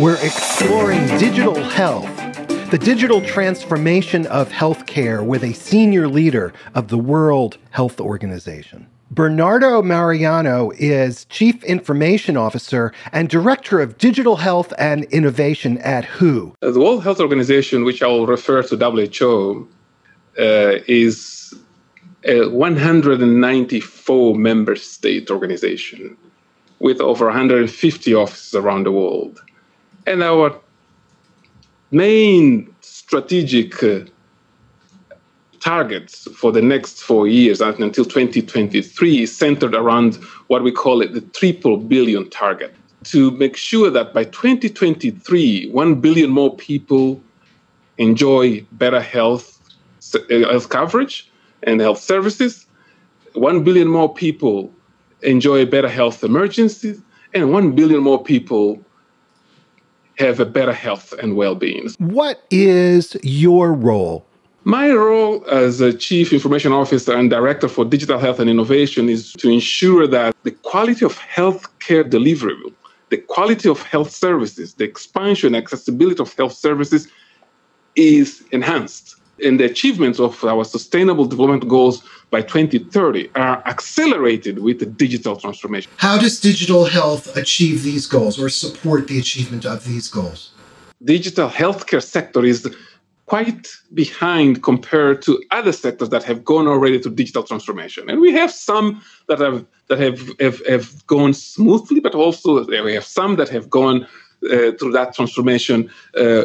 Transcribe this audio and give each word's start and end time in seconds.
We're 0.00 0.16
exploring 0.24 1.06
digital 1.18 1.62
health, 1.62 2.08
the 2.70 2.78
digital 2.78 3.20
transformation 3.20 4.24
of 4.28 4.48
healthcare 4.48 5.22
with 5.22 5.44
a 5.44 5.52
senior 5.52 6.08
leader 6.08 6.54
of 6.74 6.88
the 6.88 6.96
World 6.96 7.58
Health 7.68 8.00
Organization. 8.00 8.86
Bernardo 9.10 9.82
Mariano 9.82 10.70
is 10.78 11.26
Chief 11.26 11.62
Information 11.64 12.38
Officer 12.38 12.94
and 13.12 13.28
Director 13.28 13.78
of 13.78 13.98
Digital 13.98 14.36
Health 14.36 14.72
and 14.78 15.04
Innovation 15.12 15.76
at 15.78 16.06
WHO. 16.06 16.54
The 16.60 16.80
World 16.80 17.02
Health 17.02 17.20
Organization, 17.20 17.84
which 17.84 18.02
I 18.02 18.06
will 18.06 18.26
refer 18.26 18.62
to 18.62 18.76
WHO, 18.78 19.68
uh, 20.38 20.78
is 20.88 21.52
a 22.24 22.48
194 22.48 24.34
member 24.34 24.76
state 24.76 25.30
organization 25.30 26.16
with 26.78 27.02
over 27.02 27.26
150 27.26 28.14
offices 28.14 28.54
around 28.54 28.86
the 28.86 28.92
world. 28.92 29.42
And 30.06 30.22
our 30.22 30.58
main 31.90 32.74
strategic 32.80 33.82
uh, 33.82 34.00
targets 35.60 36.26
for 36.34 36.52
the 36.52 36.62
next 36.62 37.02
four 37.02 37.28
years 37.28 37.60
until 37.60 38.04
2023 38.04 39.22
is 39.22 39.36
centered 39.36 39.74
around 39.74 40.16
what 40.46 40.62
we 40.62 40.72
call 40.72 41.02
it 41.02 41.12
the 41.12 41.20
triple 41.20 41.76
billion 41.76 42.28
target. 42.30 42.74
To 43.04 43.30
make 43.32 43.56
sure 43.56 43.90
that 43.90 44.12
by 44.12 44.24
2023 44.24 45.70
1 45.70 45.94
billion 46.00 46.30
more 46.30 46.54
people 46.56 47.20
enjoy 47.98 48.60
better 48.72 49.00
health 49.00 49.58
uh, 50.14 50.20
health 50.28 50.68
coverage 50.68 51.30
and 51.62 51.80
health 51.80 51.98
services 51.98 52.66
1 53.34 53.64
billion 53.64 53.88
more 53.88 54.12
people 54.12 54.72
enjoy 55.22 55.64
better 55.66 55.88
health 55.88 56.24
emergencies 56.24 57.00
and 57.34 57.52
1 57.52 57.72
billion 57.72 58.02
more 58.02 58.22
people 58.22 58.82
have 60.20 60.38
a 60.38 60.46
better 60.46 60.72
health 60.72 61.12
and 61.20 61.36
well-being 61.36 61.88
what 61.98 62.36
is 62.50 63.16
your 63.22 63.72
role 63.72 64.24
my 64.64 64.90
role 64.92 65.42
as 65.48 65.80
a 65.80 65.92
chief 65.92 66.32
information 66.34 66.72
officer 66.72 67.16
and 67.16 67.30
director 67.30 67.66
for 67.66 67.84
digital 67.84 68.18
health 68.18 68.40
and 68.40 68.50
innovation 68.50 69.08
is 69.08 69.32
to 69.34 69.48
ensure 69.48 70.06
that 70.06 70.36
the 70.42 70.50
quality 70.50 71.04
of 71.04 71.18
healthcare 71.18 72.08
delivery, 72.08 72.54
the 73.08 73.16
quality 73.16 73.70
of 73.70 73.82
health 73.82 74.10
services, 74.10 74.74
the 74.74 74.84
expansion 74.84 75.54
and 75.54 75.56
accessibility 75.56 76.20
of 76.20 76.34
health 76.34 76.52
services 76.52 77.08
is 77.96 78.44
enhanced. 78.52 79.16
And 79.42 79.58
the 79.58 79.64
achievements 79.64 80.20
of 80.20 80.44
our 80.44 80.64
sustainable 80.64 81.24
development 81.24 81.66
goals 81.66 82.02
by 82.30 82.42
2030 82.42 83.30
are 83.34 83.62
accelerated 83.66 84.60
with 84.60 84.78
the 84.78 84.86
digital 84.86 85.36
transformation. 85.36 85.90
How 85.96 86.16
does 86.18 86.40
digital 86.40 86.84
health 86.84 87.36
achieve 87.36 87.82
these 87.82 88.06
goals 88.06 88.38
or 88.40 88.48
support 88.48 89.08
the 89.08 89.18
achievement 89.18 89.64
of 89.64 89.84
these 89.84 90.08
goals? 90.08 90.52
Digital 91.04 91.48
healthcare 91.48 92.02
sector 92.02 92.44
is 92.44 92.68
quite 93.26 93.68
behind 93.94 94.62
compared 94.62 95.22
to 95.22 95.40
other 95.52 95.72
sectors 95.72 96.08
that 96.10 96.24
have 96.24 96.44
gone 96.44 96.66
already 96.66 96.98
to 96.98 97.08
digital 97.08 97.42
transformation. 97.42 98.10
And 98.10 98.20
we 98.20 98.32
have 98.32 98.50
some 98.50 99.00
that 99.28 99.38
have 99.38 99.64
that 99.88 99.98
have 99.98 100.18
have, 100.40 100.66
have 100.66 101.06
gone 101.06 101.32
smoothly, 101.34 102.00
but 102.00 102.14
also 102.14 102.64
we 102.66 102.94
have 102.94 103.04
some 103.04 103.36
that 103.36 103.48
have 103.48 103.70
gone 103.70 104.06
uh, 104.44 104.72
through 104.78 104.92
that 104.92 105.14
transformation 105.14 105.90
uh, 106.16 106.44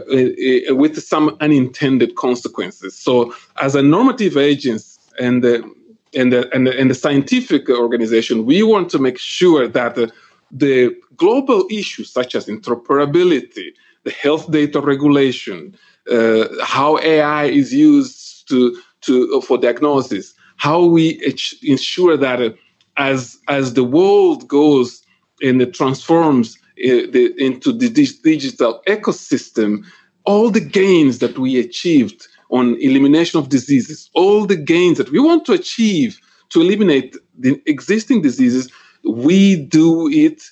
with 0.84 1.02
some 1.02 1.38
unintended 1.40 2.16
consequences. 2.16 2.98
So, 2.98 3.34
as 3.62 3.74
a 3.76 3.82
normative 3.82 4.38
agents 4.38 4.95
and 5.20 5.44
the 5.44 5.64
and 6.16 6.32
the, 6.32 6.50
and 6.56 6.66
the, 6.66 6.80
and 6.80 6.90
the 6.90 6.96
scientific 6.96 7.70
organization, 7.70 8.46
we 8.46 8.64
want 8.64 8.90
to 8.90 9.00
make 9.00 9.20
sure 9.20 9.68
that 9.68 9.96
the, 9.96 10.12
the 10.50 10.96
global 11.18 11.68
issues 11.70 12.10
such 12.10 12.36
as 12.36 12.46
interoperability, 12.46 13.72
the 14.06 14.12
health 14.12 14.50
data 14.50 14.80
regulation, 14.80 15.76
uh, 16.10 16.46
how 16.64 16.98
AI 17.00 17.46
is 17.46 17.74
used 17.74 18.48
to 18.48 18.80
to 19.02 19.42
for 19.42 19.58
diagnosis, 19.58 20.34
how 20.58 20.86
we 20.86 21.20
ensure 21.64 22.16
that 22.18 22.42
uh, 22.42 22.50
as 22.98 23.38
as 23.48 23.74
the 23.74 23.84
world 23.84 24.48
goes 24.48 25.04
and 25.42 25.62
it 25.62 25.74
transforms 25.74 26.58
uh, 26.86 27.12
the, 27.12 27.34
into 27.38 27.74
the 27.74 27.90
digital 27.90 28.82
ecosystem, 28.88 29.86
all 30.26 30.50
the 30.50 30.62
gains 30.62 31.20
that 31.20 31.38
we 31.38 31.60
achieved 31.60 32.28
on 32.50 32.76
elimination 32.80 33.40
of 33.40 33.50
diseases, 33.50 34.10
all 34.14 34.46
the 34.46 34.56
gains 34.56 34.98
that 34.98 35.12
we 35.12 35.20
want 35.20 35.46
to 35.46 35.54
achieve 35.54 36.20
to 36.50 36.62
eliminate 36.62 37.16
the 37.38 37.62
existing 37.66 38.22
diseases, 38.22 38.72
we 39.04 39.56
do 39.56 40.08
it 40.10 40.44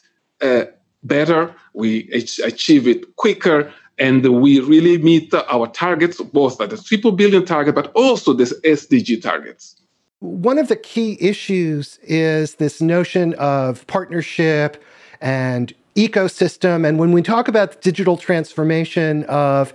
uh, 0.42 0.66
better, 1.04 1.56
we 1.74 2.10
achieve 2.44 2.88
it 2.88 3.16
quicker, 3.16 3.72
and 4.00 4.42
we 4.42 4.60
really 4.60 4.98
meet 4.98 5.34
our 5.34 5.68
targets, 5.68 6.20
both 6.22 6.60
at 6.60 6.72
the 6.72 6.78
triple 6.78 7.12
billion 7.12 7.46
target, 7.46 7.76
but 7.76 7.92
also 7.94 8.34
the 8.34 8.46
SDG 8.66 9.22
targets. 9.22 9.76
One 10.20 10.58
of 10.58 10.68
the 10.68 10.76
key 10.76 11.18
issues 11.20 12.00
is 12.04 12.56
this 12.56 12.82
notion 12.82 13.34
of 13.36 13.86
partnership 13.88 14.82
and 15.22 15.74
ecosystem. 15.96 16.88
And 16.88 16.98
when 16.98 17.12
we 17.12 17.22
talk 17.22 17.48
about 17.48 17.82
digital 17.82 18.18
transformation 18.18 19.26
of 19.26 19.74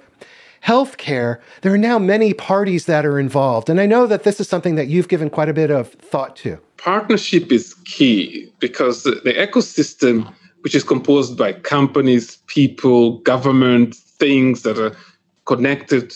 healthcare, 0.65 1.41
there 1.63 1.73
are 1.73 1.79
now 1.79 1.99
many 1.99 2.35
parties 2.35 2.87
that 2.87 3.05
are 3.07 3.19
involved. 3.19 3.69
And 3.71 3.81
I 3.81 3.87
know 3.87 4.07
that 4.07 4.25
this 4.25 4.41
is 4.41 4.49
something 4.49 4.75
that 4.75 4.89
you've 4.89 5.09
given 5.09 5.31
quite 5.31 5.49
a 5.49 5.55
bit 5.55 5.71
of 5.71 5.93
thought 5.93 6.37
to. 6.37 6.59
Partnership 6.77 7.51
is 7.53 7.75
key 7.85 8.53
because 8.59 9.03
the, 9.03 9.13
ecosystem, 9.25 10.33
which 10.63 10.75
is 10.75 10.85
composed 10.85 11.37
by 11.37 11.53
companies, 11.53 12.37
people, 12.47 13.19
government, 13.19 13.95
things 13.95 14.63
that 14.63 14.79
are 14.79 14.97
connected 15.45 16.13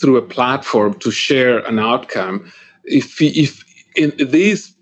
through 0.00 0.16
a 0.16 0.22
platform 0.22 0.94
to 0.98 1.10
share 1.10 1.58
an 1.60 1.78
outcome, 1.78 2.50
if, 2.84 3.20
if 3.20 3.64
in 3.94 4.12
these 4.30 4.74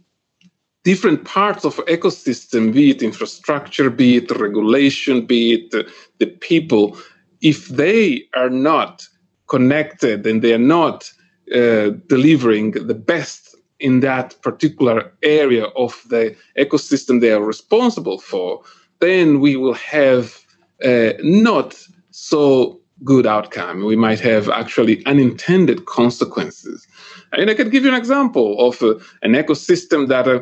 different 0.85 1.25
parts 1.25 1.65
of 1.65 1.77
ecosystem, 1.87 2.73
be 2.73 2.91
it 2.91 3.03
infrastructure, 3.03 3.91
be 3.91 4.17
it 4.17 4.31
regulation, 4.31 5.27
be 5.27 5.53
it 5.53 5.71
the, 5.71 5.91
the 6.19 6.27
people, 6.27 6.97
if 7.41 7.69
they 7.69 8.25
are 8.35 8.51
not 8.51 9.07
connected 9.47 10.27
and 10.27 10.43
they 10.43 10.53
are 10.53 10.59
not 10.59 11.13
uh, 11.55 11.91
delivering 12.09 12.73
the 12.73 12.95
best 12.95 13.57
in 13.81 14.01
that 14.01 14.41
particular 14.43 15.13
area 15.23 15.65
of 15.77 16.03
the 16.11 16.37
ecosystem 16.59 17.21
they 17.21 17.33
are 17.33 17.43
responsible 17.43 18.19
for, 18.19 18.63
then 19.01 19.41
we 19.41 19.57
will 19.57 19.75
have 19.75 20.45
uh, 20.85 21.13
not 21.23 21.83
so 22.11 22.81
good 23.03 23.27
outcome. 23.27 23.85
We 23.85 23.97
might 23.97 24.21
have 24.21 24.49
actually 24.51 25.05
unintended 25.07 25.87
consequences. 25.87 26.87
And 27.33 27.51
I 27.51 27.55
can 27.55 27.71
give 27.71 27.85
you 27.85 27.91
an 27.91 27.97
example 27.97 28.69
of 28.69 28.83
uh, 28.83 28.97
an 29.23 29.33
ecosystem 29.33 30.09
that 30.09 30.29
uh, 30.29 30.41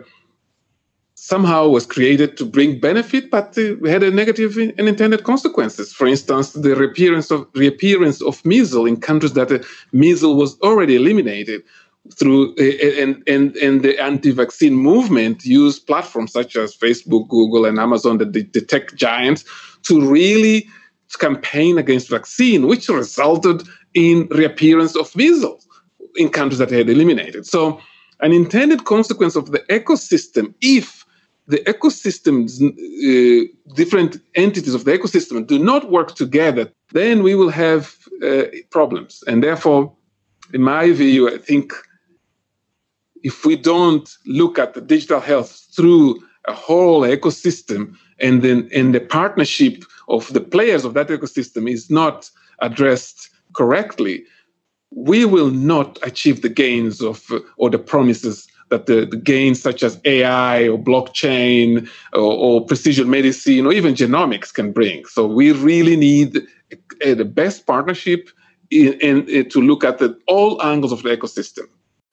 somehow 1.21 1.69
was 1.69 1.85
created 1.85 2.37
to 2.37 2.45
bring 2.45 2.79
benefit, 2.79 3.31
but 3.31 3.57
uh, 3.59 3.75
had 3.87 4.03
a 4.03 4.11
negative 4.11 4.57
unintended 4.79 5.25
consequences. 5.25 5.93
For 5.93 6.07
instance, 6.07 6.53
the 6.53 6.77
reappearance 6.77 7.31
of 7.31 7.47
reappearance 7.55 8.23
of 8.23 8.45
measles 8.45 8.89
in 8.89 9.01
countries 9.01 9.33
that 9.33 9.51
uh, 9.51 9.59
measles 9.93 10.37
was 10.37 10.61
already 10.61 10.95
eliminated 10.97 11.63
through 12.15 12.55
uh, 12.59 13.03
and, 13.03 13.23
and 13.27 13.57
and 13.57 13.83
the 13.83 14.01
anti-vaccine 14.01 14.75
movement 14.75 15.45
used 15.45 15.87
platforms 15.87 16.33
such 16.33 16.57
as 16.57 16.77
Facebook, 16.77 17.29
Google, 17.29 17.65
and 17.67 17.79
Amazon, 17.79 18.19
the, 18.19 18.25
the 18.25 18.61
tech 18.61 18.95
giants, 18.95 19.45
to 19.83 20.01
really 20.01 20.69
campaign 21.19 21.79
against 21.79 22.09
vaccine, 22.09 22.67
which 22.69 22.89
resulted 22.89 23.63
in 23.95 24.29
reappearance 24.31 24.95
of 24.95 25.15
measles 25.17 25.67
in 26.17 26.29
countries 26.29 26.59
that 26.59 26.71
had 26.71 26.89
eliminated. 26.89 27.45
So, 27.45 27.81
an 28.21 28.33
intended 28.33 28.85
consequence 28.85 29.35
of 29.37 29.51
the 29.51 29.61
ecosystem, 29.71 30.55
if 30.61 31.05
the 31.49 31.59
ecosystems, 31.61 32.61
uh, 32.63 33.49
different 33.75 34.21
entities 34.35 34.75
of 34.75 34.85
the 34.85 34.97
ecosystem 34.97 35.47
do 35.47 35.59
not 35.59 35.91
work 35.91 36.15
together, 36.15 36.71
then 36.93 37.23
we 37.23 37.35
will 37.35 37.49
have 37.49 37.97
uh, 38.23 38.45
problems. 38.71 39.25
And 39.27 39.43
therefore, 39.43 39.95
in 40.53 40.63
my 40.63 40.93
view, 40.93 41.29
I 41.35 41.39
think 41.39 41.73
if 43.23 43.45
we 43.45 43.57
don't 43.57 44.09
look 44.27 44.59
at 44.59 44.75
the 44.75 44.81
digital 44.81 45.21
health 45.21 45.67
through 45.75 46.23
a 46.47 46.53
whole 46.53 47.01
ecosystem 47.03 47.97
and 48.21 48.43
then 48.43 48.69
in 48.71 48.93
the 48.93 49.01
partnership 49.01 49.85
of 50.09 50.33
the 50.33 50.41
players 50.41 50.85
of 50.85 50.95
that 50.95 51.09
ecosystem 51.09 51.71
is 51.71 51.91
not 51.91 52.31
addressed 52.61 53.31
correctly, 53.55 54.25
we 54.91 55.25
will 55.25 55.51
not 55.51 55.99
achieve 56.03 56.43
the 56.43 56.49
gains 56.49 57.01
of 57.01 57.25
uh, 57.31 57.39
or 57.57 57.71
the 57.71 57.79
promises 57.79 58.48
that 58.71 58.87
the, 58.87 59.07
the, 59.07 59.17
gains 59.17 59.61
such 59.61 59.83
as 59.83 60.01
AI 60.05 60.69
or 60.69 60.79
blockchain 60.79 61.89
or, 62.13 62.21
or, 62.21 62.67
precision 62.67 63.09
medicine 63.09 63.67
or 63.67 63.73
even 63.73 63.95
genomics 63.95 64.53
can 64.53 64.73
bring. 64.73 65.05
So 65.07 65.27
we 65.27 65.53
really 65.53 65.97
need 65.97 66.37
a, 66.73 67.11
a, 67.11 67.15
the 67.15 67.25
best 67.25 67.67
partnership 67.67 68.29
in, 68.71 68.95
in, 69.01 69.29
in, 69.29 69.49
to 69.51 69.61
look 69.61 69.85
at 69.85 69.99
the, 69.99 70.19
all 70.27 70.63
angles 70.63 70.93
of 70.93 71.03
the 71.03 71.17
ecosystem. 71.17 71.65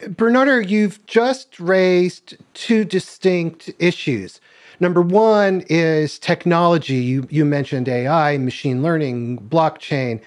Bernardo, 0.09 0.57
you've 0.57 1.05
just 1.05 1.59
raised 1.59 2.37
two 2.53 2.85
distinct 2.85 3.71
issues 3.79 4.39
Number 4.79 5.01
one 5.01 5.63
is 5.69 6.19
technology. 6.19 6.95
You, 6.95 7.27
you 7.29 7.45
mentioned 7.45 7.87
AI, 7.87 8.37
machine 8.37 8.83
learning, 8.83 9.39
blockchain. 9.39 10.21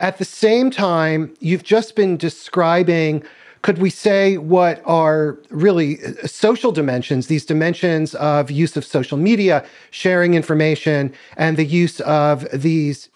At 0.00 0.18
the 0.18 0.24
same 0.24 0.70
time, 0.70 1.34
you've 1.40 1.64
just 1.64 1.96
been 1.96 2.16
describing, 2.16 3.24
could 3.62 3.78
we 3.78 3.90
say, 3.90 4.38
what 4.38 4.82
are 4.84 5.38
really 5.50 5.98
uh, 6.04 6.26
social 6.26 6.72
dimensions, 6.72 7.26
these 7.26 7.44
dimensions 7.44 8.14
of 8.16 8.50
use 8.50 8.76
of 8.76 8.84
social 8.84 9.18
media, 9.18 9.64
sharing 9.90 10.34
information, 10.34 11.12
and 11.36 11.56
the 11.56 11.64
use 11.64 12.00
of 12.00 12.46
these 12.52 13.08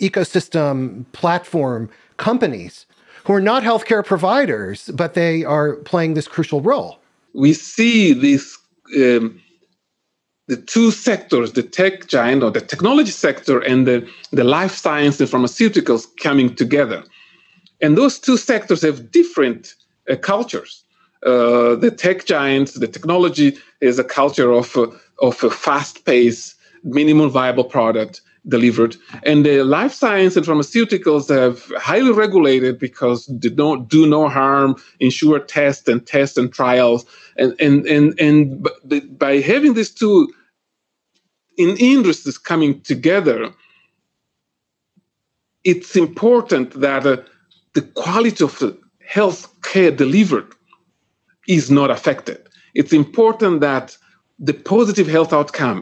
ecosystem 0.00 1.04
platform 1.12 1.88
companies 2.16 2.86
who 3.24 3.32
are 3.32 3.40
not 3.40 3.62
healthcare 3.62 4.04
providers, 4.04 4.90
but 4.94 5.14
they 5.14 5.44
are 5.44 5.76
playing 5.76 6.14
this 6.14 6.28
crucial 6.28 6.60
role? 6.60 6.98
We 7.34 7.52
see 7.52 8.12
these. 8.12 8.58
Um, 8.96 9.40
the 10.48 10.56
two 10.56 10.92
sectors, 10.92 11.54
the 11.54 11.62
tech 11.64 12.06
giant 12.06 12.44
or 12.44 12.52
the 12.52 12.60
technology 12.60 13.10
sector 13.10 13.58
and 13.58 13.84
the, 13.84 14.08
the 14.30 14.44
life 14.44 14.76
science 14.76 15.18
and 15.18 15.28
pharmaceuticals 15.28 16.06
coming 16.22 16.54
together. 16.54 17.02
And 17.80 17.96
those 17.96 18.18
two 18.18 18.36
sectors 18.36 18.82
have 18.82 19.10
different 19.10 19.74
uh, 20.10 20.16
cultures. 20.16 20.84
Uh, 21.24 21.74
the 21.74 21.90
tech 21.90 22.24
giants, 22.24 22.74
the 22.74 22.88
technology 22.88 23.56
is 23.80 23.98
a 23.98 24.04
culture 24.04 24.52
of, 24.52 24.76
uh, 24.76 24.86
of 25.20 25.42
a 25.42 25.50
fast 25.50 26.04
pace, 26.04 26.54
minimum 26.84 27.30
viable 27.30 27.64
product 27.64 28.20
delivered. 28.48 28.96
And 29.24 29.44
the 29.44 29.62
life 29.64 29.92
science 29.92 30.36
and 30.36 30.46
pharmaceuticals 30.46 31.28
have 31.28 31.64
highly 31.80 32.12
regulated 32.12 32.78
because 32.78 33.26
they 33.26 33.48
don't 33.48 33.88
do 33.88 34.06
no 34.06 34.28
harm, 34.28 34.76
ensure 35.00 35.40
test 35.40 35.88
and 35.88 36.06
test 36.06 36.38
and 36.38 36.52
trials. 36.52 37.04
And, 37.36 37.54
and, 37.60 37.86
and, 37.86 38.18
and 38.20 38.68
by 39.18 39.38
having 39.40 39.74
these 39.74 39.90
two 39.90 40.32
in 41.58 41.76
industries 41.78 42.38
coming 42.38 42.80
together, 42.82 43.52
it's 45.64 45.96
important 45.96 46.80
that 46.80 47.04
uh, 47.04 47.16
the 47.76 47.82
quality 48.02 48.42
of 48.42 48.58
the 48.58 48.70
health 49.16 49.40
care 49.62 49.92
delivered 50.04 50.50
is 51.46 51.70
not 51.70 51.88
affected. 51.96 52.40
It's 52.74 52.92
important 52.92 53.60
that 53.60 53.96
the 54.48 54.52
positive 54.52 55.08
health 55.16 55.32
outcome 55.32 55.80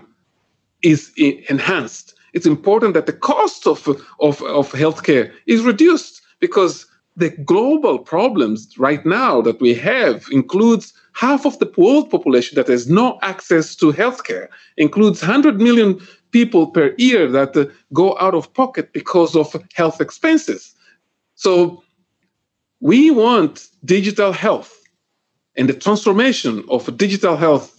is 0.82 1.00
enhanced 1.48 2.14
it's 2.34 2.46
important 2.46 2.94
that 2.94 3.06
the 3.06 3.12
cost 3.12 3.66
of, 3.66 3.88
of, 4.20 4.42
of 4.42 4.72
healthcare 4.72 5.32
is 5.46 5.62
reduced 5.62 6.20
because 6.40 6.86
the 7.16 7.30
global 7.30 8.00
problems 8.00 8.76
right 8.76 9.06
now 9.06 9.40
that 9.40 9.60
we 9.60 9.72
have 9.72 10.26
includes 10.32 10.92
half 11.12 11.46
of 11.46 11.56
the 11.60 11.72
world 11.76 12.10
population 12.10 12.56
that 12.56 12.66
has 12.66 12.90
no 12.90 13.20
access 13.22 13.76
to 13.76 13.92
healthcare, 13.92 14.48
includes 14.76 15.22
100 15.22 15.60
million 15.60 16.00
people 16.32 16.66
per 16.66 16.92
year 16.98 17.30
that 17.30 17.56
uh, 17.56 17.66
go 17.92 18.18
out 18.18 18.34
of 18.34 18.52
pocket 18.52 18.92
because 18.92 19.36
of 19.36 19.54
health 19.74 20.00
expenses. 20.00 20.74
So 21.34 21.82
we 22.80 23.10
want 23.10 23.68
digital 23.84 24.32
health 24.32 24.80
and 25.56 25.68
the 25.68 25.74
transformation 25.74 26.64
of 26.68 26.96
digital 26.96 27.36
health 27.36 27.78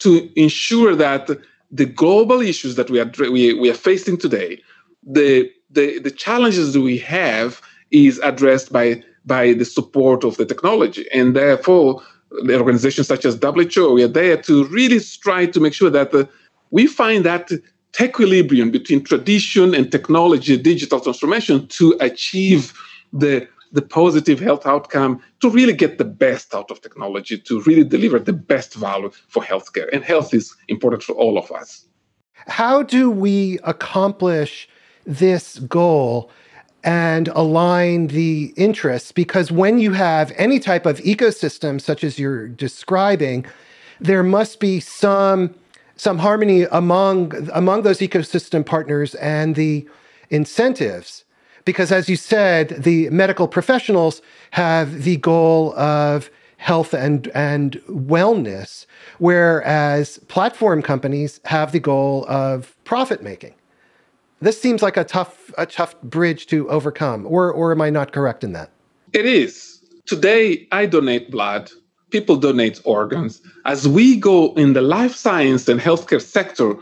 to 0.00 0.30
ensure 0.40 0.94
that 0.96 1.30
the 1.70 1.86
global 1.86 2.40
issues 2.40 2.74
that 2.76 2.90
we 2.90 3.00
are 3.00 3.10
we, 3.18 3.54
we 3.54 3.70
are 3.70 3.74
facing 3.74 4.18
today, 4.18 4.60
the, 5.02 5.50
the 5.70 5.98
the 6.00 6.10
challenges 6.10 6.74
that 6.74 6.80
we 6.80 6.98
have 6.98 7.60
is 7.90 8.18
addressed 8.18 8.72
by 8.72 9.02
by 9.24 9.52
the 9.52 9.64
support 9.64 10.24
of 10.24 10.36
the 10.36 10.44
technology, 10.44 11.06
and 11.14 11.34
therefore 11.34 12.02
the 12.44 12.58
organizations 12.58 13.06
such 13.06 13.24
as 13.24 13.38
WHO 13.40 13.92
we 13.92 14.02
are 14.02 14.08
there 14.08 14.36
to 14.36 14.64
really 14.66 15.00
try 15.00 15.46
to 15.46 15.60
make 15.60 15.74
sure 15.74 15.90
that 15.90 16.10
the, 16.12 16.28
we 16.70 16.86
find 16.86 17.24
that 17.24 17.50
equilibrium 18.00 18.70
between 18.70 19.04
tradition 19.04 19.74
and 19.74 19.92
technology, 19.92 20.56
digital 20.56 20.98
transformation, 20.98 21.66
to 21.68 21.94
achieve 22.00 22.72
the 23.12 23.48
the 23.72 23.82
positive 23.82 24.38
health 24.38 24.66
outcome 24.66 25.22
to 25.40 25.50
really 25.50 25.72
get 25.72 25.98
the 25.98 26.04
best 26.04 26.54
out 26.54 26.70
of 26.70 26.80
technology, 26.82 27.38
to 27.38 27.62
really 27.62 27.84
deliver 27.84 28.18
the 28.18 28.32
best 28.32 28.74
value 28.74 29.10
for 29.28 29.42
healthcare. 29.42 29.88
And 29.92 30.04
health 30.04 30.34
is 30.34 30.54
important 30.68 31.02
for 31.02 31.14
all 31.14 31.38
of 31.38 31.50
us. 31.50 31.86
How 32.46 32.82
do 32.82 33.10
we 33.10 33.58
accomplish 33.64 34.68
this 35.06 35.58
goal 35.60 36.30
and 36.84 37.28
align 37.28 38.08
the 38.08 38.52
interests? 38.56 39.10
Because 39.10 39.50
when 39.50 39.78
you 39.78 39.92
have 39.92 40.32
any 40.36 40.58
type 40.58 40.84
of 40.84 40.98
ecosystem, 40.98 41.80
such 41.80 42.04
as 42.04 42.18
you're 42.18 42.48
describing, 42.48 43.46
there 44.00 44.22
must 44.22 44.60
be 44.60 44.80
some 44.80 45.54
some 45.96 46.18
harmony 46.18 46.64
among 46.72 47.48
among 47.52 47.82
those 47.82 47.98
ecosystem 48.00 48.66
partners 48.66 49.14
and 49.16 49.54
the 49.54 49.88
incentives 50.30 51.24
because 51.64 51.92
as 51.92 52.08
you 52.08 52.16
said, 52.16 52.70
the 52.70 53.08
medical 53.10 53.48
professionals 53.48 54.22
have 54.52 55.02
the 55.02 55.16
goal 55.18 55.76
of 55.78 56.30
health 56.56 56.94
and, 56.94 57.28
and 57.28 57.80
wellness, 57.88 58.86
whereas 59.18 60.18
platform 60.28 60.82
companies 60.82 61.40
have 61.44 61.72
the 61.72 61.80
goal 61.80 62.24
of 62.28 62.76
profit 62.84 63.22
making. 63.22 63.54
This 64.40 64.60
seems 64.60 64.82
like 64.82 64.96
a 64.96 65.04
tough, 65.04 65.52
a 65.58 65.66
tough 65.66 66.00
bridge 66.02 66.46
to 66.48 66.68
overcome, 66.68 67.26
or, 67.26 67.52
or 67.52 67.72
am 67.72 67.80
I 67.80 67.90
not 67.90 68.12
correct 68.12 68.44
in 68.44 68.52
that? 68.52 68.70
It 69.12 69.26
is. 69.26 69.80
Today, 70.06 70.66
I 70.72 70.86
donate 70.86 71.30
blood. 71.30 71.70
People 72.10 72.36
donate 72.36 72.80
organs. 72.84 73.40
As 73.64 73.88
we 73.88 74.16
go 74.16 74.52
in 74.54 74.72
the 74.72 74.82
life 74.82 75.14
science 75.14 75.68
and 75.68 75.80
healthcare 75.80 76.20
sector, 76.20 76.74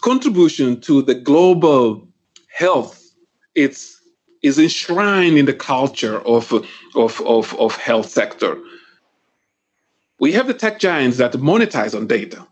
contribution 0.00 0.80
to 0.80 1.02
the 1.02 1.14
global 1.14 2.06
health 2.52 2.99
it's 3.54 4.00
is 4.42 4.58
enshrined 4.58 5.36
in 5.36 5.44
the 5.44 5.52
culture 5.52 6.18
of, 6.20 6.52
of, 6.94 7.20
of, 7.20 7.54
of 7.58 7.76
health 7.76 8.08
sector. 8.08 8.58
We 10.18 10.32
have 10.32 10.46
the 10.46 10.54
tech 10.54 10.78
giants 10.78 11.18
that 11.18 11.32
monetize 11.32 11.94
on 11.94 12.06
data, 12.06 12.46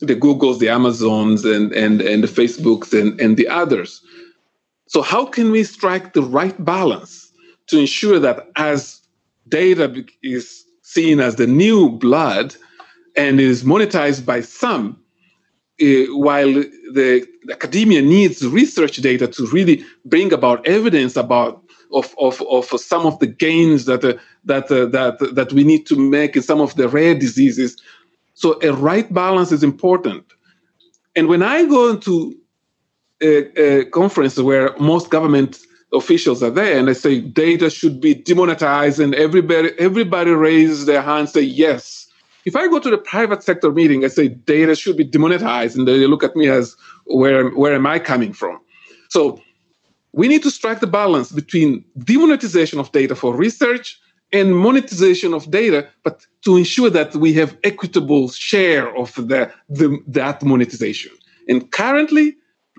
the 0.00 0.14
Googles, 0.14 0.58
the 0.58 0.68
Amazons, 0.68 1.44
and, 1.44 1.72
and, 1.72 2.00
and 2.00 2.22
the 2.22 2.28
Facebooks, 2.28 2.98
and, 2.98 3.20
and 3.20 3.36
the 3.36 3.48
others. 3.48 4.00
So, 4.86 5.02
how 5.02 5.26
can 5.26 5.50
we 5.50 5.64
strike 5.64 6.12
the 6.12 6.22
right 6.22 6.64
balance 6.64 7.32
to 7.66 7.78
ensure 7.78 8.18
that 8.20 8.48
as 8.56 9.00
data 9.48 10.04
is 10.22 10.64
seen 10.82 11.20
as 11.20 11.36
the 11.36 11.46
new 11.46 11.90
blood 11.90 12.54
and 13.16 13.40
is 13.40 13.64
monetized 13.64 14.24
by 14.24 14.40
some, 14.40 14.98
uh, 15.80 16.04
while 16.16 16.52
the, 16.52 17.26
the, 17.46 17.52
academia 17.52 18.02
needs 18.02 18.46
research 18.46 18.96
data 18.96 19.26
to 19.26 19.46
really 19.46 19.84
bring 20.04 20.32
about 20.32 20.66
evidence 20.66 21.16
about 21.16 21.62
of, 21.92 22.14
of, 22.18 22.42
of 22.50 22.66
some 22.80 23.06
of 23.06 23.18
the 23.20 23.26
gains 23.26 23.86
that 23.86 24.04
uh, 24.04 24.14
that 24.44 24.70
uh, 24.70 24.86
that 24.86 25.34
that 25.34 25.52
we 25.52 25.64
need 25.64 25.86
to 25.86 25.96
make 25.96 26.36
in 26.36 26.42
some 26.42 26.60
of 26.60 26.74
the 26.74 26.88
rare 26.88 27.14
diseases. 27.14 27.76
So 28.34 28.58
a 28.62 28.72
right 28.72 29.12
balance 29.12 29.50
is 29.52 29.62
important. 29.62 30.24
And 31.16 31.28
when 31.28 31.42
I 31.42 31.64
go 31.64 31.90
into 31.90 32.36
a, 33.20 33.80
a 33.80 33.84
conference 33.86 34.38
where 34.38 34.76
most 34.78 35.10
government 35.10 35.58
officials 35.92 36.42
are 36.42 36.50
there 36.50 36.78
and 36.78 36.86
they 36.86 36.94
say 36.94 37.20
data 37.20 37.70
should 37.70 38.00
be 38.00 38.14
demonetized 38.14 39.00
and 39.00 39.14
everybody 39.14 39.70
everybody 39.78 40.30
raises 40.30 40.84
their 40.84 41.00
hand 41.00 41.28
say 41.30 41.40
yes 41.40 41.97
if 42.48 42.56
I 42.56 42.66
go 42.66 42.78
to 42.78 42.90
the 42.90 42.98
private 42.98 43.42
sector 43.42 43.70
meeting 43.80 44.02
and 44.04 44.12
say 44.12 44.28
data 44.28 44.74
should 44.74 44.96
be 44.96 45.04
demonetized, 45.04 45.76
and 45.76 45.86
they 45.86 46.06
look 46.06 46.24
at 46.28 46.34
me 46.34 46.48
as 46.48 46.76
where 47.04 47.48
where 47.60 47.74
am 47.74 47.86
I 47.86 47.98
coming 47.98 48.32
from? 48.32 48.56
So 49.10 49.20
we 50.12 50.26
need 50.32 50.42
to 50.42 50.50
strike 50.50 50.80
the 50.80 50.92
balance 51.02 51.30
between 51.30 51.84
demonetization 52.12 52.78
of 52.80 52.90
data 53.00 53.14
for 53.14 53.30
research 53.46 53.86
and 54.32 54.56
monetization 54.56 55.34
of 55.34 55.50
data, 55.50 55.80
but 56.04 56.26
to 56.44 56.56
ensure 56.56 56.90
that 56.98 57.10
we 57.24 57.30
have 57.34 57.50
equitable 57.70 58.24
share 58.30 58.86
of 59.02 59.14
the, 59.14 59.40
the 59.68 59.86
that 60.06 60.42
monetization. 60.42 61.12
And 61.50 61.70
currently, 61.70 62.36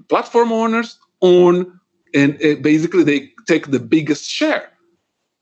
platform 0.10 0.52
owners 0.52 0.98
own 1.22 1.80
and 2.20 2.32
uh, 2.44 2.56
basically 2.72 3.04
they 3.04 3.20
take 3.48 3.68
the 3.68 3.80
biggest 3.80 4.26
share. 4.40 4.68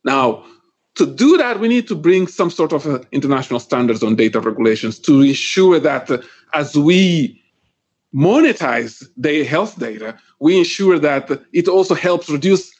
Now, 0.03 0.45
to 0.97 1.05
do 1.05 1.37
that, 1.37 1.59
we 1.59 1.67
need 1.67 1.87
to 1.87 1.95
bring 1.95 2.27
some 2.27 2.49
sort 2.49 2.73
of 2.73 2.85
uh, 2.85 2.99
international 3.11 3.59
standards 3.59 4.03
on 4.03 4.15
data 4.15 4.39
regulations 4.39 4.99
to 4.99 5.21
ensure 5.21 5.79
that 5.79 6.09
uh, 6.09 6.17
as 6.53 6.77
we 6.77 7.41
monetize 8.13 9.07
the 9.15 9.43
health 9.43 9.79
data, 9.79 10.17
we 10.39 10.57
ensure 10.57 10.99
that 10.99 11.41
it 11.53 11.67
also 11.67 11.95
helps 11.95 12.29
reduce 12.29 12.71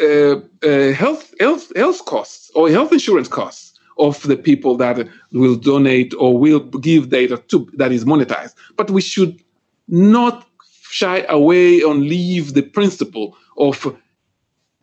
uh, 0.00 0.36
uh, 0.62 0.92
health, 0.92 1.32
health, 1.40 1.72
health 1.76 2.04
costs 2.04 2.50
or 2.54 2.68
health 2.68 2.92
insurance 2.92 3.28
costs 3.28 3.78
of 3.98 4.22
the 4.24 4.36
people 4.36 4.76
that 4.76 5.08
will 5.32 5.54
donate 5.54 6.12
or 6.18 6.36
will 6.36 6.60
give 6.60 7.10
data 7.10 7.36
to 7.48 7.70
that 7.74 7.92
is 7.92 8.04
monetized. 8.04 8.54
But 8.76 8.90
we 8.90 9.00
should 9.00 9.40
not 9.88 10.46
shy 10.90 11.24
away 11.28 11.82
or 11.82 11.94
leave 11.94 12.54
the 12.54 12.62
principle 12.62 13.36
of 13.56 13.96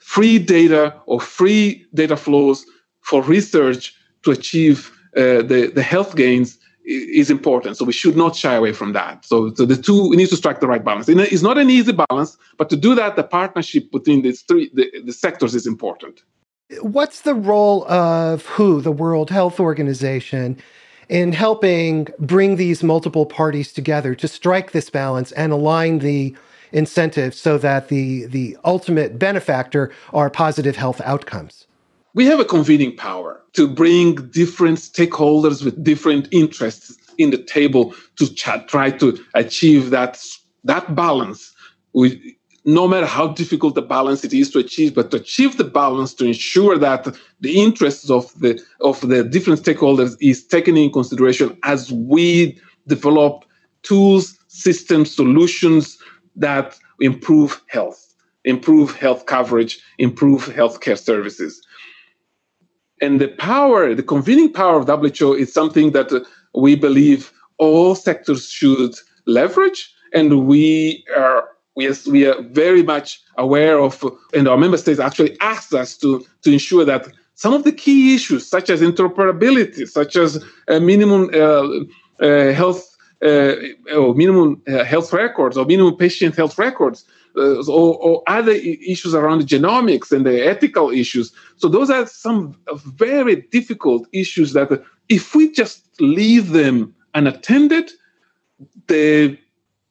free 0.02 0.40
data 0.40 0.96
or 1.06 1.22
free 1.22 1.86
data 1.94 2.18
flows 2.18 2.66
for 3.02 3.22
research 3.24 3.96
to 4.24 4.32
achieve 4.32 4.92
uh, 5.16 5.42
the, 5.42 5.72
the 5.74 5.84
health 5.84 6.16
gains 6.16 6.58
is 6.86 7.30
important. 7.30 7.78
So 7.78 7.86
we 7.86 7.94
should 7.94 8.18
not 8.18 8.36
shy 8.36 8.56
away 8.56 8.74
from 8.74 8.94
that. 8.94 9.24
So, 9.26 9.54
so 9.54 9.66
the 9.66 9.78
two 9.78 10.10
we 10.10 10.16
need 10.16 10.30
to 10.30 10.36
strike 10.36 10.60
the 10.60 10.68
right 10.68 10.84
balance. 10.84 11.08
It's 11.08 11.44
not 11.44 11.58
an 11.58 11.70
easy 11.70 11.92
balance, 11.92 12.38
but 12.58 12.70
to 12.70 12.76
do 12.76 12.96
that, 12.96 13.16
the 13.16 13.24
partnership 13.24 13.92
between 13.92 14.24
these 14.24 14.42
three 14.42 14.72
the, 14.74 14.92
the 15.06 15.14
sectors 15.14 15.54
is 15.54 15.68
important. 15.68 16.24
What's 16.82 17.22
the 17.22 17.36
role 17.36 17.86
of 17.92 18.46
WHO, 18.46 18.82
the 18.82 18.92
World 18.92 19.30
Health 19.30 19.60
Organization, 19.60 20.58
in 21.10 21.34
helping 21.34 22.08
bring 22.20 22.56
these 22.56 22.82
multiple 22.82 23.26
parties 23.26 23.74
together 23.74 24.16
to 24.16 24.28
strike 24.28 24.72
this 24.72 24.90
balance 24.90 25.34
and 25.34 25.52
align 25.52 26.00
the 26.00 26.36
incentives 26.72 27.40
so 27.40 27.58
that 27.58 27.90
the 27.90 28.26
the 28.26 28.58
ultimate 28.64 29.20
benefactor 29.20 29.92
are 30.14 30.30
positive 30.30 30.76
health 30.76 31.02
outcomes? 31.02 31.68
We 32.14 32.26
have 32.26 32.40
a 32.40 32.46
convening 32.46 32.96
power 32.96 33.42
to 33.54 33.68
bring 33.68 34.16
different 34.32 34.80
stakeholders 34.80 35.64
with 35.64 35.82
different 35.84 36.28
interests 36.32 36.98
in 37.18 37.30
the 37.32 37.38
table 37.38 37.94
to 38.18 38.34
try 38.68 38.92
to 38.92 39.18
achieve 39.34 39.90
that 39.92 40.22
that 40.64 40.96
balance. 40.96 41.54
We, 41.94 42.38
no 42.64 42.88
matter 42.88 43.08
how 43.08 43.30
difficult 43.30 43.74
the 43.76 43.82
balance 43.82 44.24
it 44.24 44.34
is 44.34 44.52
to 44.52 44.60
achieve, 44.60 44.94
but 44.94 45.10
to 45.12 45.18
achieve 45.18 45.58
the 45.58 45.64
balance 45.64 46.14
to 46.16 46.26
ensure 46.26 46.78
that 46.78 47.08
the 47.40 47.60
interests 47.60 48.10
of 48.10 48.32
the 48.40 48.62
of 48.82 49.02
the 49.02 49.24
different 49.24 49.62
stakeholders 49.64 50.16
is 50.22 50.46
taken 50.46 50.78
in 50.78 50.92
consideration 50.92 51.58
as 51.64 51.92
we 51.92 52.60
develop 52.88 53.46
tools, 53.84 54.38
systems, 54.48 55.16
solutions 55.16 55.98
that 56.36 56.78
improve 57.00 57.62
health, 57.68 58.14
improve 58.46 58.96
health 58.96 59.26
coverage, 59.26 59.82
improve 59.98 60.46
healthcare 60.46 60.98
services. 60.98 61.62
And 63.02 63.20
the 63.20 63.30
power, 63.30 63.96
the 63.96 64.04
convening 64.04 64.54
power 64.54 64.80
of 64.80 64.88
WHO 64.88 65.34
is 65.34 65.52
something 65.54 65.92
that 65.92 66.12
we 66.54 66.76
believe 66.76 67.32
all 67.58 67.96
sectors 67.96 68.50
should 68.50 68.94
leverage. 69.26 69.94
And 70.14 70.48
we 70.48 71.04
are 71.18 71.50
are, 71.78 71.94
we 72.08 72.26
are 72.26 72.42
very 72.42 72.84
much 72.84 73.22
aware 73.38 73.80
of, 73.80 74.04
and 74.34 74.48
our 74.48 74.58
member 74.58 74.78
states 74.78 75.00
actually 75.00 75.40
asked 75.40 75.74
us 75.74 75.98
to, 75.98 76.26
to 76.42 76.52
ensure 76.52 76.86
that 76.86 77.08
some 77.36 77.54
of 77.54 77.64
the 77.64 77.72
key 77.72 78.14
issues, 78.14 78.48
such 78.48 78.70
as 78.70 78.82
interoperability, 78.82 79.88
such 79.88 80.16
as 80.16 80.44
uh, 80.68 80.80
minimum 80.80 81.30
uh, 81.34 82.24
uh, 82.24 82.54
health 82.54 82.91
or 83.22 84.14
minimum 84.16 84.62
uh, 84.68 84.84
health 84.84 85.14
records 85.14 85.58
or 85.58 85.66
minimum 85.66 85.96
patient 85.96 86.36
health 86.36 86.58
records, 86.58 87.06
uh, 87.38 87.64
or, 87.68 87.98
or, 87.98 88.24
other 88.28 88.52
issues 88.52 89.14
around 89.14 89.44
genomics 89.44 90.12
and 90.12 90.26
the 90.26 90.46
ethical 90.46 90.90
issues. 90.90 91.32
So 91.56 91.70
those 91.70 91.90
are 91.90 92.06
some 92.06 92.58
very 92.74 93.38
difficult 93.52 94.08
issues 94.12 94.54
that 94.54 94.84
if 95.08 95.36
we 95.36 95.52
just 95.52 95.88
leave 96.02 96.50
them 96.50 96.94
unattended, 97.14 97.92
the 98.88 99.38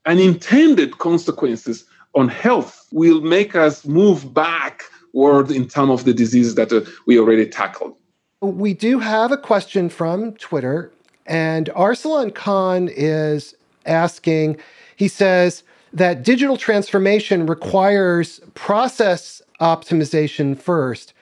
unintended 0.07 0.99
consequences 0.99 1.85
on 2.15 2.29
health 2.29 2.87
will 2.93 3.21
make 3.21 3.55
us 3.55 3.87
move 3.87 4.35
backward 4.35 5.51
in 5.51 5.71
some 5.71 5.91
of 5.91 6.05
the 6.05 6.13
diseases 6.13 6.57
that 6.57 6.73
uh, 6.73 6.81
we 7.07 7.19
already 7.19 7.47
tackled. 7.47 7.95
We 8.41 8.75
do 8.75 8.99
have 8.99 9.33
a 9.33 9.37
question 9.37 9.89
from 9.89 10.33
Twitter, 10.35 10.91
and 11.31 11.67
Arsalan 11.77 12.35
Khan 12.35 12.89
is 12.89 13.55
asking, 13.87 14.57
he 14.97 15.07
says 15.07 15.63
that 15.93 16.25
digital 16.25 16.57
transformation 16.57 17.47
requires 17.47 18.41
process 18.55 19.41
optimization 19.61 20.59
first 20.59 21.13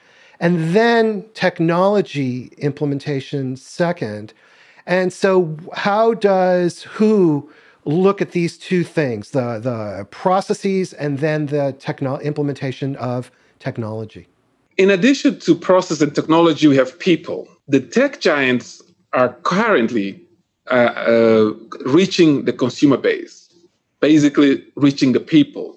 and 0.40 0.74
then 0.74 1.26
technology 1.34 2.50
implementation 2.56 3.54
second. 3.56 4.32
And 4.86 5.12
so, 5.12 5.54
how 5.74 6.14
does 6.14 6.84
WHO 6.84 7.50
look 7.84 8.22
at 8.22 8.32
these 8.32 8.56
two 8.56 8.84
things 8.84 9.32
the, 9.32 9.58
the 9.58 10.06
processes 10.10 10.94
and 10.94 11.18
then 11.18 11.46
the 11.46 11.76
techno- 11.78 12.18
implementation 12.20 12.96
of 12.96 13.30
technology? 13.58 14.26
In 14.78 14.88
addition 14.88 15.38
to 15.40 15.54
process 15.54 16.00
and 16.00 16.14
technology, 16.14 16.66
we 16.66 16.76
have 16.76 16.98
people. 16.98 17.46
The 17.66 17.80
tech 17.80 18.20
giants 18.20 18.80
are 19.12 19.34
currently 19.42 20.20
uh, 20.70 20.74
uh, 20.74 21.52
reaching 21.86 22.44
the 22.44 22.52
consumer 22.52 22.96
base, 22.96 23.48
basically 24.00 24.64
reaching 24.76 25.12
the 25.12 25.20
people. 25.20 25.76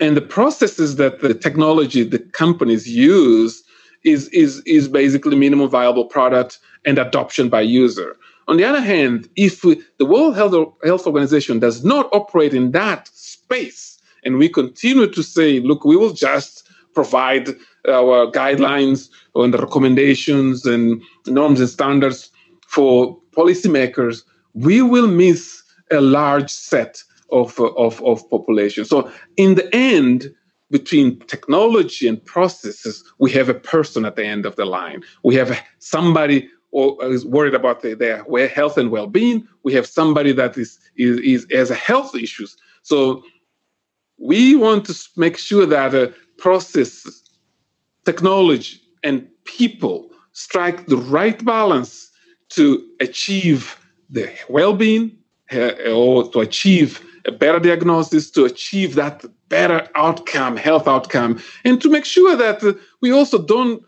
And 0.00 0.16
the 0.16 0.22
processes 0.22 0.96
that 0.96 1.20
the 1.20 1.34
technology, 1.34 2.02
the 2.04 2.18
companies 2.18 2.88
use 2.88 3.62
is, 4.04 4.28
is, 4.28 4.60
is 4.66 4.88
basically 4.88 5.36
minimum 5.36 5.68
viable 5.70 6.04
product 6.04 6.58
and 6.84 6.98
adoption 6.98 7.48
by 7.48 7.62
user. 7.62 8.16
On 8.46 8.56
the 8.56 8.64
other 8.64 8.80
hand, 8.80 9.28
if 9.36 9.64
we, 9.64 9.82
the 9.98 10.04
World 10.04 10.36
Health, 10.36 10.74
Health 10.84 11.06
Organization 11.06 11.58
does 11.58 11.82
not 11.84 12.08
operate 12.12 12.52
in 12.52 12.72
that 12.72 13.08
space, 13.08 13.98
and 14.22 14.36
we 14.36 14.48
continue 14.48 15.06
to 15.06 15.22
say, 15.22 15.60
look, 15.60 15.84
we 15.84 15.96
will 15.96 16.12
just 16.12 16.68
provide 16.94 17.48
our 17.88 18.30
guidelines 18.30 19.08
and 19.34 19.54
recommendations 19.54 20.66
and 20.66 21.02
norms 21.26 21.60
and 21.60 21.68
standards 21.68 22.30
for 22.74 23.16
policymakers, 23.36 24.22
we 24.54 24.82
will 24.82 25.06
miss 25.06 25.62
a 25.90 26.00
large 26.00 26.50
set 26.50 27.02
of, 27.30 27.58
of, 27.60 28.02
of 28.02 28.28
population. 28.30 28.84
So, 28.84 29.10
in 29.36 29.54
the 29.54 29.68
end, 29.74 30.34
between 30.70 31.20
technology 31.20 32.08
and 32.08 32.24
processes, 32.24 33.04
we 33.18 33.30
have 33.32 33.48
a 33.48 33.54
person 33.54 34.04
at 34.04 34.16
the 34.16 34.26
end 34.26 34.44
of 34.44 34.56
the 34.56 34.64
line. 34.64 35.02
We 35.22 35.36
have 35.36 35.56
somebody 35.78 36.48
or 36.72 36.96
is 37.04 37.24
worried 37.24 37.54
about 37.54 37.82
the, 37.82 37.94
their 37.94 38.48
health 38.48 38.76
and 38.76 38.90
well-being. 38.90 39.46
We 39.62 39.72
have 39.74 39.86
somebody 39.86 40.32
that 40.32 40.58
is, 40.58 40.80
is, 40.96 41.20
is 41.20 41.46
has 41.52 41.68
health 41.68 42.16
issues. 42.16 42.56
So 42.82 43.22
we 44.18 44.56
want 44.56 44.86
to 44.86 44.94
make 45.16 45.36
sure 45.38 45.66
that 45.66 45.94
uh, 45.94 46.08
processes, 46.38 47.22
technology, 48.04 48.80
and 49.04 49.28
people 49.44 50.10
strike 50.32 50.86
the 50.86 50.96
right 50.96 51.44
balance 51.44 52.10
to 52.50 52.84
achieve 53.00 53.76
the 54.10 54.30
well-being 54.48 55.16
uh, 55.52 55.72
or 55.92 56.30
to 56.30 56.40
achieve 56.40 57.04
a 57.26 57.32
better 57.32 57.58
diagnosis, 57.58 58.30
to 58.30 58.44
achieve 58.44 58.94
that 58.94 59.24
better 59.48 59.88
outcome, 59.94 60.56
health 60.56 60.86
outcome, 60.86 61.40
and 61.64 61.80
to 61.80 61.88
make 61.88 62.04
sure 62.04 62.36
that 62.36 62.62
uh, 62.62 62.74
we 63.00 63.10
also 63.12 63.38
don't 63.38 63.82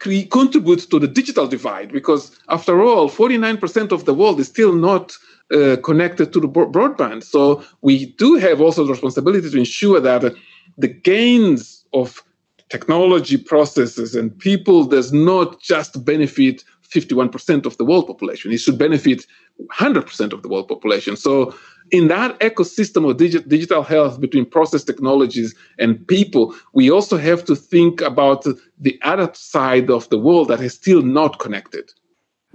cre- 0.00 0.28
contribute 0.30 0.90
to 0.90 0.98
the 0.98 1.08
digital 1.08 1.46
divide 1.46 1.92
because, 1.92 2.36
after 2.48 2.82
all, 2.82 3.08
49% 3.08 3.92
of 3.92 4.04
the 4.04 4.14
world 4.14 4.40
is 4.40 4.48
still 4.48 4.72
not 4.72 5.16
uh, 5.52 5.76
connected 5.84 6.32
to 6.32 6.40
the 6.40 6.48
broadband. 6.48 7.22
So 7.22 7.64
we 7.82 8.06
do 8.06 8.34
have 8.34 8.60
also 8.60 8.84
the 8.84 8.92
responsibility 8.92 9.48
to 9.48 9.58
ensure 9.58 10.00
that 10.00 10.34
the 10.78 10.88
gains 10.88 11.84
of 11.92 12.22
technology 12.68 13.36
processes 13.36 14.16
and 14.16 14.36
people 14.38 14.84
does 14.84 15.12
not 15.12 15.60
just 15.60 16.04
benefit 16.04 16.64
51% 16.88 17.66
of 17.66 17.76
the 17.76 17.84
world 17.84 18.06
population. 18.06 18.52
It 18.52 18.58
should 18.58 18.78
benefit 18.78 19.26
100% 19.72 20.32
of 20.32 20.42
the 20.42 20.48
world 20.48 20.68
population. 20.68 21.16
So, 21.16 21.54
in 21.92 22.08
that 22.08 22.38
ecosystem 22.40 23.08
of 23.08 23.16
digi- 23.16 23.46
digital 23.48 23.82
health 23.82 24.20
between 24.20 24.44
process 24.44 24.82
technologies 24.82 25.54
and 25.78 26.06
people, 26.08 26.54
we 26.72 26.90
also 26.90 27.16
have 27.16 27.44
to 27.44 27.54
think 27.54 28.00
about 28.00 28.44
the 28.78 28.98
other 29.02 29.30
side 29.34 29.88
of 29.88 30.08
the 30.08 30.18
world 30.18 30.48
that 30.48 30.60
is 30.60 30.74
still 30.74 31.02
not 31.02 31.38
connected. 31.38 31.92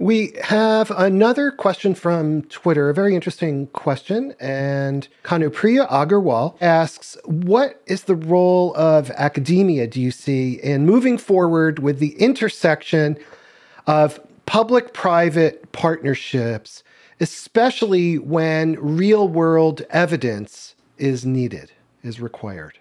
We 0.02 0.32
have 0.42 0.90
another 0.90 1.52
question 1.52 1.94
from 1.94 2.42
Twitter, 2.42 2.90
a 2.90 2.94
very 2.94 3.14
interesting 3.14 3.68
question. 3.68 4.34
And 4.40 5.06
Kanupriya 5.22 5.88
Agarwal 5.88 6.56
asks 6.60 7.16
What 7.24 7.80
is 7.86 8.02
the 8.04 8.16
role 8.16 8.74
of 8.74 9.10
academia, 9.12 9.86
do 9.86 10.00
you 10.00 10.10
see, 10.10 10.54
in 10.54 10.86
moving 10.86 11.18
forward 11.18 11.78
with 11.78 12.00
the 12.00 12.20
intersection 12.20 13.16
of 13.86 14.20
public 14.46 14.92
private 14.92 15.72
partnerships, 15.72 16.82
especially 17.20 18.18
when 18.18 18.76
real 18.80 19.28
world 19.28 19.82
evidence 19.90 20.74
is 20.98 21.24
needed, 21.24 21.72
is 22.02 22.20
required? 22.20 22.78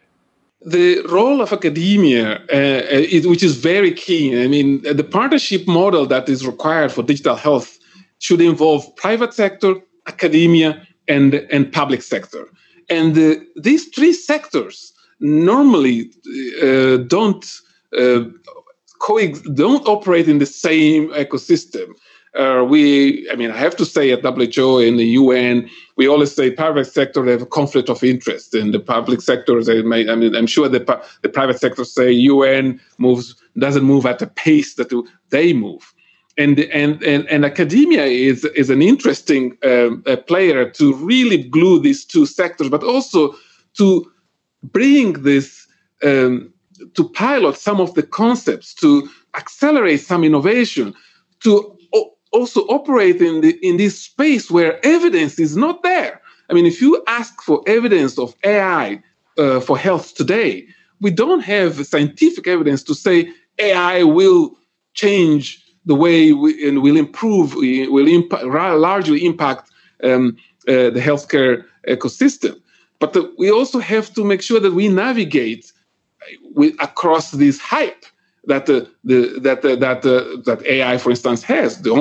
The 0.63 1.01
role 1.09 1.41
of 1.41 1.51
academia, 1.53 2.43
uh, 2.53 2.55
uh 2.55 3.29
which 3.29 3.43
is 3.43 3.57
very 3.57 3.91
key, 3.93 4.43
I 4.43 4.47
mean, 4.47 4.81
the 4.83 5.03
partnership 5.03 5.67
model 5.67 6.05
that 6.07 6.29
is 6.29 6.45
required 6.45 6.91
for 6.91 7.01
digital 7.03 7.35
health 7.35 7.79
should 8.19 8.41
involve 8.41 8.95
private 8.95 9.33
sector, 9.33 9.75
academia, 10.07 10.85
and, 11.07 11.33
and 11.33 11.71
public 11.73 12.03
sector. 12.03 12.47
And 12.89 13.17
uh, 13.17 13.35
these 13.55 13.87
three 13.87 14.13
sectors 14.13 14.93
normally 15.19 16.11
uh, 16.61 16.97
don't 16.97 17.43
uh, 19.01 19.05
co- 19.05 19.53
don't 19.53 19.87
operate 19.87 20.27
in 20.27 20.39
the 20.39 20.45
same 20.45 21.09
ecosystem. 21.09 21.93
Uh, 22.33 22.63
we, 22.63 23.29
I 23.29 23.35
mean, 23.35 23.51
I 23.51 23.57
have 23.57 23.75
to 23.75 23.85
say 23.85 24.11
at 24.11 24.23
WHO 24.23 24.79
and 24.79 24.97
the 24.97 25.05
UN, 25.05 25.69
we 25.97 26.07
always 26.07 26.33
say 26.33 26.49
private 26.49 26.85
sector 26.85 27.25
have 27.25 27.41
a 27.41 27.45
conflict 27.45 27.89
of 27.89 28.03
interest. 28.03 28.55
In 28.55 28.71
the 28.71 28.79
public 28.79 29.21
sector, 29.21 29.61
they 29.61 29.81
may, 29.81 30.09
I 30.09 30.15
mean, 30.15 30.33
I'm 30.33 30.47
sure 30.47 30.69
the, 30.69 31.03
the 31.23 31.29
private 31.29 31.59
sector 31.59 31.83
say 31.83 32.11
UN 32.11 32.79
moves 32.99 33.35
doesn't 33.57 33.83
move 33.83 34.05
at 34.05 34.19
the 34.19 34.27
pace 34.27 34.75
that 34.75 34.93
they 35.29 35.51
move. 35.51 35.93
and, 36.37 36.59
and, 36.59 37.03
and, 37.03 37.27
and 37.27 37.43
academia 37.43 38.05
is, 38.05 38.45
is 38.45 38.69
an 38.69 38.81
interesting 38.81 39.57
um, 39.63 40.01
player 40.27 40.69
to 40.69 40.93
really 40.95 41.43
glue 41.43 41.79
these 41.79 42.05
two 42.05 42.25
sectors, 42.25 42.69
but 42.69 42.83
also 42.83 43.35
to 43.73 44.09
bring 44.63 45.23
this 45.23 45.67
um, 46.03 46.50
to 46.95 47.09
pilot 47.09 47.57
some 47.57 47.81
of 47.81 47.93
the 47.95 48.03
concepts, 48.03 48.73
to 48.75 49.09
accelerate 49.35 50.01
some 50.01 50.23
innovation, 50.23 50.93
to 51.41 51.77
o- 51.93 52.13
also 52.31 52.61
operate 52.61 53.21
in 53.21 53.41
the 53.41 53.57
in 53.61 53.77
this 53.77 53.99
space 54.01 54.51
where 54.51 54.83
evidence 54.85 55.39
is 55.39 55.57
not 55.57 55.83
there. 55.83 56.21
I 56.49 56.53
mean, 56.53 56.65
if 56.65 56.81
you 56.81 57.01
ask 57.07 57.41
for 57.41 57.63
evidence 57.67 58.19
of 58.19 58.35
AI 58.43 59.01
uh, 59.37 59.59
for 59.61 59.77
health 59.77 60.15
today, 60.15 60.67
we 61.01 61.11
don't 61.11 61.41
have 61.41 61.85
scientific 61.87 62.47
evidence 62.47 62.83
to 62.83 62.95
say 62.95 63.31
AI 63.59 64.03
will 64.03 64.55
change 64.93 65.63
the 65.85 65.95
way 65.95 66.33
we, 66.33 66.67
and 66.67 66.81
will 66.81 66.97
improve, 66.97 67.55
will 67.55 68.07
impact, 68.07 68.43
largely 68.45 69.25
impact 69.25 69.69
um, 70.03 70.37
uh, 70.67 70.91
the 70.91 71.01
healthcare 71.01 71.63
ecosystem. 71.87 72.59
But 72.99 73.13
the, 73.13 73.33
we 73.37 73.49
also 73.51 73.79
have 73.79 74.13
to 74.13 74.23
make 74.23 74.41
sure 74.41 74.59
that 74.59 74.73
we 74.73 74.87
navigate 74.87 75.71
with, 76.53 76.75
across 76.79 77.31
this 77.31 77.59
hype 77.59 78.05
that 78.45 78.65
the, 78.65 78.89
the 79.03 79.39
that 79.39 79.61
that 79.61 80.01
that 80.01 80.65
AI, 80.65 80.97
for 80.97 81.11
instance, 81.11 81.43
has. 81.43 81.81
The, 81.81 81.93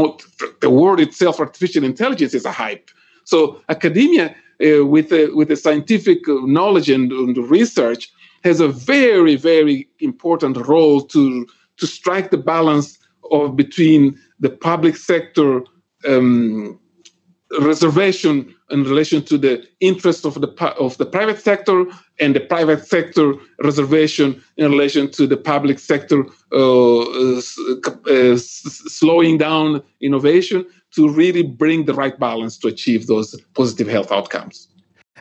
the 0.61 0.71
word 0.71 1.01
itself, 1.01 1.39
artificial 1.41 1.85
intelligence, 1.85 2.35
is 2.35 2.45
a 2.45 2.53
hype. 2.53 2.91
So 3.25 3.61
academia, 3.69 4.35
uh, 4.65 4.87
with 4.87 5.13
a, 5.13 5.31
with 5.35 5.49
the 5.49 5.57
scientific 5.57 6.21
knowledge 6.27 6.89
and, 6.89 7.13
and, 7.13 7.37
research, 7.51 8.11
has 8.45 8.61
a 8.61 8.69
very 8.69 9.37
very 9.37 9.89
important 10.01 10.57
role 10.67 11.03
to 11.03 11.47
to 11.77 11.87
strike 11.87 12.31
the 12.31 12.39
balance 12.39 12.99
of 13.31 13.57
between 13.57 14.19
the 14.41 14.51
public 14.51 14.97
sector 14.97 15.63
um, 16.09 16.79
reservation 17.61 18.55
in 18.71 18.85
relation 18.85 19.23
to 19.25 19.37
the 19.37 19.67
interest 19.81 20.25
of 20.25 20.35
the 20.41 20.49
of 20.79 20.97
the 20.99 21.07
private 21.07 21.41
sector 21.41 21.85
and 22.21 22.35
the 22.35 22.41
private 22.41 22.87
sector 22.87 23.35
reservation 23.63 24.43
in 24.57 24.71
relation 24.71 25.11
to 25.11 25.27
the 25.27 25.37
public 25.37 25.79
sector 25.79 26.25
uh, 26.53 27.01
uh, 27.01 28.37
slowing 28.37 29.39
down 29.39 29.83
innovation 30.01 30.65
to 30.93 31.09
really 31.09 31.43
bring 31.43 31.85
the 31.85 31.95
right 31.95 32.19
balance 32.19 32.57
to 32.59 32.69
achieve 32.69 33.07
those 33.07 33.39
positive 33.55 33.89
health 33.89 34.11
outcomes. 34.11 34.69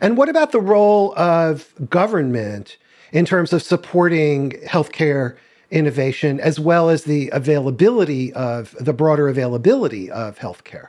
And 0.02 0.18
what 0.18 0.30
about 0.30 0.52
the 0.52 0.62
role 0.62 1.14
of 1.18 1.74
government 1.90 2.78
in 3.12 3.26
terms 3.26 3.54
of 3.54 3.62
supporting 3.62 4.52
healthcare 4.66 5.36
innovation 5.72 6.40
as 6.40 6.60
well 6.60 6.90
as 6.90 7.04
the 7.04 7.30
availability 7.32 8.34
of 8.34 8.76
the 8.80 8.94
broader 8.94 9.28
availability 9.28 10.10
of 10.10 10.40
healthcare? 10.40 10.88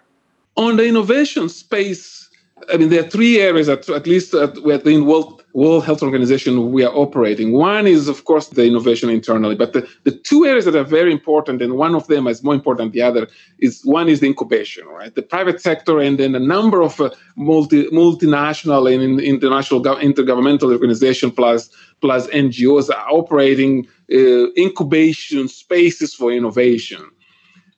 On 0.56 0.76
the 0.76 0.86
innovation 0.86 1.48
space, 1.48 2.29
I 2.72 2.76
mean, 2.76 2.90
there 2.90 3.00
are 3.00 3.08
three 3.08 3.40
areas 3.40 3.66
that, 3.66 3.88
at 3.88 4.06
least 4.06 4.34
at, 4.34 4.62
within 4.62 5.06
World, 5.06 5.42
World 5.54 5.84
Health 5.84 6.02
Organization, 6.02 6.72
we 6.72 6.84
are 6.84 6.94
operating. 6.94 7.52
One 7.52 7.86
is, 7.86 8.08
of 8.08 8.24
course, 8.24 8.48
the 8.48 8.66
innovation 8.66 9.08
internally, 9.08 9.54
but 9.54 9.72
the, 9.72 9.88
the 10.04 10.12
two 10.12 10.44
areas 10.44 10.64
that 10.66 10.76
are 10.76 10.84
very 10.84 11.12
important, 11.12 11.62
and 11.62 11.74
one 11.74 11.94
of 11.94 12.06
them 12.06 12.26
is 12.26 12.42
more 12.42 12.54
important 12.54 12.92
than 12.92 13.00
the 13.00 13.02
other, 13.02 13.28
is 13.58 13.82
one 13.84 14.08
is 14.08 14.20
the 14.20 14.26
incubation, 14.26 14.86
right? 14.86 15.14
The 15.14 15.22
private 15.22 15.60
sector 15.60 15.98
and 16.00 16.18
then 16.18 16.34
a 16.34 16.40
number 16.40 16.82
of 16.82 17.00
uh, 17.00 17.10
multi, 17.36 17.86
multinational 17.86 18.92
and 18.92 19.20
international 19.20 19.82
intergovernmental 19.82 20.72
organizations 20.72 21.32
plus, 21.34 21.70
plus 22.00 22.26
NGOs 22.28 22.90
are 22.90 23.10
operating 23.10 23.86
uh, 24.12 24.52
incubation 24.56 25.48
spaces 25.48 26.14
for 26.14 26.30
innovation. 26.32 27.08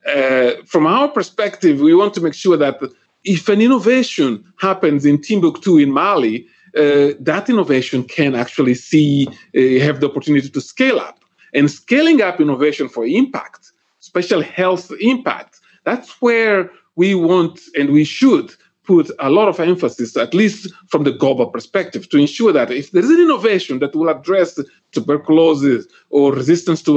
Uh, 0.07 0.53
from 0.67 0.87
our 0.87 1.09
perspective, 1.09 1.81
we 1.81 1.95
want 1.95 2.13
to 2.15 2.21
make 2.21 2.35
sure 2.35 2.57
that 2.57 2.81
if 3.25 3.49
an 3.49 3.61
innovation 3.61 4.45
happens 4.59 5.05
in 5.05 5.21
Timbuktu 5.21 5.79
in 5.79 5.93
Mali, 5.93 6.47
uh, 6.77 7.13
that 7.21 7.49
innovation 7.49 8.05
can 8.05 8.35
actually 8.35 8.75
see 8.75 9.27
uh, 9.29 9.85
have 9.85 10.01
the 10.01 10.09
opportunity 10.09 10.49
to 10.49 10.61
scale 10.61 10.99
up. 10.99 11.19
And 11.55 11.71
scaling 11.71 12.23
up 12.23 12.41
innovation 12.41 12.89
for 12.89 13.05
impact, 13.05 13.73
special 14.01 14.43
health 14.43 14.91
impact, 15.01 15.61
that's 15.85 16.21
where 16.23 16.71
we 16.97 17.15
want 17.15 17.61
and 17.79 17.91
we 17.91 18.05
should 18.05 18.55
put 18.85 19.11
a 19.21 19.31
lot 19.31 19.49
of 19.49 19.61
emphasis, 19.61 20.17
at 20.17 20.35
least 20.35 20.73
from 20.89 21.05
the 21.05 21.13
global 21.13 21.47
perspective, 21.47 22.09
to 22.09 22.19
ensure 22.19 22.53
that 22.53 22.71
if 22.71 22.91
there 22.91 23.03
is 23.03 23.11
an 23.11 23.21
innovation 23.21 23.79
that 23.79 23.95
will 23.95 24.09
address 24.09 24.59
tuberculosis 24.91 25.87
or 26.11 26.33
resistance 26.33 26.83
to 26.83 26.93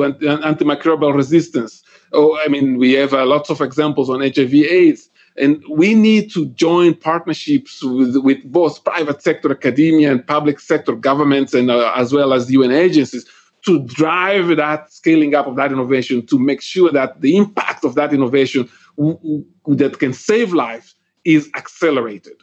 antimicrobial 0.50 1.14
resistance, 1.14 1.84
or 2.12 2.38
I 2.40 2.48
mean, 2.48 2.78
we 2.78 2.94
have 2.94 3.14
uh, 3.14 3.26
lots 3.26 3.50
of 3.50 3.62
examples 3.62 4.10
on 4.10 4.22
HIV/AIDS, 4.22 5.10
and 5.38 5.64
we 5.70 5.94
need 5.94 6.32
to 6.32 6.46
join 6.48 6.94
partnerships 6.94 7.84
with, 7.84 8.16
with 8.18 8.44
both 8.46 8.84
private 8.84 9.22
sector 9.22 9.52
academia 9.52 10.12
and 10.12 10.26
public 10.26 10.60
sector 10.60 10.96
governments, 10.96 11.54
and 11.54 11.70
uh, 11.70 11.92
as 11.96 12.14
well 12.14 12.34
as 12.34 12.52
UN 12.52 12.72
agencies 12.72 13.26
to 13.66 13.84
drive 13.86 14.56
that 14.56 14.94
scaling 14.94 15.34
up 15.36 15.48
of 15.48 15.56
that 15.56 15.72
innovation 15.72 16.26
to 16.28 16.40
make 16.40 16.62
sure 16.62 16.92
that 16.92 17.22
the 17.22 17.36
impact 17.36 17.84
of 17.84 17.96
that 17.96 18.14
innovation 18.14 18.70
w- 18.98 19.18
w- 19.18 19.46
that 19.68 20.00
can 20.00 20.14
save 20.14 20.54
lives 20.54 20.96
is 21.26 21.50
accelerated. 21.56 22.34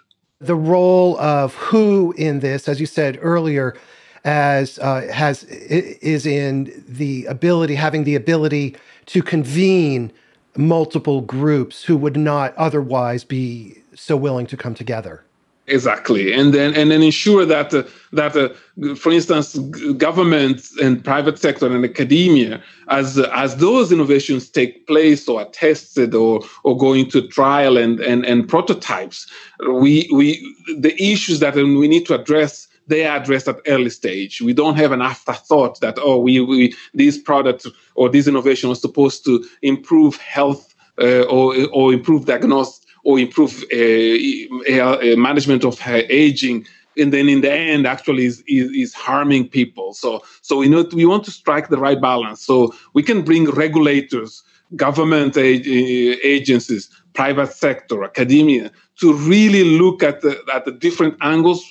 The 0.40 0.57
role 0.57 1.18
of 1.20 1.55
WHO 1.55 2.12
in 2.18 2.40
this, 2.40 2.68
as 2.68 2.81
you 2.81 2.87
said 2.87 3.18
earlier, 3.22 3.76
as 4.24 4.78
uh, 4.81 5.09
has 5.12 5.44
is 5.44 6.26
in 6.26 6.85
the 6.88 7.26
ability 7.26 7.76
having 7.76 8.05
the 8.05 8.16
ability 8.16 8.76
to 9.07 9.22
convene 9.22 10.12
multiple 10.57 11.21
groups 11.21 11.85
who 11.85 11.97
would 11.97 12.17
not 12.17 12.55
otherwise 12.57 13.25
be 13.25 13.77
so 13.95 14.17
willing 14.17 14.47
to 14.47 14.57
come 14.57 14.75
together. 14.75 15.25
Exactly, 15.69 16.33
and 16.33 16.53
then 16.53 16.75
and 16.75 16.91
then 16.91 17.03
ensure 17.03 17.45
that 17.47 17.73
uh, 17.73 17.85
that 18.12 18.37
uh, 18.37 18.49
for 18.97 19.12
instance, 19.12 19.57
government 19.97 20.67
and 20.83 21.05
private 21.05 21.38
sector 21.38 21.73
and 21.73 21.85
academia, 21.85 22.61
as 22.88 23.17
as 23.33 23.57
those 23.57 23.93
innovations 23.93 24.49
take 24.49 24.88
place 24.88 25.29
or 25.29 25.43
are 25.43 25.51
tested 25.51 26.17
or 26.17 26.41
or 26.65 26.77
go 26.77 26.93
into 26.95 27.29
trial 27.29 27.77
and 27.77 28.01
and 28.01 28.27
and 28.27 28.49
prototypes, 28.49 29.31
we 29.71 30.11
we 30.12 30.45
the 30.79 31.01
issues 31.01 31.38
that 31.38 31.55
we 31.55 31.87
need 31.87 32.07
to 32.07 32.15
address 32.21 32.67
they 32.87 33.07
are 33.07 33.18
addressed 33.18 33.49
at 33.49 33.61
early 33.66 33.90
stage. 33.90 34.42
We 34.42 34.53
don't 34.53 34.77
have 34.77 34.92
an 34.92 35.03
afterthought 35.03 35.81
that 35.81 35.99
oh 35.99 36.18
we, 36.18 36.40
we 36.40 36.75
this 36.95 37.18
product 37.18 37.66
or 37.95 38.09
this 38.09 38.27
innovation 38.27 38.68
was 38.68 38.81
supposed 38.81 39.25
to 39.25 39.45
improve 39.62 40.16
health 40.16 40.75
uh, 41.01 41.23
or 41.23 41.55
or 41.73 41.92
improve 41.92 42.27
diagnosis 42.27 42.85
or 43.05 43.18
improve 43.18 43.64
uh, 43.73 44.73
uh, 44.73 45.16
management 45.16 45.64
of 45.64 45.81
aging 45.87 46.66
and 46.99 47.12
then 47.12 47.29
in 47.29 47.40
the 47.40 47.51
end 47.51 47.87
actually 47.87 48.27
is, 48.27 48.45
is, 48.47 48.71
is, 48.71 48.95
harming 48.95 49.49
people 49.49 49.95
so 49.95 50.23
so 50.42 50.59
we 50.59 50.68
know 50.68 50.87
we 50.92 51.07
want 51.07 51.25
to 51.25 51.31
strike 51.31 51.68
the 51.68 51.79
right 51.79 52.01
balance 52.01 52.45
so 52.45 52.73
we 52.92 53.03
can 53.03 53.23
bring 53.23 53.51
regulators 53.51 54.42
government 54.77 55.37
agencies 55.37 56.90
private 57.14 57.53
sector 57.53 58.05
academia 58.05 58.71
to 58.99 59.12
really 59.14 59.64
look 59.64 60.03
at 60.03 60.21
the, 60.21 60.38
at 60.55 60.64
the 60.64 60.73
different 60.73 61.16
angles 61.21 61.64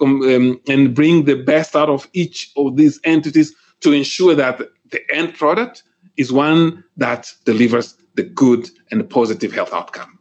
um, 0.00 0.22
um, 0.22 0.60
and 0.68 0.94
bring 0.94 1.24
the 1.24 1.36
best 1.36 1.76
out 1.76 1.88
of 1.88 2.08
each 2.12 2.50
of 2.56 2.76
these 2.76 3.00
entities 3.04 3.54
to 3.80 3.92
ensure 3.92 4.34
that 4.34 4.60
the 4.90 5.00
end 5.14 5.34
product 5.34 5.82
is 6.16 6.32
one 6.32 6.84
that 6.96 7.32
delivers 7.44 7.96
the 8.14 8.22
good 8.22 8.68
and 8.90 9.08
positive 9.08 9.52
health 9.52 9.72
outcome. 9.72 10.18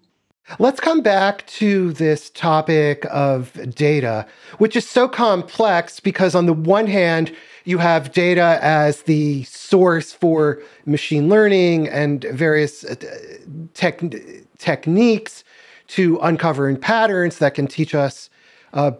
Let's 0.57 0.79
come 0.79 1.01
back 1.01 1.45
to 1.47 1.93
this 1.93 2.31
topic 2.31 3.05
of 3.11 3.53
data, 3.75 4.25
which 4.57 4.75
is 4.75 4.87
so 4.87 5.07
complex 5.07 5.99
because, 5.99 6.33
on 6.33 6.47
the 6.47 6.53
one 6.53 6.87
hand, 6.87 7.35
you 7.65 7.77
have 7.77 8.11
data 8.13 8.57
as 8.61 9.03
the 9.03 9.43
source 9.43 10.11
for 10.11 10.59
machine 10.87 11.29
learning 11.29 11.87
and 11.87 12.23
various 12.31 12.83
uh, 12.83 12.95
tech- 13.75 14.01
techniques 14.57 15.43
to 15.87 16.17
uncovering 16.21 16.77
patterns 16.77 17.37
that 17.37 17.53
can 17.53 17.67
teach 17.67 17.93
us 17.93 18.28
uh, 18.73 18.91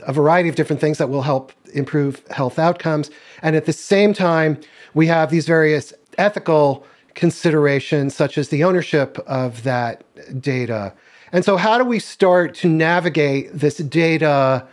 a 0.00 0.12
variety 0.12 0.48
of 0.48 0.54
different 0.54 0.80
things 0.80 0.98
that 0.98 1.08
will 1.08 1.22
help 1.22 1.52
improve 1.74 2.22
health 2.30 2.58
outcomes. 2.58 3.10
And 3.42 3.56
at 3.56 3.66
the 3.66 3.72
same 3.72 4.12
time, 4.12 4.60
we 4.94 5.06
have 5.06 5.30
these 5.30 5.46
various 5.46 5.92
ethical 6.16 6.84
considerations, 7.14 8.14
such 8.14 8.38
as 8.38 8.48
the 8.48 8.64
ownership 8.64 9.18
of 9.26 9.62
that 9.64 10.04
data. 10.40 10.92
And 11.32 11.44
so, 11.44 11.56
how 11.56 11.76
do 11.78 11.84
we 11.84 11.98
start 11.98 12.54
to 12.56 12.68
navigate 12.68 13.50
this 13.52 13.78
data 13.78 14.66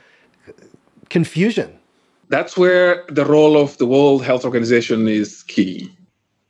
confusion? 1.10 1.78
That's 2.30 2.58
where 2.58 3.04
the 3.10 3.26
role 3.26 3.58
of 3.58 3.78
the 3.78 3.86
World 3.86 4.24
Health 4.24 4.46
Organization 4.46 5.08
is 5.08 5.44
key 5.44 5.92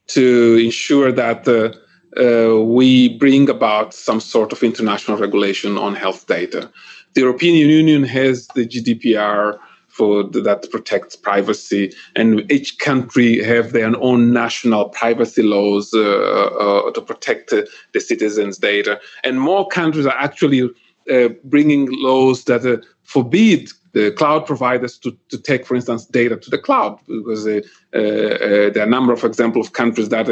to 0.08 0.58
ensure 0.64 1.12
that 1.12 1.48
uh, 1.48 1.74
uh, 2.22 2.64
we 2.64 3.18
bring 3.18 3.50
about 3.50 3.94
some 3.94 4.20
sort 4.20 4.54
of 4.54 4.64
international 4.64 5.18
regulation 5.18 5.78
on 5.78 5.96
health 5.96 6.28
data. 6.28 6.72
The 7.16 7.22
European 7.22 7.56
Union 7.56 8.04
has 8.04 8.48
the 8.56 8.68
GDPR 8.68 9.58
for 9.88 10.26
that 10.26 10.68
protects 10.70 11.16
privacy, 11.16 11.94
and 12.18 12.52
each 12.52 12.78
country 12.80 13.42
have 13.42 13.72
their 13.72 13.98
own 14.02 14.34
national 14.34 14.90
privacy 14.90 15.42
laws 15.42 15.94
uh, 15.94 16.02
uh, 16.02 16.92
to 16.92 17.02
protect 17.02 17.54
uh, 17.54 17.62
the 17.94 18.02
citizens' 18.02 18.58
data. 18.58 19.00
And 19.24 19.40
more 19.40 19.66
countries 19.70 20.06
are 20.06 20.18
actually 20.18 20.70
uh, 21.10 21.30
bringing 21.46 21.88
laws 21.92 22.44
that 22.44 22.66
uh, 22.66 22.86
forbid 23.04 23.72
the 23.94 24.12
cloud 24.12 24.46
providers 24.46 24.98
to, 24.98 25.18
to 25.30 25.38
take, 25.38 25.66
for 25.66 25.76
instance, 25.76 26.06
data 26.06 26.36
to 26.36 26.50
the 26.50 26.58
cloud, 26.58 27.00
because 27.08 27.48
uh, 27.48 27.62
there 27.94 28.80
are 28.80 28.88
a 28.88 28.96
number 28.98 29.14
of 29.14 29.24
examples 29.24 29.68
of 29.68 29.74
countries 29.74 30.10
that 30.10 30.28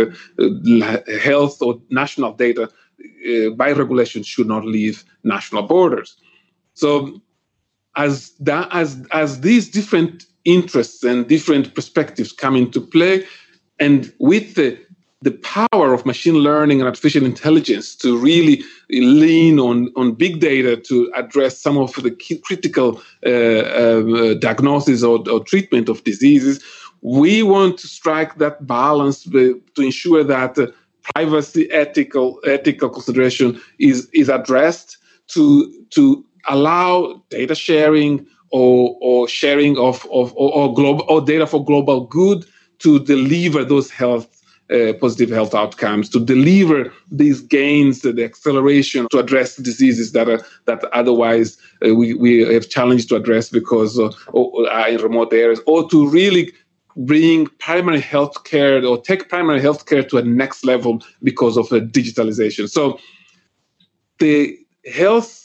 health 1.23 1.61
or 1.61 1.79
national 1.89 2.33
data 2.33 2.69
by 3.55 3.71
regulation 3.71 4.21
should 4.23 4.47
not 4.47 4.65
leave 4.65 5.05
national 5.23 5.63
borders. 5.63 6.17
So 6.73 7.21
as 7.95 8.31
that 8.39 8.67
as 8.71 9.05
as 9.11 9.41
these 9.41 9.69
different 9.69 10.25
interests 10.45 11.03
and 11.03 11.27
different 11.27 11.75
perspectives 11.75 12.31
come 12.31 12.55
into 12.55 12.81
play, 12.81 13.25
and 13.79 14.11
with 14.19 14.55
the 14.55 14.77
the 15.23 15.31
power 15.31 15.93
of 15.93 16.05
machine 16.05 16.35
learning 16.35 16.81
and 16.81 16.87
artificial 16.87 17.25
intelligence 17.25 17.95
to 17.95 18.17
really 18.17 18.61
lean 18.89 19.57
on, 19.57 19.89
on 19.95 20.11
big 20.11 20.41
data 20.41 20.75
to 20.75 21.09
address 21.15 21.61
some 21.61 21.77
of 21.77 21.93
the 21.93 22.11
critical 22.43 23.01
uh, 23.25 23.29
uh, 23.29 24.33
diagnosis 24.35 25.01
or, 25.01 25.23
or, 25.29 25.41
treatment 25.45 25.87
of 25.87 26.03
diseases. 26.03 26.61
We 27.01 27.41
want 27.41 27.77
to 27.79 27.87
strike 27.87 28.37
that 28.39 28.67
balance 28.67 29.23
to 29.23 29.61
ensure 29.77 30.25
that 30.25 30.57
uh, 30.57 30.67
privacy, 31.15 31.71
ethical, 31.71 32.41
ethical 32.45 32.89
consideration 32.89 33.61
is, 33.79 34.09
is 34.13 34.27
addressed 34.27 34.97
to, 35.29 35.73
to 35.91 36.25
allow 36.49 37.23
data 37.29 37.55
sharing 37.55 38.25
or, 38.51 38.97
or 39.01 39.27
sharing 39.27 39.77
of, 39.77 40.05
of 40.11 40.33
or, 40.35 40.53
or, 40.53 40.73
global, 40.73 41.05
or 41.09 41.21
data 41.21 41.47
for 41.47 41.63
global 41.63 42.05
good 42.05 42.45
to 42.79 42.99
deliver 42.99 43.63
those 43.63 43.89
health 43.89 44.29
uh, 44.71 44.93
positive 44.93 45.29
health 45.29 45.53
outcomes 45.53 46.09
to 46.09 46.19
deliver 46.19 46.91
these 47.11 47.41
gains, 47.41 48.01
the 48.01 48.23
acceleration 48.23 49.07
to 49.11 49.19
address 49.19 49.57
diseases 49.57 50.13
that 50.13 50.29
are 50.29 50.41
that 50.65 50.83
otherwise 50.93 51.57
uh, 51.85 51.93
we, 51.93 52.13
we 52.13 52.39
have 52.53 52.69
challenged 52.69 53.09
to 53.09 53.15
address 53.15 53.49
because 53.49 53.99
uh, 53.99 54.09
are 54.33 54.87
in 54.87 55.01
remote 55.01 55.33
areas, 55.33 55.59
or 55.67 55.87
to 55.89 56.07
really 56.07 56.51
bring 56.95 57.47
primary 57.59 57.99
health 57.99 58.45
care 58.45 58.83
or 58.85 59.01
take 59.01 59.27
primary 59.27 59.59
health 59.59 59.85
care 59.85 60.03
to 60.03 60.17
a 60.17 60.23
next 60.23 60.63
level 60.63 61.03
because 61.23 61.57
of 61.57 61.67
the 61.69 61.81
digitalization. 61.81 62.69
So 62.69 62.99
the 64.19 64.57
health 64.93 65.42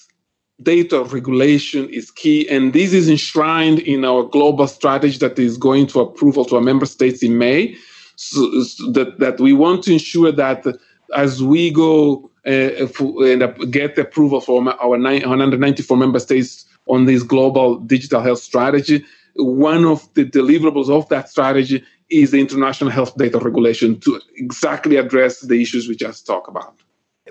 data 0.62 1.03
regulation 1.05 1.88
is 1.88 2.11
key, 2.11 2.49
and 2.49 2.73
this 2.73 2.92
is 2.92 3.09
enshrined 3.09 3.79
in 3.81 4.05
our 4.05 4.25
global 4.25 4.66
strategy 4.66 5.18
that 5.18 5.38
is 5.38 5.57
going 5.57 5.87
to 5.88 6.01
approval 6.01 6.44
to 6.47 6.57
our 6.57 6.62
member 6.62 6.87
states 6.87 7.23
in 7.23 7.38
May. 7.38 7.77
So, 8.16 8.62
so 8.62 8.90
that 8.92 9.21
that 9.21 9.40
we 9.40 9.53
want 9.53 9.85
to 9.85 9.92
ensure 9.92 10.33
that 10.33 10.66
as 11.14 11.42
we 11.42 11.71
go 11.71 12.31
uh, 12.47 12.87
and 13.21 13.73
get 13.73 13.97
approval 13.99 14.40
from 14.40 14.68
our 14.68 14.88
194 14.88 15.97
member 15.97 16.18
states 16.18 16.64
on 16.87 17.05
this 17.05 17.23
global 17.23 17.79
digital 17.79 18.21
health 18.21 18.40
strategy, 18.40 19.05
one 19.37 19.85
of 19.85 20.12
the 20.14 20.25
deliverables 20.25 20.90
of 20.90 21.09
that 21.11 21.29
strategy 21.29 21.85
is 22.11 22.31
the 22.31 22.40
international 22.40 22.90
health 22.90 23.16
data 23.16 23.38
regulation 23.38 24.01
to 24.01 24.21
exactly 24.37 24.97
address 24.97 25.40
the 25.42 25.61
issues 25.61 25.88
we 25.88 25.94
just 25.94 26.27
talked 26.27 26.49
about. 26.49 26.75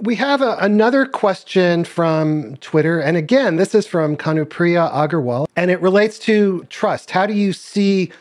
We 0.02 0.16
have 0.16 0.42
a, 0.42 0.58
another 0.60 1.06
question 1.06 1.84
from 1.84 2.58
Twitter. 2.58 3.00
And 3.00 3.18
again, 3.18 3.56
this 3.56 3.74
is 3.74 3.88
from 3.88 4.16
Kanupriya 4.16 4.92
Agarwal, 4.92 5.48
and 5.56 5.72
it 5.72 5.82
relates 5.82 6.20
to 6.20 6.66
trust. 6.70 7.12
How 7.12 7.26
do 7.26 7.34
you 7.34 7.52
see 7.54 8.12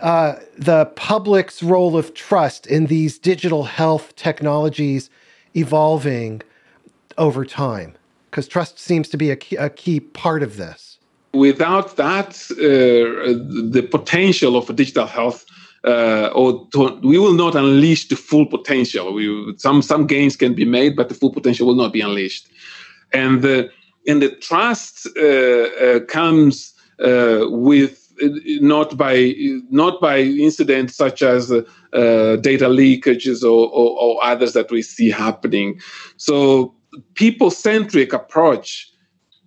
uh, 0.00 0.36
the 0.56 0.86
public's 0.96 1.62
role 1.62 1.96
of 1.98 2.14
trust 2.14 2.66
in 2.66 2.86
these 2.86 3.18
digital 3.18 3.64
health 3.64 4.16
technologies 4.16 5.10
evolving 5.54 6.42
over 7.18 7.44
time? 7.44 7.94
Because 8.30 8.48
trust 8.48 8.78
seems 8.78 9.08
to 9.10 9.18
be 9.18 9.30
a 9.30 9.36
key, 9.36 9.56
a 9.56 9.68
key 9.68 10.00
part 10.00 10.42
of 10.42 10.56
this. 10.56 10.98
Without 11.34 11.96
that, 11.96 12.36
uh, 12.52 12.60
the 13.70 13.86
potential 13.90 14.56
of 14.56 14.74
digital 14.76 15.06
health 15.06 15.44
uh, 15.84 16.30
or 16.34 16.66
to, 16.72 16.98
we 17.02 17.18
will 17.18 17.34
not 17.34 17.54
unleash 17.54 18.08
the 18.08 18.16
full 18.16 18.46
potential. 18.46 19.12
We, 19.12 19.54
some 19.58 19.82
some 19.82 20.06
gains 20.06 20.36
can 20.36 20.54
be 20.54 20.64
made, 20.64 20.96
but 20.96 21.08
the 21.08 21.14
full 21.14 21.32
potential 21.32 21.66
will 21.66 21.74
not 21.74 21.92
be 21.92 22.00
unleashed. 22.00 22.48
And 23.12 23.42
the 23.42 23.70
and 24.06 24.22
the 24.22 24.30
trust 24.30 25.08
uh, 25.16 25.22
uh, 25.22 26.00
comes 26.06 26.72
uh, 27.04 27.46
with 27.48 27.98
not 28.60 28.96
by 28.96 29.34
not 29.70 30.00
by 30.00 30.20
incidents 30.20 30.94
such 30.94 31.22
as 31.22 31.50
uh, 31.50 31.62
data 32.36 32.68
leakages 32.68 33.42
or, 33.42 33.68
or, 33.68 33.98
or 33.98 34.24
others 34.24 34.52
that 34.52 34.70
we 34.70 34.82
see 34.82 35.10
happening. 35.10 35.80
So 36.16 36.74
people 37.14 37.50
centric 37.50 38.12
approach. 38.12 38.88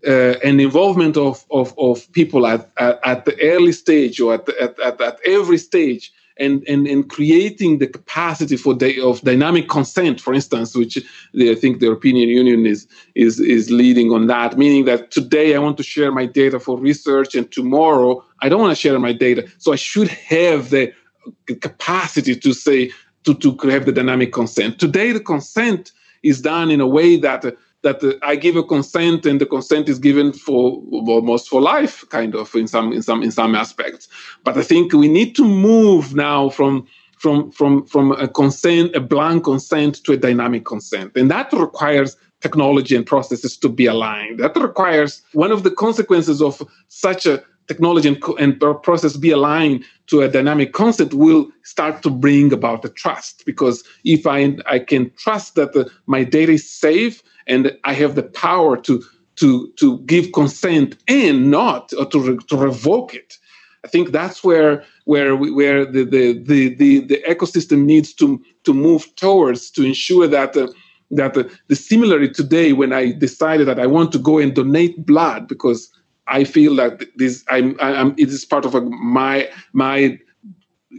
Uh, 0.08 0.36
and 0.44 0.62
involvement 0.62 1.18
of, 1.18 1.44
of, 1.50 1.74
of 1.80 2.12
people 2.12 2.46
at, 2.46 2.70
at, 2.78 3.00
at, 3.04 3.26
the 3.26 3.36
early 3.42 3.72
stage 3.72 4.20
or 4.20 4.36
at, 4.36 4.48
at, 4.62 4.80
at, 4.80 5.02
at 5.02 5.18
every 5.26 5.58
stage 5.58 6.14
and, 6.38 6.64
and, 6.68 6.88
and 6.88 7.10
creating 7.10 7.80
the 7.80 7.88
capacity 7.88 8.58
for 8.58 8.74
the, 8.74 9.02
of 9.02 9.22
dynamic 9.22 9.70
consent, 9.70 10.20
for 10.20 10.34
instance, 10.34 10.76
which 10.76 10.98
I 10.98 11.56
think 11.56 11.80
the 11.80 11.86
European 11.86 12.18
Union 12.18 12.66
is, 12.66 12.88
is, 13.16 13.40
is 13.40 13.72
leading 13.72 14.12
on 14.12 14.28
that, 14.28 14.58
meaning 14.58 14.86
that 14.86 15.12
today 15.12 15.56
I 15.56 15.60
want 15.60 15.78
to 15.78 15.84
share 15.84 16.12
my 16.12 16.26
data 16.26 16.60
for 16.60 16.78
research 16.78 17.36
and 17.36 17.50
tomorrow 17.52 18.24
I 18.42 18.50
don't 18.50 18.60
want 18.60 18.72
to 18.72 18.82
share 18.82 19.00
my 19.00 19.14
data. 19.14 19.48
So 19.60 19.72
I 19.72 19.78
should 19.78 20.10
have 20.10 20.72
the 20.72 20.94
capacity 21.62 22.36
to 22.36 22.54
say, 22.54 22.92
to, 23.24 23.34
to 23.36 23.58
have 23.70 23.86
the 23.86 23.92
dynamic 23.92 24.34
consent. 24.34 24.80
Today, 24.80 25.12
the 25.12 25.20
consent 25.20 25.92
is 26.24 26.42
done 26.42 26.70
in 26.70 26.82
a 26.82 26.88
way 26.88 27.18
that 27.18 27.46
that 27.86 28.04
uh, 28.04 28.14
I 28.24 28.36
give 28.36 28.56
a 28.58 28.64
consent 28.64 29.26
and 29.26 29.40
the 29.40 29.46
consent 29.46 29.88
is 29.88 30.00
given 30.00 30.34
for 30.34 30.82
almost 30.92 31.48
for 31.48 31.62
life, 31.62 32.04
kind 32.10 32.36
of 32.36 32.54
in 32.56 32.68
some 32.68 32.92
in 32.92 33.02
some 33.02 33.24
in 33.24 33.32
some 33.32 33.56
aspects. 33.56 34.10
But 34.44 34.58
I 34.58 34.64
think 34.64 34.92
we 34.92 35.08
need 35.08 35.36
to 35.38 35.46
move 35.46 36.16
now 36.16 36.50
from 36.50 36.88
from 37.18 37.52
from 37.52 37.86
from 37.86 38.12
a 38.12 38.28
consent, 38.28 38.96
a 38.96 39.00
blank 39.00 39.46
consent, 39.46 40.04
to 40.04 40.14
a 40.14 40.18
dynamic 40.18 40.66
consent, 40.66 41.16
and 41.16 41.32
that 41.32 41.54
requires 41.54 42.18
technology 42.42 42.96
and 42.96 43.06
processes 43.06 43.58
to 43.58 43.70
be 43.70 43.86
aligned. 43.86 44.40
That 44.40 44.56
requires 44.58 45.22
one 45.34 45.52
of 45.52 45.64
the 45.64 45.72
consequences 45.72 46.42
of 46.42 46.62
such 46.90 47.26
a 47.26 47.44
technology 47.68 48.08
and, 48.10 48.24
and 48.40 48.60
process 48.84 49.18
be 49.18 49.32
aligned 49.32 49.84
to 50.08 50.22
a 50.22 50.28
dynamic 50.28 50.74
consent 50.74 51.14
will 51.14 51.50
start 51.64 52.04
to 52.04 52.10
bring 52.10 52.54
about 52.54 52.82
the 52.84 52.90
trust 52.90 53.44
because 53.46 53.84
if 54.04 54.28
i 54.28 54.56
i 54.68 54.78
can 54.78 55.12
trust 55.18 55.56
that 55.56 55.74
the, 55.74 55.90
my 56.06 56.24
data 56.24 56.52
is 56.52 56.70
safe 56.70 57.24
and 57.48 57.78
I 57.84 57.94
have 57.94 58.16
the 58.16 58.24
power 58.24 58.78
to 58.78 59.04
to 59.38 59.72
to 59.78 60.00
give 60.00 60.32
consent 60.32 60.98
and 61.08 61.52
not 61.52 61.92
or 62.00 62.06
to 62.06 62.20
re, 62.20 62.38
to 62.48 62.58
revoke 62.58 63.14
it. 63.14 63.38
I 63.84 63.88
think 63.88 64.12
that's 64.12 64.44
where 64.44 64.84
where 65.06 65.36
we, 65.36 65.52
where 65.52 65.86
the, 65.86 66.04
the 66.04 66.40
the, 66.40 66.76
the 66.76 67.00
the 67.02 67.24
ecosystem 67.28 67.86
needs 67.86 68.14
to 68.16 68.42
to 68.64 68.74
move 68.74 69.16
towards 69.16 69.72
to 69.72 69.84
ensure 69.84 70.28
that. 70.28 70.56
Uh, 70.56 70.68
that 71.12 71.38
uh, 71.38 71.44
the 71.68 71.76
similarly 71.76 72.28
today 72.28 72.74
when 72.74 72.92
I 72.92 73.12
decided 73.12 73.68
that 73.68 73.80
I 73.80 73.86
want 73.86 74.12
to 74.14 74.18
go 74.18 74.40
and 74.40 74.56
donate 74.56 75.06
blood 75.06 75.48
because 75.48 75.92
I 76.26 76.44
feel 76.44 76.76
that 76.78 77.04
this 77.16 77.44
I'm, 77.50 77.76
I'm 77.80 78.16
it 78.18 78.30
is 78.30 78.44
part 78.44 78.66
of 78.66 78.74
a, 78.74 78.82
my 78.82 79.48
my 79.74 80.18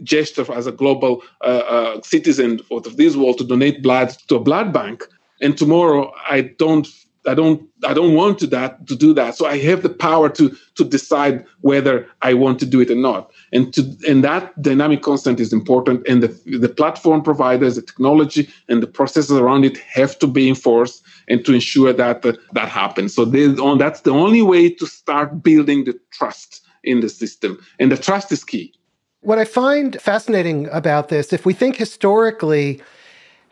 gesture 0.03 0.51
as 0.53 0.67
a 0.67 0.71
global 0.71 1.23
uh, 1.41 1.63
uh, 1.67 2.01
citizen 2.03 2.61
of 2.71 2.95
this 2.95 3.17
world 3.17 3.37
to 3.39 3.43
donate 3.43 3.83
blood 3.83 4.15
to 4.29 4.35
a 4.35 4.39
blood 4.39 4.71
bank 4.71 5.03
and 5.41 5.57
tomorrow 5.57 6.13
I 6.29 6.41
don't 6.41 6.87
I 7.27 7.33
don't 7.33 7.67
I 7.83 7.93
don't 7.93 8.13
want 8.13 8.39
to 8.39 8.47
that 8.47 8.87
to 8.87 8.95
do 8.95 9.13
that. 9.13 9.35
So 9.35 9.45
I 9.45 9.57
have 9.59 9.83
the 9.83 9.89
power 9.89 10.29
to 10.29 10.55
to 10.75 10.83
decide 10.83 11.45
whether 11.61 12.07
I 12.21 12.33
want 12.33 12.59
to 12.59 12.65
do 12.65 12.79
it 12.79 12.89
or 12.89 12.95
not. 12.95 13.31
And 13.51 13.73
to 13.73 13.81
and 14.07 14.23
that 14.23 14.59
dynamic 14.61 15.03
consent 15.03 15.39
is 15.39 15.51
important. 15.51 16.07
And 16.07 16.23
the 16.23 16.29
the 16.59 16.69
platform 16.69 17.21
providers, 17.21 17.75
the 17.75 17.81
technology, 17.81 18.49
and 18.69 18.81
the 18.81 18.87
processes 18.87 19.37
around 19.37 19.65
it 19.65 19.77
have 19.77 20.17
to 20.19 20.27
be 20.27 20.47
enforced 20.47 21.03
and 21.27 21.43
to 21.45 21.53
ensure 21.53 21.93
that 21.93 22.25
uh, 22.25 22.33
that 22.53 22.69
happens. 22.69 23.13
So 23.13 23.23
on, 23.23 23.77
that's 23.77 24.01
the 24.01 24.11
only 24.11 24.41
way 24.41 24.69
to 24.69 24.85
start 24.87 25.43
building 25.43 25.83
the 25.83 25.99
trust 26.11 26.61
in 26.83 27.01
the 27.01 27.09
system. 27.09 27.59
And 27.79 27.91
the 27.91 27.97
trust 27.97 28.31
is 28.31 28.43
key. 28.43 28.73
What 29.21 29.39
I 29.39 29.45
find 29.45 29.99
fascinating 30.01 30.69
about 30.69 31.09
this, 31.09 31.33
if 31.33 31.45
we 31.45 31.53
think 31.53 31.75
historically 31.75 32.81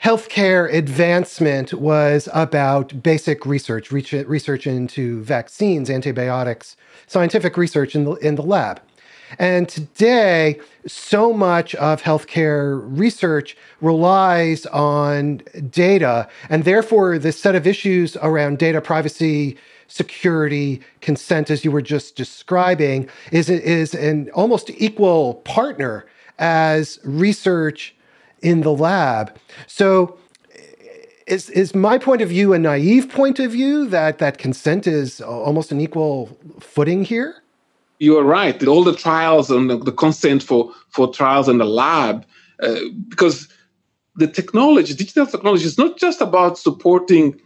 healthcare 0.04 0.72
advancement 0.74 1.74
was 1.74 2.30
about 2.34 3.02
basic 3.02 3.46
research, 3.46 3.92
research 3.92 4.68
into 4.68 5.24
vaccines, 5.24 5.90
antibiotics, 5.90 6.78
scientific 7.08 7.58
research 7.58 7.96
in 7.96 8.04
the, 8.06 8.14
in 8.16 8.36
the 8.36 8.44
lab. 8.44 8.82
And 9.40 9.68
today, 9.68 10.60
so 10.86 11.34
much 11.34 11.74
of 11.76 12.04
healthcare 12.04 12.80
research 12.86 13.58
relies 13.82 14.66
on 14.68 15.42
data, 15.70 16.30
and 16.50 16.64
therefore, 16.64 17.18
this 17.18 17.40
set 17.40 17.56
of 17.56 17.66
issues 17.66 18.16
around 18.18 18.60
data 18.60 18.82
privacy, 18.82 19.58
security, 19.88 20.82
consent, 21.02 21.50
as 21.50 21.66
you 21.66 21.72
were 21.72 21.82
just 21.82 22.16
describing, 22.16 23.10
is, 23.32 23.50
is 23.50 23.96
an 23.96 24.30
almost 24.34 24.70
equal 24.72 25.36
partner 25.36 26.06
as 26.38 27.00
research 27.04 27.95
in 28.46 28.62
the 28.62 28.72
lab. 28.72 29.36
So, 29.66 30.18
is, 31.26 31.50
is 31.50 31.74
my 31.74 31.98
point 31.98 32.22
of 32.22 32.30
view 32.30 32.54
a 32.54 32.60
naive 32.60 33.10
point 33.10 33.40
of 33.40 33.52
view 33.52 33.88
that, 33.88 34.20
that 34.20 34.38
consent 34.38 34.86
is 34.86 35.20
almost 35.22 35.72
an 35.72 35.82
equal 35.82 36.38
footing 36.60 37.04
here? 37.04 37.42
You 37.98 38.18
are 38.20 38.24
right. 38.24 38.56
All 38.68 38.84
the 38.84 38.96
trials 38.96 39.50
and 39.50 39.70
the, 39.70 39.78
the 39.78 39.92
consent 39.92 40.44
for, 40.44 40.72
for 40.90 41.12
trials 41.12 41.50
in 41.50 41.58
the 41.58 41.66
lab, 41.66 42.26
uh, 42.62 42.76
because 43.08 43.48
the 44.16 44.28
technology, 44.28 44.94
digital 44.94 45.26
technology, 45.26 45.66
is 45.66 45.78
not 45.78 45.98
just 45.98 46.22
about 46.22 46.60
supporting 46.60 47.42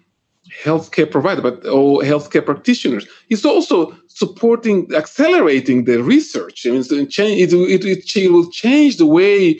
healthcare 0.64 1.10
provider, 1.10 1.42
but 1.42 1.66
or 1.66 2.02
healthcare 2.02 2.46
practitioners. 2.46 3.08
It's 3.30 3.46
also 3.46 3.96
supporting, 4.08 4.94
accelerating 4.94 5.86
the 5.86 6.04
research. 6.04 6.66
I 6.66 6.72
mean, 6.72 6.82
it, 6.82 6.92
it, 6.92 7.86
it, 7.86 8.16
it 8.16 8.32
will 8.32 8.50
change 8.52 8.98
the 8.98 9.06
way 9.06 9.60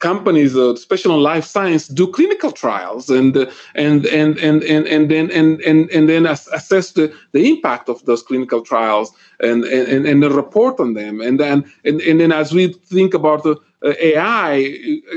companies, 0.00 0.56
uh, 0.56 0.72
especially 0.72 1.14
on 1.14 1.22
life 1.22 1.44
science, 1.44 1.86
do 1.86 2.08
clinical 2.08 2.50
trials 2.50 3.08
and 3.08 3.36
uh, 3.36 3.46
and 3.76 4.04
and 4.06 4.36
and 4.38 4.64
and 4.64 4.86
and 4.86 5.10
then 5.10 5.30
and 5.30 5.60
and 5.60 5.88
and 5.90 6.08
then 6.08 6.26
assess 6.26 6.92
the, 6.92 7.14
the 7.32 7.48
impact 7.48 7.88
of 7.88 8.04
those 8.04 8.22
clinical 8.22 8.62
trials 8.62 9.12
and 9.40 9.64
and 9.64 10.06
and 10.06 10.34
report 10.34 10.80
on 10.80 10.94
them. 10.94 11.20
And 11.20 11.38
then 11.38 11.70
and, 11.84 12.00
and 12.00 12.20
then 12.20 12.32
as 12.32 12.52
we 12.52 12.72
think 12.72 13.14
about 13.14 13.44
the 13.44 13.56
uh, 13.84 13.92
AI, 14.00 14.74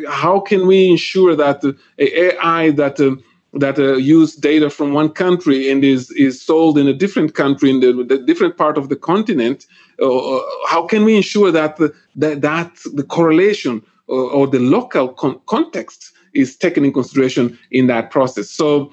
how 0.07 0.39
can 0.39 0.67
we 0.67 0.91
ensure 0.91 1.35
that 1.35 1.63
AI 1.97 2.69
that 2.71 2.99
um, 2.99 3.23
that 3.53 3.79
uh, 3.79 3.95
use 3.95 4.35
data 4.35 4.69
from 4.69 4.93
one 4.93 5.09
country 5.09 5.71
and 5.71 5.83
is 5.83 6.11
is 6.11 6.41
sold 6.41 6.77
in 6.77 6.87
a 6.87 6.93
different 6.93 7.33
country 7.33 7.69
in 7.69 7.79
the, 7.79 7.91
the 8.03 8.19
different 8.19 8.57
part 8.57 8.77
of 8.77 8.89
the 8.89 8.95
continent 8.95 9.65
uh, 10.01 10.37
uh 10.37 10.41
how 10.67 10.85
can 10.85 11.03
we 11.03 11.15
ensure 11.15 11.51
that 11.51 11.77
the, 11.77 11.93
that, 12.15 12.41
that 12.41 12.71
the 12.93 13.03
correlation 13.03 13.81
or, 14.07 14.31
or 14.31 14.47
the 14.47 14.59
local 14.59 15.09
con- 15.09 15.39
context 15.47 16.11
is 16.33 16.55
taken 16.55 16.85
in 16.85 16.93
consideration 16.93 17.57
in 17.71 17.87
that 17.87 18.11
process? 18.11 18.49
So 18.49 18.91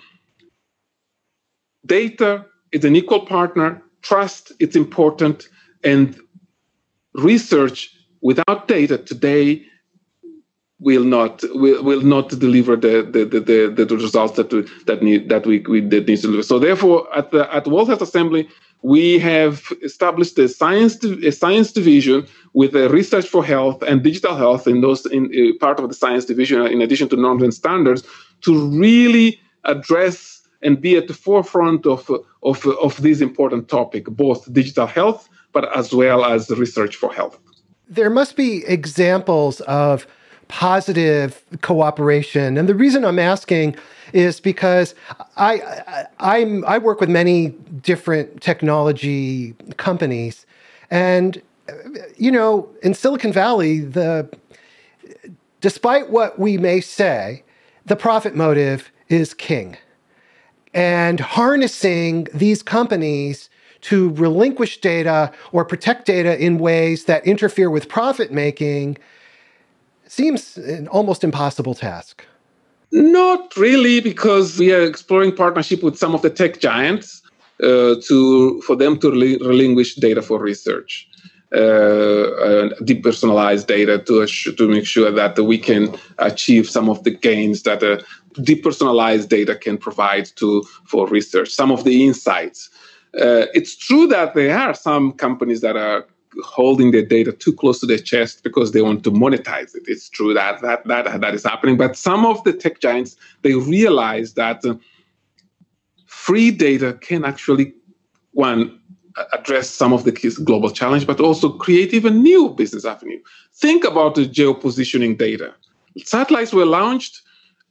data 1.85 2.47
is 2.73 2.85
an 2.85 2.97
equal 2.97 3.27
partner 3.27 3.83
trust 4.03 4.53
it's 4.59 4.77
important 4.77 5.49
and 5.85 6.19
research 7.14 7.90
without 8.23 8.69
data 8.69 8.99
today 8.99 9.64
will 10.78 11.04
not 11.04 11.42
will, 11.54 11.82
will 11.82 12.02
not 12.02 12.28
deliver 12.28 12.76
the 12.76 13.02
the, 13.10 13.24
the, 13.24 13.40
the, 13.40 13.84
the 13.84 13.96
results 13.96 14.36
that 14.36 14.52
we, 14.52 14.66
that 14.86 15.02
need 15.02 15.28
that 15.28 15.46
we, 15.46 15.60
we 15.60 15.80
that 15.80 16.06
needs 16.06 16.22
to 16.22 16.28
deliver. 16.28 16.42
So 16.42 16.58
therefore, 16.58 17.06
at 17.16 17.30
the 17.30 17.52
at 17.54 17.66
World 17.66 17.88
Health 17.88 18.02
Assembly, 18.02 18.48
we 18.82 19.18
have 19.18 19.72
established 19.82 20.38
a 20.38 20.48
science 20.48 21.02
a 21.02 21.32
science 21.32 21.72
division 21.72 22.26
with 22.52 22.74
a 22.76 22.88
research 22.88 23.26
for 23.26 23.44
health 23.44 23.82
and 23.82 24.02
digital 24.02 24.36
health 24.36 24.66
in 24.66 24.80
those 24.82 25.06
in 25.06 25.26
uh, 25.26 25.58
part 25.58 25.80
of 25.80 25.88
the 25.88 25.94
science 25.94 26.26
division, 26.26 26.66
in 26.66 26.82
addition 26.82 27.08
to 27.08 27.16
norms 27.16 27.42
and 27.42 27.54
standards, 27.54 28.02
to 28.42 28.68
really 28.68 29.40
address 29.64 30.42
and 30.62 30.80
be 30.80 30.96
at 30.96 31.08
the 31.08 31.14
forefront 31.14 31.86
of 31.86 32.10
of 32.42 32.66
of 32.66 33.00
this 33.00 33.22
important 33.22 33.68
topic, 33.68 34.04
both 34.06 34.52
digital 34.52 34.86
health, 34.86 35.28
but 35.52 35.74
as 35.74 35.94
well 35.94 36.24
as 36.24 36.50
research 36.50 36.96
for 36.96 37.12
health. 37.12 37.38
There 37.88 38.10
must 38.10 38.36
be 38.36 38.64
examples 38.66 39.60
of 39.62 40.06
positive 40.48 41.42
cooperation. 41.62 42.56
And 42.56 42.68
the 42.68 42.74
reason 42.74 43.04
I'm 43.04 43.18
asking 43.18 43.76
is 44.12 44.40
because 44.40 44.94
I, 45.37 46.06
I 46.18 46.38
am 46.38 46.64
I 46.66 46.78
work 46.78 47.00
with 47.00 47.09
many 47.11 47.48
different 47.82 48.40
technology 48.40 49.54
companies, 49.76 50.46
and 50.90 51.42
you 52.16 52.30
know, 52.30 52.68
in 52.82 52.94
Silicon 52.94 53.32
Valley, 53.32 53.80
the 53.80 54.28
despite 55.61 56.11
what 56.11 56.38
we 56.38 56.56
may 56.56 56.80
say, 56.80 57.42
the 57.87 57.96
profit 57.96 58.35
motive 58.35 58.92
is 59.09 59.35
king. 59.35 59.76
And 60.74 61.20
harnessing 61.20 62.28
these 62.35 62.62
companies 62.62 63.48
to 63.82 64.11
relinquish 64.11 64.80
data 64.80 65.32
or 65.52 65.64
protect 65.64 66.06
data 66.06 66.38
in 66.42 66.59
ways 66.59 67.04
that 67.04 67.26
interfere 67.26 67.70
with 67.70 67.88
profit 67.88 68.32
making 68.32 68.98
seems 70.07 70.57
an 70.57 70.88
almost 70.88 71.25
impossible 71.25 71.75
task. 71.75 72.25
Not 72.92 73.57
really, 73.57 74.01
because 74.01 74.59
we 74.59 74.73
are 74.73 74.83
exploring 74.83 75.35
partnership 75.35 75.83
with 75.83 75.99
some 75.99 76.14
of 76.14 76.23
the 76.23 76.31
tech 76.31 76.61
giants 76.61 77.23
uh, 77.62 77.97
to 78.07 78.61
for 78.62 78.77
them 78.77 78.99
to 79.01 79.11
relinquish 79.11 79.97
data 79.97 80.23
for 80.23 80.38
research, 80.38 81.09
uh, 81.53 82.71
depersonalized 82.83 83.66
data 83.66 83.99
to 83.99 84.27
to 84.27 84.69
make 84.69 84.87
sure 84.87 85.11
that 85.11 85.38
we 85.38 85.59
can 85.59 85.95
achieve 86.19 86.69
some 86.69 86.88
of 86.88 87.03
the 87.03 87.11
gains 87.11 87.62
that 87.62 87.83
uh, 87.83 88.01
depersonalized 88.35 89.29
data 89.29 89.57
can 89.57 89.77
provide 89.79 90.27
to 90.37 90.62
for 90.85 91.09
research. 91.09 91.51
Some 91.51 91.73
of 91.73 91.85
the 91.85 92.05
insights. 92.05 92.71
Uh, 93.14 93.47
it's 93.55 93.75
true 93.75 94.07
that 94.07 94.35
there 94.35 94.57
are 94.59 94.75
some 94.75 95.12
companies 95.12 95.61
that 95.62 95.77
are 95.77 96.07
holding 96.44 96.90
their 96.90 97.05
data 97.05 97.33
too 97.33 97.53
close 97.53 97.81
to 97.81 97.87
their 97.87 97.99
chest 97.99 98.42
because 98.42 98.72
they 98.72 98.83
want 98.83 99.05
to 99.05 99.11
monetize 99.11 99.75
it. 99.75 99.83
It's 99.87 100.09
true 100.09 100.35
that 100.35 100.61
that 100.62 100.87
that, 100.87 101.20
that 101.20 101.35
is 101.35 101.44
happening. 101.44 101.77
But 101.77 101.96
some 101.96 102.27
of 102.27 102.42
the 102.44 102.53
tech 102.53 102.81
giants 102.81 103.16
they 103.42 103.55
realize 103.55 104.35
that 104.35 104.64
uh, 104.64 104.75
free 106.07 106.51
data 106.51 106.94
can 107.01 107.25
actually 107.25 107.72
one 108.33 108.79
address 109.33 109.70
some 109.70 109.92
of 109.92 110.05
the 110.05 110.12
global 110.44 110.70
challenge, 110.70 111.07
but 111.07 111.20
also 111.20 111.49
create 111.49 111.94
even 111.94 112.22
new 112.22 112.51
business 112.51 112.85
avenue. 112.85 113.18
Think 113.55 113.85
about 113.85 114.14
the 114.14 114.27
geopositioning 114.27 115.16
data. 115.16 115.55
Satellites 116.05 116.53
were 116.53 116.66
launched, 116.66 117.22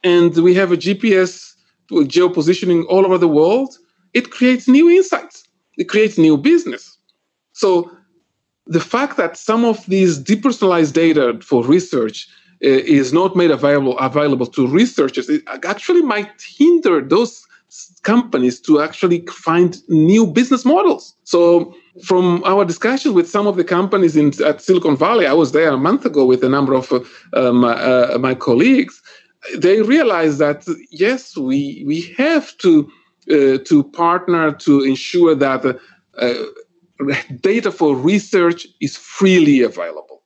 and 0.02 0.36
we 0.38 0.54
have 0.54 0.72
a 0.72 0.76
GPS 0.76 1.54
geopositioning 1.90 2.84
all 2.88 3.04
over 3.04 3.18
the 3.18 3.28
world. 3.28 3.78
It 4.12 4.30
creates 4.30 4.66
new 4.66 4.90
insights. 4.90 5.44
It 5.78 5.84
creates 5.84 6.18
new 6.18 6.36
business. 6.36 6.98
So 7.52 7.95
the 8.66 8.80
fact 8.80 9.16
that 9.16 9.36
some 9.36 9.64
of 9.64 9.84
these 9.86 10.18
depersonalized 10.18 10.92
data 10.92 11.38
for 11.40 11.64
research 11.64 12.28
uh, 12.64 12.68
is 12.68 13.12
not 13.12 13.36
made 13.36 13.50
available 13.50 13.98
available 13.98 14.46
to 14.46 14.66
researchers 14.66 15.28
it 15.28 15.42
actually 15.64 16.02
might 16.02 16.30
hinder 16.40 17.00
those 17.00 17.46
companies 18.02 18.60
to 18.60 18.80
actually 18.80 19.26
find 19.26 19.82
new 19.88 20.26
business 20.26 20.64
models. 20.64 21.14
So 21.24 21.74
from 22.04 22.42
our 22.44 22.64
discussions 22.64 23.14
with 23.14 23.28
some 23.28 23.46
of 23.46 23.56
the 23.56 23.64
companies 23.64 24.16
in 24.16 24.28
at 24.44 24.60
silicon 24.60 24.96
valley 24.96 25.26
i 25.26 25.32
was 25.32 25.52
there 25.52 25.70
a 25.70 25.78
month 25.78 26.04
ago 26.04 26.26
with 26.26 26.44
a 26.44 26.48
number 26.48 26.74
of 26.74 26.92
uh, 26.92 26.98
uh, 27.32 28.18
my 28.20 28.34
colleagues 28.34 29.00
they 29.56 29.80
realized 29.80 30.38
that 30.38 30.66
yes 30.90 31.36
we 31.36 31.82
we 31.86 32.02
have 32.18 32.56
to 32.58 32.86
uh, 33.30 33.58
to 33.64 33.82
partner 33.94 34.52
to 34.52 34.82
ensure 34.82 35.34
that 35.34 35.64
uh, 36.18 36.34
data 37.40 37.70
for 37.70 37.94
research 37.96 38.66
is 38.80 38.96
freely 38.96 39.62
available. 39.62 40.22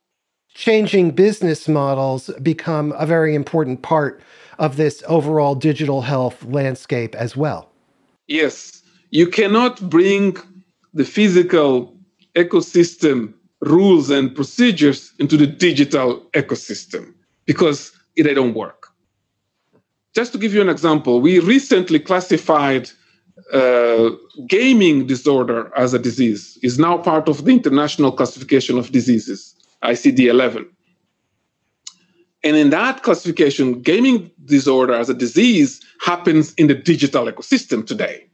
Changing 0.53 1.11
business 1.11 1.67
models 1.67 2.29
become 2.41 2.93
a 2.97 3.05
very 3.05 3.35
important 3.35 3.81
part 3.81 4.21
of 4.59 4.77
this 4.77 5.01
overall 5.07 5.55
digital 5.55 6.01
health 6.01 6.43
landscape 6.43 7.15
as 7.15 7.35
well. 7.35 7.71
Yes, 8.27 8.83
you 9.09 9.27
cannot 9.27 9.89
bring 9.89 10.37
the 10.93 11.05
physical 11.05 11.97
ecosystem 12.35 13.33
rules 13.61 14.09
and 14.09 14.35
procedures 14.35 15.13
into 15.19 15.37
the 15.37 15.47
digital 15.47 16.21
ecosystem 16.33 17.13
because 17.45 17.91
they 18.17 18.33
don't 18.33 18.53
work. 18.53 18.87
Just 20.13 20.33
to 20.33 20.37
give 20.37 20.53
you 20.53 20.61
an 20.61 20.69
example, 20.69 21.21
we 21.21 21.39
recently 21.39 21.99
classified 21.99 22.91
uh, 23.53 24.11
gaming 24.47 25.07
disorder 25.07 25.71
as 25.75 25.93
a 25.93 25.99
disease 25.99 26.57
is 26.61 26.79
now 26.79 26.97
part 26.97 27.27
of 27.27 27.43
the 27.45 27.51
International 27.51 28.11
Classification 28.11 28.77
of 28.77 28.91
Diseases, 28.91 29.55
ICD 29.83 30.19
11. 30.19 30.69
And 32.43 32.55
in 32.55 32.71
that 32.71 33.03
classification, 33.03 33.81
gaming 33.81 34.31
disorder 34.45 34.93
as 34.93 35.09
a 35.09 35.13
disease 35.13 35.79
happens 36.01 36.53
in 36.55 36.67
the 36.67 36.75
digital 36.75 37.25
ecosystem 37.25 37.85
today. 37.85 38.25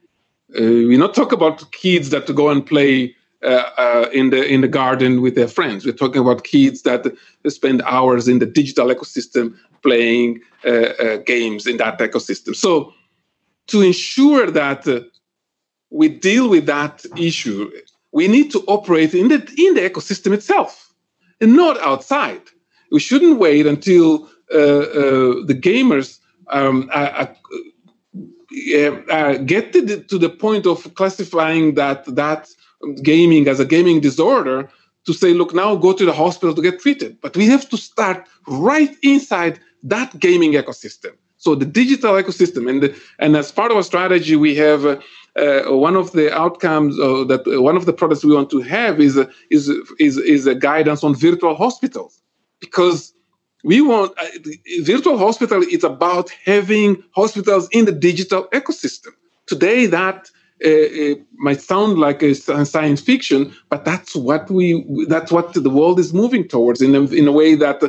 Uh, 0.57 0.61
we 0.61 0.95
not 0.95 1.13
talk 1.13 1.33
about 1.33 1.69
kids 1.73 2.09
that 2.11 2.33
go 2.33 2.49
and 2.49 2.65
play 2.65 3.13
uh, 3.43 3.69
uh, 3.77 4.09
in 4.13 4.29
the 4.29 4.47
in 4.47 4.61
the 4.61 4.67
garden 4.67 5.21
with 5.21 5.35
their 5.35 5.47
friends. 5.47 5.85
We're 5.85 5.91
talking 5.91 6.21
about 6.21 6.43
kids 6.43 6.81
that 6.83 7.05
spend 7.49 7.81
hours 7.83 8.27
in 8.27 8.39
the 8.39 8.45
digital 8.45 8.87
ecosystem 8.87 9.55
playing 9.83 10.41
uh, 10.65 10.69
uh, 10.71 11.17
games 11.17 11.67
in 11.67 11.77
that 11.77 11.99
ecosystem. 11.99 12.55
So 12.55 12.93
to 13.67 13.81
ensure 13.81 14.49
that 14.51 14.87
uh, 14.87 15.01
we 15.89 16.09
deal 16.09 16.49
with 16.49 16.65
that 16.65 17.05
issue, 17.17 17.71
we 18.11 18.27
need 18.27 18.51
to 18.51 18.59
operate 18.67 19.13
in 19.13 19.27
the 19.27 19.35
in 19.57 19.73
the 19.75 19.89
ecosystem 19.89 20.33
itself 20.33 20.93
and 21.41 21.55
not 21.55 21.77
outside. 21.79 22.41
We 22.91 22.99
shouldn't 22.99 23.39
wait 23.39 23.65
until 23.65 24.29
uh, 24.53 24.57
uh, 24.57 25.45
the 25.45 25.57
gamers 25.59 26.19
um, 26.49 26.89
are, 26.93 27.09
are 27.09 27.35
uh, 28.75 29.01
uh, 29.11 29.37
get 29.37 29.73
to 29.73 29.81
the, 29.81 30.03
to 30.03 30.17
the 30.17 30.29
point 30.29 30.65
of 30.65 30.93
classifying 30.95 31.75
that 31.75 32.05
that 32.15 32.49
gaming 33.03 33.47
as 33.47 33.59
a 33.59 33.65
gaming 33.65 33.99
disorder 33.99 34.69
to 35.05 35.13
say, 35.13 35.33
look, 35.33 35.53
now 35.53 35.75
go 35.75 35.93
to 35.93 36.05
the 36.05 36.13
hospital 36.13 36.53
to 36.53 36.61
get 36.61 36.79
treated. 36.79 37.19
But 37.21 37.35
we 37.35 37.45
have 37.47 37.67
to 37.69 37.77
start 37.77 38.27
right 38.47 38.95
inside 39.03 39.59
that 39.83 40.19
gaming 40.19 40.53
ecosystem. 40.53 41.11
So 41.37 41.55
the 41.55 41.65
digital 41.65 42.13
ecosystem, 42.13 42.69
and 42.69 42.83
the, 42.83 42.95
and 43.19 43.35
as 43.35 43.51
part 43.51 43.71
of 43.71 43.77
our 43.77 43.83
strategy, 43.83 44.35
we 44.35 44.55
have 44.55 44.85
uh, 44.85 44.99
uh, 45.35 45.63
one 45.69 45.95
of 45.95 46.11
the 46.13 46.35
outcomes 46.35 46.99
uh, 46.99 47.23
that 47.25 47.47
uh, 47.47 47.61
one 47.61 47.77
of 47.77 47.85
the 47.85 47.93
products 47.93 48.25
we 48.25 48.33
want 48.33 48.49
to 48.49 48.61
have 48.61 48.99
is 48.99 49.17
a, 49.17 49.29
is 49.51 49.69
is 49.99 50.17
is 50.17 50.47
a 50.47 50.55
guidance 50.55 51.03
on 51.03 51.15
virtual 51.15 51.55
hospitals. 51.55 52.21
Because 52.59 53.13
we 53.63 53.81
want 53.81 54.17
uh, 54.19 54.25
virtual 54.81 55.17
hospital 55.17 55.61
is 55.61 55.83
about 55.83 56.31
having 56.43 57.03
hospitals 57.11 57.69
in 57.71 57.85
the 57.85 57.91
digital 57.91 58.47
ecosystem. 58.53 59.11
Today 59.45 59.85
that 59.85 60.29
uh, 60.65 60.69
uh, 60.69 61.15
might 61.35 61.61
sound 61.61 61.99
like 61.99 62.23
a 62.23 62.33
science 62.33 62.99
fiction 62.99 63.53
but 63.69 63.85
that's 63.85 64.15
what 64.15 64.49
we 64.49 64.83
that's 65.07 65.31
what 65.31 65.53
the 65.53 65.69
world 65.69 65.99
is 65.99 66.15
moving 66.15 66.47
towards 66.47 66.81
in 66.81 66.95
a, 66.95 67.01
in 67.01 67.27
a 67.27 67.31
way 67.31 67.53
that 67.53 67.79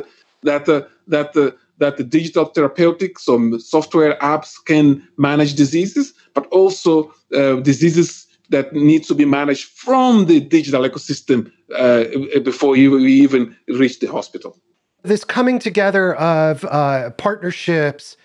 that 0.43 0.69
uh, 0.69 0.83
that 1.07 1.35
uh, 1.35 1.49
that 1.79 1.97
the 1.97 2.03
digital 2.03 2.45
therapeutics 2.45 3.27
or 3.27 3.59
software 3.59 4.17
apps 4.19 4.55
can 4.65 5.07
manage 5.17 5.55
diseases 5.55 6.13
but 6.33 6.45
also 6.47 7.11
uh, 7.33 7.55
diseases 7.57 8.27
that 8.49 8.73
need 8.73 9.03
to 9.03 9.15
be 9.15 9.25
managed 9.25 9.65
from 9.69 10.25
the 10.25 10.39
digital 10.39 10.81
ecosystem 10.83 11.51
uh, 11.75 12.39
before 12.39 12.75
you 12.75 12.97
even 12.99 13.55
reach 13.67 13.99
the 13.99 14.07
hospital. 14.07 14.57
This 15.03 15.23
coming 15.23 15.59
together 15.59 16.15
of 16.15 16.65
uh, 16.65 17.11
partnerships, 17.11 18.17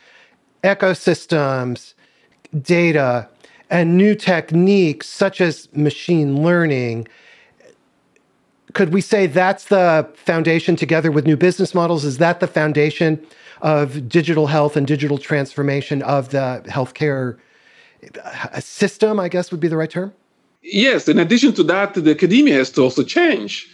ecosystems, 0.62 1.94
data, 2.62 3.28
and 3.70 3.96
new 3.96 4.14
techniques 4.14 5.06
such 5.06 5.40
as 5.40 5.68
machine 5.74 6.42
learning. 6.42 7.06
Could 8.72 8.92
we 8.92 9.00
say 9.00 9.26
that's 9.26 9.66
the 9.66 10.08
foundation 10.14 10.74
together 10.74 11.12
with 11.12 11.26
new 11.26 11.36
business 11.36 11.74
models? 11.74 12.04
Is 12.04 12.18
that 12.18 12.40
the 12.40 12.46
foundation 12.46 13.24
of 13.64 14.08
digital 14.08 14.46
health 14.46 14.76
and 14.76 14.86
digital 14.86 15.18
transformation 15.18 16.02
of 16.02 16.28
the 16.28 16.62
healthcare 16.66 17.38
system, 18.60 19.18
I 19.18 19.28
guess 19.28 19.50
would 19.50 19.60
be 19.66 19.68
the 19.68 19.78
right 19.78 19.90
term? 19.90 20.12
Yes. 20.62 21.08
In 21.08 21.18
addition 21.18 21.52
to 21.54 21.62
that, 21.64 21.94
the 21.94 22.10
academia 22.10 22.54
has 22.56 22.70
to 22.72 22.82
also 22.82 23.02
change. 23.02 23.66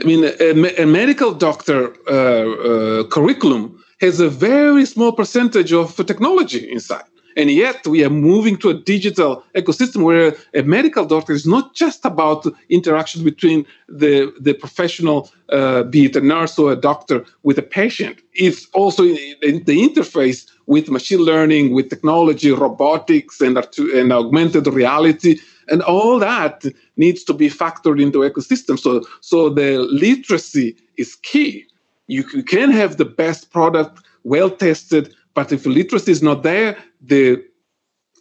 I 0.00 0.04
mean, 0.04 0.24
a, 0.24 0.82
a 0.82 0.86
medical 0.86 1.32
doctor 1.32 1.78
uh, 1.88 2.12
uh, 2.12 3.04
curriculum 3.14 3.62
has 4.00 4.20
a 4.20 4.28
very 4.28 4.84
small 4.84 5.12
percentage 5.12 5.72
of 5.72 5.94
technology 6.06 6.70
inside. 6.70 7.07
And 7.38 7.52
yet, 7.52 7.86
we 7.86 8.04
are 8.04 8.10
moving 8.10 8.56
to 8.58 8.68
a 8.70 8.74
digital 8.74 9.44
ecosystem 9.54 10.02
where 10.02 10.34
a 10.54 10.62
medical 10.62 11.04
doctor 11.06 11.32
is 11.32 11.46
not 11.46 11.72
just 11.72 12.04
about 12.04 12.44
interaction 12.68 13.22
between 13.22 13.64
the, 13.88 14.32
the 14.40 14.54
professional, 14.54 15.30
uh, 15.50 15.84
be 15.84 16.06
it 16.06 16.16
a 16.16 16.20
nurse 16.20 16.58
or 16.58 16.72
a 16.72 16.76
doctor, 16.90 17.24
with 17.44 17.56
a 17.56 17.62
patient. 17.62 18.18
It's 18.34 18.66
also 18.74 19.04
the, 19.04 19.62
the 19.70 19.78
interface 19.88 20.50
with 20.66 20.90
machine 20.90 21.20
learning, 21.20 21.74
with 21.74 21.90
technology, 21.90 22.50
robotics, 22.50 23.40
and, 23.40 23.56
and 23.78 24.12
augmented 24.12 24.66
reality. 24.66 25.38
And 25.68 25.80
all 25.82 26.18
that 26.18 26.64
needs 26.96 27.22
to 27.24 27.34
be 27.34 27.48
factored 27.48 28.02
into 28.02 28.18
ecosystem. 28.18 28.76
So, 28.76 29.04
so 29.20 29.48
the 29.48 29.78
literacy 29.78 30.76
is 30.96 31.14
key. 31.14 31.66
You 32.08 32.24
can 32.24 32.72
have 32.72 32.96
the 32.96 33.04
best 33.04 33.52
product, 33.52 34.00
well 34.24 34.50
tested, 34.50 35.14
but 35.34 35.52
if 35.52 35.66
literacy 35.66 36.10
is 36.10 36.20
not 36.20 36.42
there, 36.42 36.76
the 37.00 37.44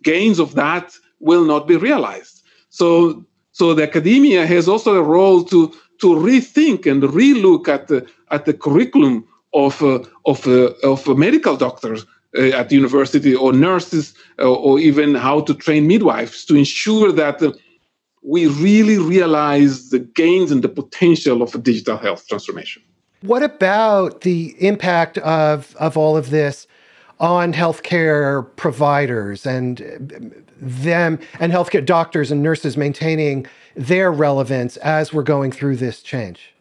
gains 0.04 0.40
of 0.40 0.56
that 0.56 0.94
will 1.20 1.46
not 1.46 1.68
be 1.68 1.76
realized. 1.76 2.44
So, 2.70 3.26
so 3.52 3.74
the 3.74 3.84
academia 3.84 4.46
has 4.46 4.68
also 4.68 4.96
a 4.96 5.04
role 5.04 5.44
to 5.46 5.74
to 6.02 6.08
rethink 6.08 6.86
and 6.86 7.02
relook 7.04 7.68
at 7.68 7.88
the 7.88 8.08
at 8.30 8.46
the 8.46 8.54
curriculum 8.54 9.28
of 9.54 9.82
uh, 9.82 10.00
of 10.26 10.48
uh, 10.48 10.72
of 10.84 11.08
medical 11.18 11.58
doctors 11.58 12.06
uh, 12.38 12.60
at 12.60 12.72
university 12.72 13.34
or 13.36 13.54
nurses 13.54 14.14
uh, 14.40 14.52
or 14.52 14.80
even 14.80 15.16
how 15.16 15.42
to 15.42 15.54
train 15.54 15.88
midwives 15.88 16.46
to 16.46 16.56
ensure 16.56 17.12
that 17.12 17.42
uh, 17.42 17.52
we 18.22 18.48
really 18.48 18.98
realize 18.98 19.90
the 19.90 20.00
gains 20.00 20.52
and 20.52 20.62
the 20.62 20.70
potential 20.70 21.42
of 21.42 21.56
a 21.56 21.58
digital 21.58 21.98
health 21.98 22.28
transformation. 22.28 22.84
What 23.22 23.42
about 23.42 24.22
the 24.22 24.56
impact 24.60 25.18
of 25.20 25.76
of 25.78 25.98
all 25.98 26.16
of 26.16 26.30
this 26.30 26.68
on 27.20 27.54
healthcare 27.54 28.48
providers 28.56 29.46
and 29.46 29.78
them 30.60 31.20
and 31.40 31.52
healthcare 31.52 31.86
doctors 31.86 32.32
and 32.32 32.44
nurses 32.44 32.78
maintaining 32.78 33.46
their 33.76 34.12
relevance 34.12 34.78
as 34.78 35.14
we're 35.14 35.24
going 35.24 35.52
through 35.52 35.76
this 35.76 36.02
change? 36.02 36.54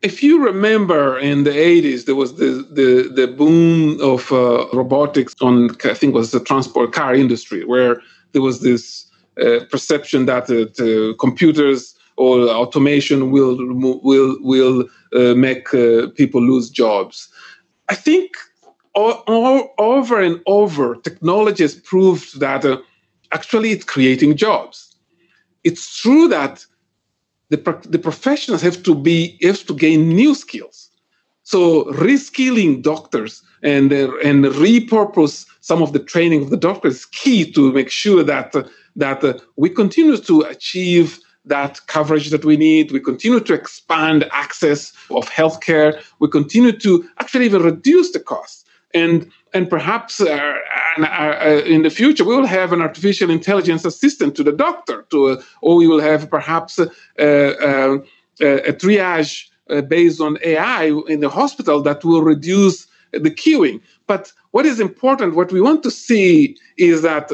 If 0.00 0.22
you 0.22 0.44
remember 0.44 1.18
in 1.18 1.42
the 1.42 1.50
80s, 1.50 2.04
there 2.04 2.14
was 2.14 2.36
the, 2.36 2.66
the, 2.70 3.10
the 3.12 3.26
boom 3.26 4.00
of 4.00 4.30
uh, 4.30 4.68
robotics 4.72 5.34
on, 5.40 5.70
I 5.84 5.94
think 5.94 6.14
was 6.14 6.30
the 6.30 6.38
transport 6.38 6.92
car 6.92 7.14
industry, 7.14 7.64
where 7.64 8.00
there 8.32 8.42
was 8.42 8.60
this 8.60 9.06
uh, 9.40 9.60
perception 9.70 10.26
that 10.26 10.48
uh, 10.50 11.16
computers 11.18 11.96
or 12.16 12.48
automation 12.48 13.32
will, 13.32 13.56
will, 14.02 14.36
will 14.40 14.84
uh, 15.14 15.34
make 15.34 15.74
uh, 15.74 16.08
people 16.14 16.42
lose 16.42 16.70
jobs. 16.70 17.28
I 17.88 17.94
think 17.94 18.36
all, 18.94 19.22
all, 19.26 19.74
over 19.78 20.20
and 20.20 20.40
over, 20.46 20.96
technology 20.96 21.64
has 21.64 21.74
proved 21.74 22.40
that 22.40 22.64
uh, 22.64 22.78
actually 23.32 23.70
it's 23.70 23.84
creating 23.84 24.36
jobs. 24.36 24.96
It's 25.64 26.00
true 26.00 26.28
that 26.28 26.64
the, 27.50 27.56
the 27.88 27.98
professionals 27.98 28.62
have 28.62 28.82
to 28.82 28.94
be 28.94 29.38
have 29.42 29.64
to 29.66 29.74
gain 29.74 30.08
new 30.10 30.34
skills. 30.34 30.90
So 31.42 31.84
reskilling 31.92 32.82
doctors 32.82 33.42
and 33.62 33.92
uh, 33.92 34.12
and 34.18 34.44
repurpose 34.44 35.46
some 35.60 35.82
of 35.82 35.92
the 35.92 35.98
training 35.98 36.42
of 36.42 36.50
the 36.50 36.56
doctors 36.56 36.96
is 36.96 37.04
key 37.06 37.50
to 37.52 37.72
make 37.72 37.90
sure 37.90 38.22
that 38.22 38.54
uh, 38.54 38.64
that 38.96 39.24
uh, 39.24 39.38
we 39.56 39.70
continue 39.70 40.16
to 40.16 40.42
achieve 40.42 41.18
that 41.44 41.80
coverage 41.86 42.28
that 42.30 42.44
we 42.44 42.56
need. 42.56 42.92
We 42.92 43.00
continue 43.00 43.40
to 43.40 43.54
expand 43.54 44.28
access 44.32 44.92
of 45.10 45.28
healthcare. 45.30 46.02
We 46.18 46.28
continue 46.28 46.72
to 46.72 47.08
actually 47.20 47.46
even 47.46 47.62
reduce 47.62 48.12
the 48.12 48.20
costs 48.20 48.57
and 48.94 49.30
and 49.54 49.68
perhaps 49.70 50.20
uh, 50.20 50.54
uh, 50.98 51.02
uh, 51.02 51.62
in 51.64 51.82
the 51.82 51.90
future 51.90 52.24
we 52.24 52.36
will 52.36 52.46
have 52.46 52.72
an 52.72 52.80
artificial 52.80 53.30
intelligence 53.30 53.84
assistant 53.84 54.34
to 54.36 54.42
the 54.42 54.52
doctor 54.52 55.02
to 55.10 55.28
uh, 55.28 55.42
or 55.62 55.76
we 55.76 55.86
will 55.86 56.00
have 56.00 56.30
perhaps 56.30 56.78
uh, 56.78 56.86
uh, 57.18 57.98
a 58.40 58.72
triage 58.72 59.48
based 59.88 60.20
on 60.20 60.38
ai 60.42 60.84
in 61.08 61.20
the 61.20 61.28
hospital 61.28 61.82
that 61.82 62.04
will 62.04 62.22
reduce 62.22 62.86
the 63.12 63.30
queuing. 63.30 63.80
But 64.06 64.32
what 64.52 64.64
is 64.64 64.80
important 64.80 65.34
what 65.34 65.52
we 65.52 65.60
want 65.60 65.82
to 65.82 65.90
see 65.90 66.56
is 66.76 67.02
that 67.02 67.30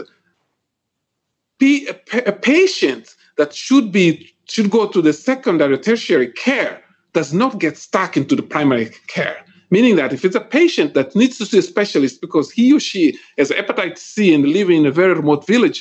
a, 1.63 1.89
a 2.27 2.33
patient 2.33 3.15
that 3.37 3.55
should 3.55 3.93
be 3.93 4.31
should 4.47 4.71
go 4.71 4.87
to 4.89 5.01
the 5.01 5.13
secondary 5.13 5.79
tertiary 5.79 6.29
care 6.29 6.83
does 7.13 7.33
not 7.33 7.61
get 7.61 7.79
stuck 7.79 8.17
into 8.17 8.35
the 8.35 8.43
primary 8.43 8.91
care 9.07 9.44
Meaning 9.75 9.97
that 9.97 10.13
if 10.13 10.25
it's 10.25 10.37
a 10.37 10.49
patient 10.61 10.95
that 10.95 11.17
needs 11.17 11.37
to 11.39 11.45
see 11.47 11.59
a 11.59 11.69
specialist 11.75 12.21
because 12.21 12.47
he 12.59 12.67
or 12.77 12.79
she 12.89 13.19
has 13.39 13.51
hepatitis 13.51 13.99
C 14.13 14.33
and 14.33 14.45
living 14.59 14.79
in 14.83 14.87
a 14.87 14.99
very 15.01 15.15
remote 15.15 15.45
village, 15.55 15.79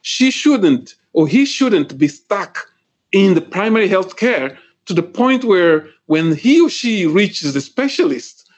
she 0.00 0.30
shouldn't 0.30 0.94
or 1.12 1.28
he 1.28 1.44
shouldn't 1.44 1.90
be 2.04 2.08
stuck 2.08 2.54
in 3.12 3.34
the 3.34 3.46
primary 3.56 3.88
health 3.94 4.16
care 4.16 4.48
to 4.86 4.92
the 4.94 5.08
point 5.22 5.42
where 5.44 5.76
when 6.06 6.26
he 6.34 6.54
or 6.64 6.70
she 6.70 7.06
reaches 7.20 7.52
the 7.52 7.60
specialist, 7.60 8.48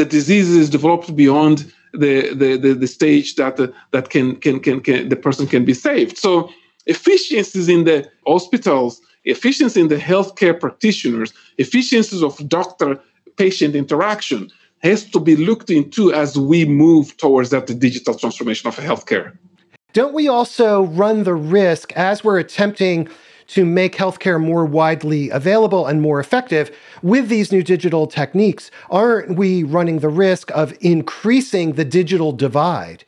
the 0.00 0.04
disease 0.16 0.50
is 0.62 0.68
developed 0.68 1.14
beyond 1.14 1.56
the, 1.92 2.34
the, 2.34 2.50
the, 2.64 2.74
the 2.74 2.90
stage 2.98 3.36
that, 3.36 3.60
uh, 3.60 3.68
that 3.92 4.10
can, 4.10 4.34
can, 4.44 4.58
can, 4.58 4.80
can, 4.80 5.08
the 5.10 5.20
person 5.26 5.46
can 5.46 5.64
be 5.64 5.74
saved. 5.74 6.18
So 6.18 6.50
efficiencies 6.86 7.68
in 7.68 7.84
the 7.84 7.98
hospitals, 8.26 9.00
efficiency 9.24 9.80
in 9.80 9.88
the 9.94 10.02
healthcare 10.10 10.58
practitioners, 10.58 11.32
efficiencies 11.58 12.22
of 12.28 12.32
doctor 12.48 13.00
patient 13.36 13.74
interaction 13.74 14.50
has 14.82 15.04
to 15.10 15.20
be 15.20 15.36
looked 15.36 15.70
into 15.70 16.12
as 16.12 16.38
we 16.38 16.64
move 16.64 17.16
towards 17.16 17.50
that 17.50 17.66
digital 17.78 18.14
transformation 18.14 18.68
of 18.68 18.76
healthcare. 18.76 19.36
Don't 19.94 20.12
we 20.12 20.28
also 20.28 20.82
run 20.82 21.22
the 21.22 21.34
risk 21.34 21.92
as 21.92 22.22
we're 22.24 22.38
attempting 22.38 23.08
to 23.46 23.64
make 23.64 23.94
healthcare 23.94 24.40
more 24.40 24.64
widely 24.64 25.30
available 25.30 25.86
and 25.86 26.00
more 26.00 26.18
effective 26.18 26.74
with 27.02 27.28
these 27.28 27.52
new 27.52 27.62
digital 27.62 28.06
techniques? 28.06 28.70
Aren't 28.90 29.36
we 29.36 29.62
running 29.62 30.00
the 30.00 30.08
risk 30.08 30.50
of 30.50 30.74
increasing 30.80 31.74
the 31.74 31.84
digital 31.84 32.32
divide? 32.32 33.04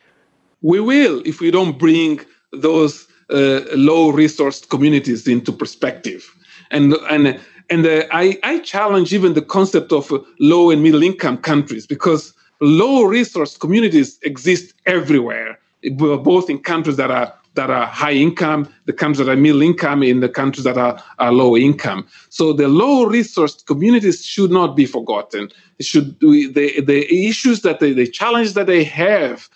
We 0.62 0.80
will 0.80 1.22
if 1.24 1.40
we 1.40 1.50
don't 1.50 1.78
bring 1.78 2.20
those 2.52 3.06
uh, 3.30 3.60
low 3.74 4.12
resourced 4.12 4.68
communities 4.68 5.26
into 5.26 5.52
perspective. 5.52 6.32
And, 6.70 6.94
and 7.10 7.40
and 7.70 7.86
uh, 7.86 8.04
I, 8.12 8.38
I 8.42 8.60
challenge 8.60 9.12
even 9.12 9.34
the 9.34 9.42
concept 9.42 9.92
of 9.92 10.12
low 10.38 10.70
and 10.70 10.82
middle 10.82 11.02
income 11.02 11.38
countries 11.38 11.86
because 11.86 12.32
low 12.60 13.04
resource 13.04 13.56
communities 13.56 14.18
exist 14.22 14.74
everywhere. 14.86 15.58
both 15.98 16.50
in 16.50 16.58
countries 16.58 16.96
that 16.96 17.10
are 17.10 17.32
that 17.54 17.70
are 17.70 17.86
high 17.86 18.12
income, 18.12 18.68
the 18.84 18.92
countries 18.92 19.24
that 19.24 19.32
are 19.32 19.36
middle 19.36 19.62
income, 19.62 20.02
in 20.02 20.20
the 20.20 20.28
countries 20.28 20.64
that 20.64 20.76
are, 20.76 21.02
are 21.18 21.32
low 21.32 21.56
income. 21.56 22.06
So 22.28 22.52
the 22.52 22.68
low 22.68 23.06
resourced 23.06 23.64
communities 23.66 24.24
should 24.24 24.50
not 24.50 24.76
be 24.76 24.86
forgotten. 24.86 25.48
It 25.78 25.86
should 25.86 26.18
the 26.20 26.80
the 26.80 27.28
issues 27.28 27.62
that 27.62 27.80
they, 27.80 27.92
the 27.92 28.06
challenges 28.06 28.54
that 28.54 28.66
they 28.66 28.84
have 28.84 29.48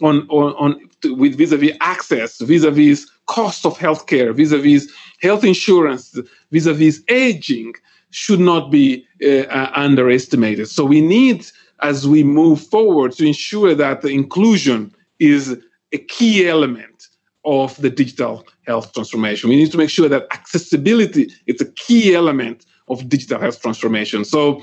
on 0.00 0.26
on, 0.28 0.54
on 0.54 0.87
with 1.04 1.36
vis-a-vis 1.36 1.76
access, 1.80 2.40
vis-a-vis 2.40 3.10
cost 3.26 3.64
of 3.66 3.78
healthcare, 3.78 4.34
vis-a-vis 4.34 4.90
health 5.20 5.44
insurance, 5.44 6.18
vis-a-vis 6.50 7.02
aging, 7.08 7.74
should 8.10 8.40
not 8.40 8.70
be 8.70 9.06
uh, 9.22 9.40
uh, 9.42 9.70
underestimated. 9.74 10.68
So 10.68 10.84
we 10.84 11.00
need, 11.00 11.46
as 11.82 12.08
we 12.08 12.22
move 12.22 12.60
forward, 12.66 13.12
to 13.12 13.26
ensure 13.26 13.74
that 13.74 14.00
the 14.00 14.08
inclusion 14.08 14.94
is 15.18 15.58
a 15.92 15.98
key 15.98 16.48
element 16.48 17.08
of 17.44 17.80
the 17.80 17.90
digital 17.90 18.44
health 18.66 18.92
transformation. 18.92 19.48
We 19.48 19.56
need 19.56 19.72
to 19.72 19.78
make 19.78 19.90
sure 19.90 20.08
that 20.08 20.26
accessibility 20.32 21.32
is 21.46 21.60
a 21.60 21.70
key 21.72 22.14
element 22.14 22.66
of 22.88 23.08
digital 23.08 23.40
health 23.40 23.60
transformation. 23.60 24.24
So 24.24 24.62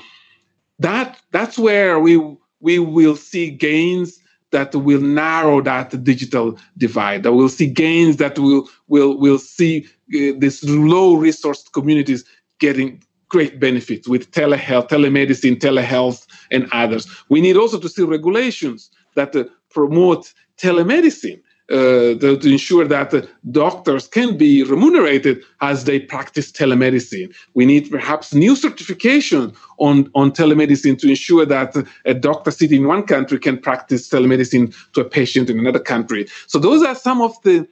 that 0.80 1.20
that's 1.32 1.58
where 1.58 2.00
we 2.00 2.18
we 2.60 2.80
will 2.80 3.16
see 3.16 3.50
gains 3.50 4.20
that 4.56 4.74
will 4.74 5.02
narrow 5.02 5.62
that 5.62 6.04
digital 6.04 6.58
divide. 6.78 7.24
That 7.24 7.34
we'll 7.34 7.50
see 7.50 7.68
gains 7.68 8.16
that 8.18 8.40
will 8.40 8.70
will 8.88 9.20
will 9.20 9.38
see 9.38 9.86
uh, 10.16 10.32
these 10.42 10.64
low 10.64 11.18
resourced 11.18 11.74
communities 11.74 12.24
getting 12.60 13.04
great 13.28 13.60
benefits 13.60 14.08
with 14.08 14.32
telehealth, 14.32 14.88
telemedicine, 14.88 15.58
telehealth, 15.60 16.26
and 16.52 16.70
others. 16.72 17.04
We 17.28 17.42
need 17.42 17.58
also 17.58 17.78
to 17.80 17.90
see 17.90 18.04
regulations 18.04 18.90
that 19.16 19.36
uh, 19.36 19.44
promote 19.70 20.34
telemedicine 20.58 21.42
to, 21.70 22.38
to, 22.38 22.52
ensure 22.52 22.86
that 22.88 23.14
uh, 23.14 23.22
doctors 23.52 24.08
can 24.08 24.38
be 24.38 24.64
remunerated 24.64 25.42
as 25.62 25.86
they 25.86 26.00
practice 26.00 26.52
telemedicine. 26.52 27.34
We 27.56 27.66
need 27.66 27.90
perhaps 27.90 28.34
new 28.34 28.56
certification 28.56 29.52
on, 29.80 30.12
on 30.14 30.32
telemedicine 30.32 31.00
to 31.00 31.10
ensure 31.10 31.46
that 31.46 31.76
uh, 31.76 31.84
a 32.06 32.14
doctor 32.14 32.52
sitting 32.52 32.82
in 32.82 32.88
one 32.88 33.04
country 33.04 33.40
can 33.40 33.58
practice 33.58 34.08
telemedicine 34.10 34.76
to 34.94 35.02
a 35.02 35.06
patient 35.06 35.50
in 35.50 35.58
another 35.60 35.80
country. 35.80 36.28
So 36.48 36.60
those 36.60 36.84
are 36.84 36.96
some 36.96 37.22
of 37.22 37.42
the 37.42 37.68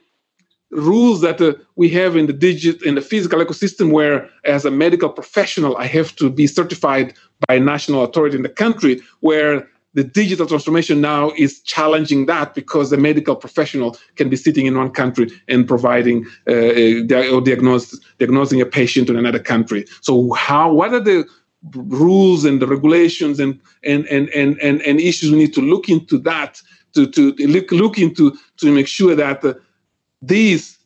rules 0.70 1.20
that 1.20 1.40
uh, 1.40 1.54
we 1.76 1.88
have 1.90 2.16
in 2.16 2.26
the 2.26 2.32
digit 2.32 2.82
in 2.82 2.96
the 2.96 3.00
physical 3.00 3.38
ecosystem 3.38 3.92
where 3.92 4.28
as 4.44 4.64
a 4.64 4.70
medical 4.70 5.08
professional 5.08 5.76
i 5.76 5.86
have 5.86 6.16
to 6.16 6.28
be 6.28 6.48
certified 6.48 7.14
by 7.46 7.54
a 7.54 7.60
national 7.60 8.02
authority 8.02 8.36
in 8.36 8.42
the 8.42 8.48
country 8.48 9.00
where 9.20 9.68
the 9.94 10.04
digital 10.04 10.46
transformation 10.46 11.00
now 11.00 11.30
is 11.36 11.60
challenging 11.60 12.26
that 12.26 12.54
because 12.54 12.90
the 12.90 12.96
medical 12.96 13.36
professional 13.36 13.96
can 14.16 14.28
be 14.28 14.36
sitting 14.36 14.66
in 14.66 14.76
one 14.76 14.90
country 14.90 15.30
and 15.48 15.66
providing 15.66 16.26
uh, 16.48 17.32
or 17.32 17.40
diagnose, 17.40 17.98
diagnosing 18.18 18.60
a 18.60 18.66
patient 18.66 19.08
in 19.08 19.16
another 19.16 19.38
country. 19.38 19.86
So 20.02 20.32
how 20.32 20.72
what 20.72 20.92
are 20.92 21.00
the 21.00 21.24
rules 21.72 22.44
and 22.44 22.60
the 22.60 22.66
regulations 22.66 23.40
and 23.40 23.58
and 23.84 24.06
and 24.06 24.28
and 24.30 24.58
and, 24.60 24.82
and 24.82 25.00
issues 25.00 25.30
we 25.30 25.38
need 25.38 25.54
to 25.54 25.62
look 25.62 25.88
into 25.88 26.18
that 26.18 26.60
to 26.94 27.06
to 27.06 27.32
look, 27.46 27.70
look 27.70 27.98
into 27.98 28.36
to 28.58 28.72
make 28.72 28.86
sure 28.86 29.14
that 29.14 29.44
uh, 29.44 29.54
these 30.20 30.78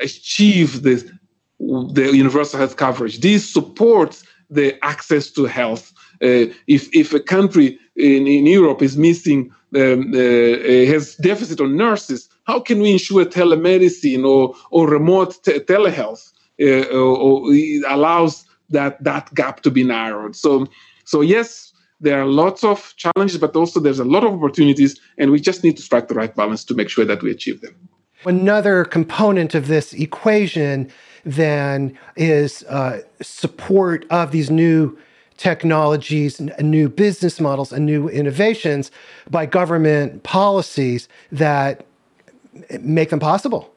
achieve 0.00 0.82
the 0.82 1.10
the 1.58 2.10
universal 2.14 2.58
health 2.58 2.76
coverage. 2.76 3.20
These 3.20 3.48
supports 3.48 4.24
the 4.48 4.82
access 4.84 5.30
to 5.32 5.44
health. 5.44 5.92
Uh, 6.22 6.52
if 6.66 6.88
if 6.94 7.14
a 7.14 7.20
country 7.20 7.78
in, 7.96 8.26
in 8.26 8.46
Europe 8.46 8.82
is 8.82 8.96
missing, 8.96 9.50
um, 9.74 10.12
uh, 10.14 10.18
uh, 10.18 10.86
has 10.86 11.14
deficit 11.16 11.60
on 11.60 11.76
nurses, 11.76 12.28
how 12.44 12.60
can 12.60 12.80
we 12.80 12.92
ensure 12.92 13.24
telemedicine 13.24 14.26
or, 14.26 14.54
or 14.70 14.88
remote 14.88 15.42
te- 15.44 15.60
telehealth 15.60 16.32
or, 16.58 16.84
or 16.92 17.52
allows 17.88 18.44
that, 18.70 19.02
that 19.04 19.32
gap 19.34 19.62
to 19.62 19.70
be 19.70 19.84
narrowed? 19.84 20.34
So, 20.34 20.66
so 21.04 21.20
yes, 21.20 21.72
there 22.00 22.20
are 22.20 22.26
lots 22.26 22.64
of 22.64 22.94
challenges, 22.96 23.38
but 23.38 23.54
also 23.54 23.78
there's 23.78 24.00
a 24.00 24.04
lot 24.04 24.24
of 24.24 24.32
opportunities, 24.32 24.98
and 25.18 25.30
we 25.30 25.38
just 25.38 25.62
need 25.62 25.76
to 25.76 25.82
strike 25.82 26.08
the 26.08 26.14
right 26.14 26.34
balance 26.34 26.64
to 26.64 26.74
make 26.74 26.88
sure 26.88 27.04
that 27.04 27.22
we 27.22 27.30
achieve 27.30 27.60
them. 27.60 27.74
Another 28.24 28.84
component 28.84 29.54
of 29.54 29.68
this 29.68 29.92
equation 29.94 30.90
then 31.24 31.96
is 32.16 32.64
uh, 32.64 33.00
support 33.22 34.04
of 34.10 34.32
these 34.32 34.50
new 34.50 34.98
technologies, 35.40 36.38
and 36.38 36.70
new 36.70 36.88
business 36.88 37.40
models, 37.40 37.72
and 37.72 37.86
new 37.86 38.08
innovations 38.08 38.90
by 39.30 39.46
government 39.46 40.22
policies 40.22 41.08
that 41.32 41.86
make 42.80 43.08
them 43.08 43.20
possible. 43.20 43.72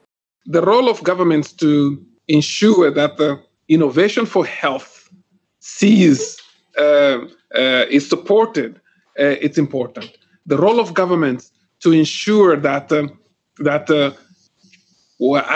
The 0.46 0.62
role 0.62 0.90
of 0.90 1.04
governments 1.04 1.54
to 1.54 2.04
ensure 2.28 2.92
that 2.92 3.18
the 3.18 3.42
innovation 3.70 4.26
for 4.26 4.46
health 4.46 5.10
sees 5.60 6.38
uh, 6.78 7.20
uh, 7.56 7.86
is 7.90 8.10
supported, 8.10 8.76
uh, 9.20 9.38
it's 9.46 9.58
important. 9.58 10.18
The 10.46 10.58
role 10.58 10.80
of 10.82 10.94
governments 10.94 11.52
to 11.80 11.92
ensure 11.94 12.58
that 12.58 12.92
um, 12.92 13.18
that 13.60 13.90
uh, 13.90 14.12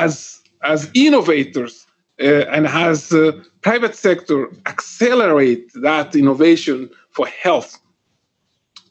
as 0.05 0.41
as 0.63 0.89
innovators 0.93 1.86
uh, 1.86 1.86
and 2.19 2.67
has 2.67 3.11
uh, 3.11 3.31
private 3.61 3.95
sector 3.95 4.49
accelerate 4.65 5.71
that 5.75 6.15
innovation 6.15 6.89
for 7.11 7.27
health, 7.27 7.79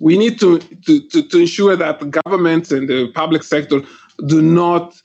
we 0.00 0.16
need 0.16 0.38
to, 0.40 0.58
to, 0.58 1.08
to, 1.08 1.22
to 1.22 1.38
ensure 1.38 1.76
that 1.76 2.00
the 2.00 2.06
governments 2.06 2.70
and 2.70 2.88
the 2.88 3.10
public 3.12 3.42
sector 3.42 3.82
do 4.26 4.42
not 4.42 5.00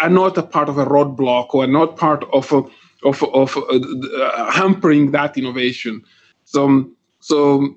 are 0.00 0.10
not 0.10 0.36
a 0.36 0.42
part 0.42 0.68
of 0.68 0.78
a 0.78 0.84
roadblock 0.84 1.54
or 1.54 1.66
not 1.66 1.96
part 1.96 2.24
of 2.32 2.50
a, 2.52 2.62
of 3.04 3.22
of 3.22 3.56
uh, 3.56 4.50
hampering 4.50 5.12
that 5.12 5.36
innovation. 5.36 6.02
So 6.44 6.90
so 7.20 7.74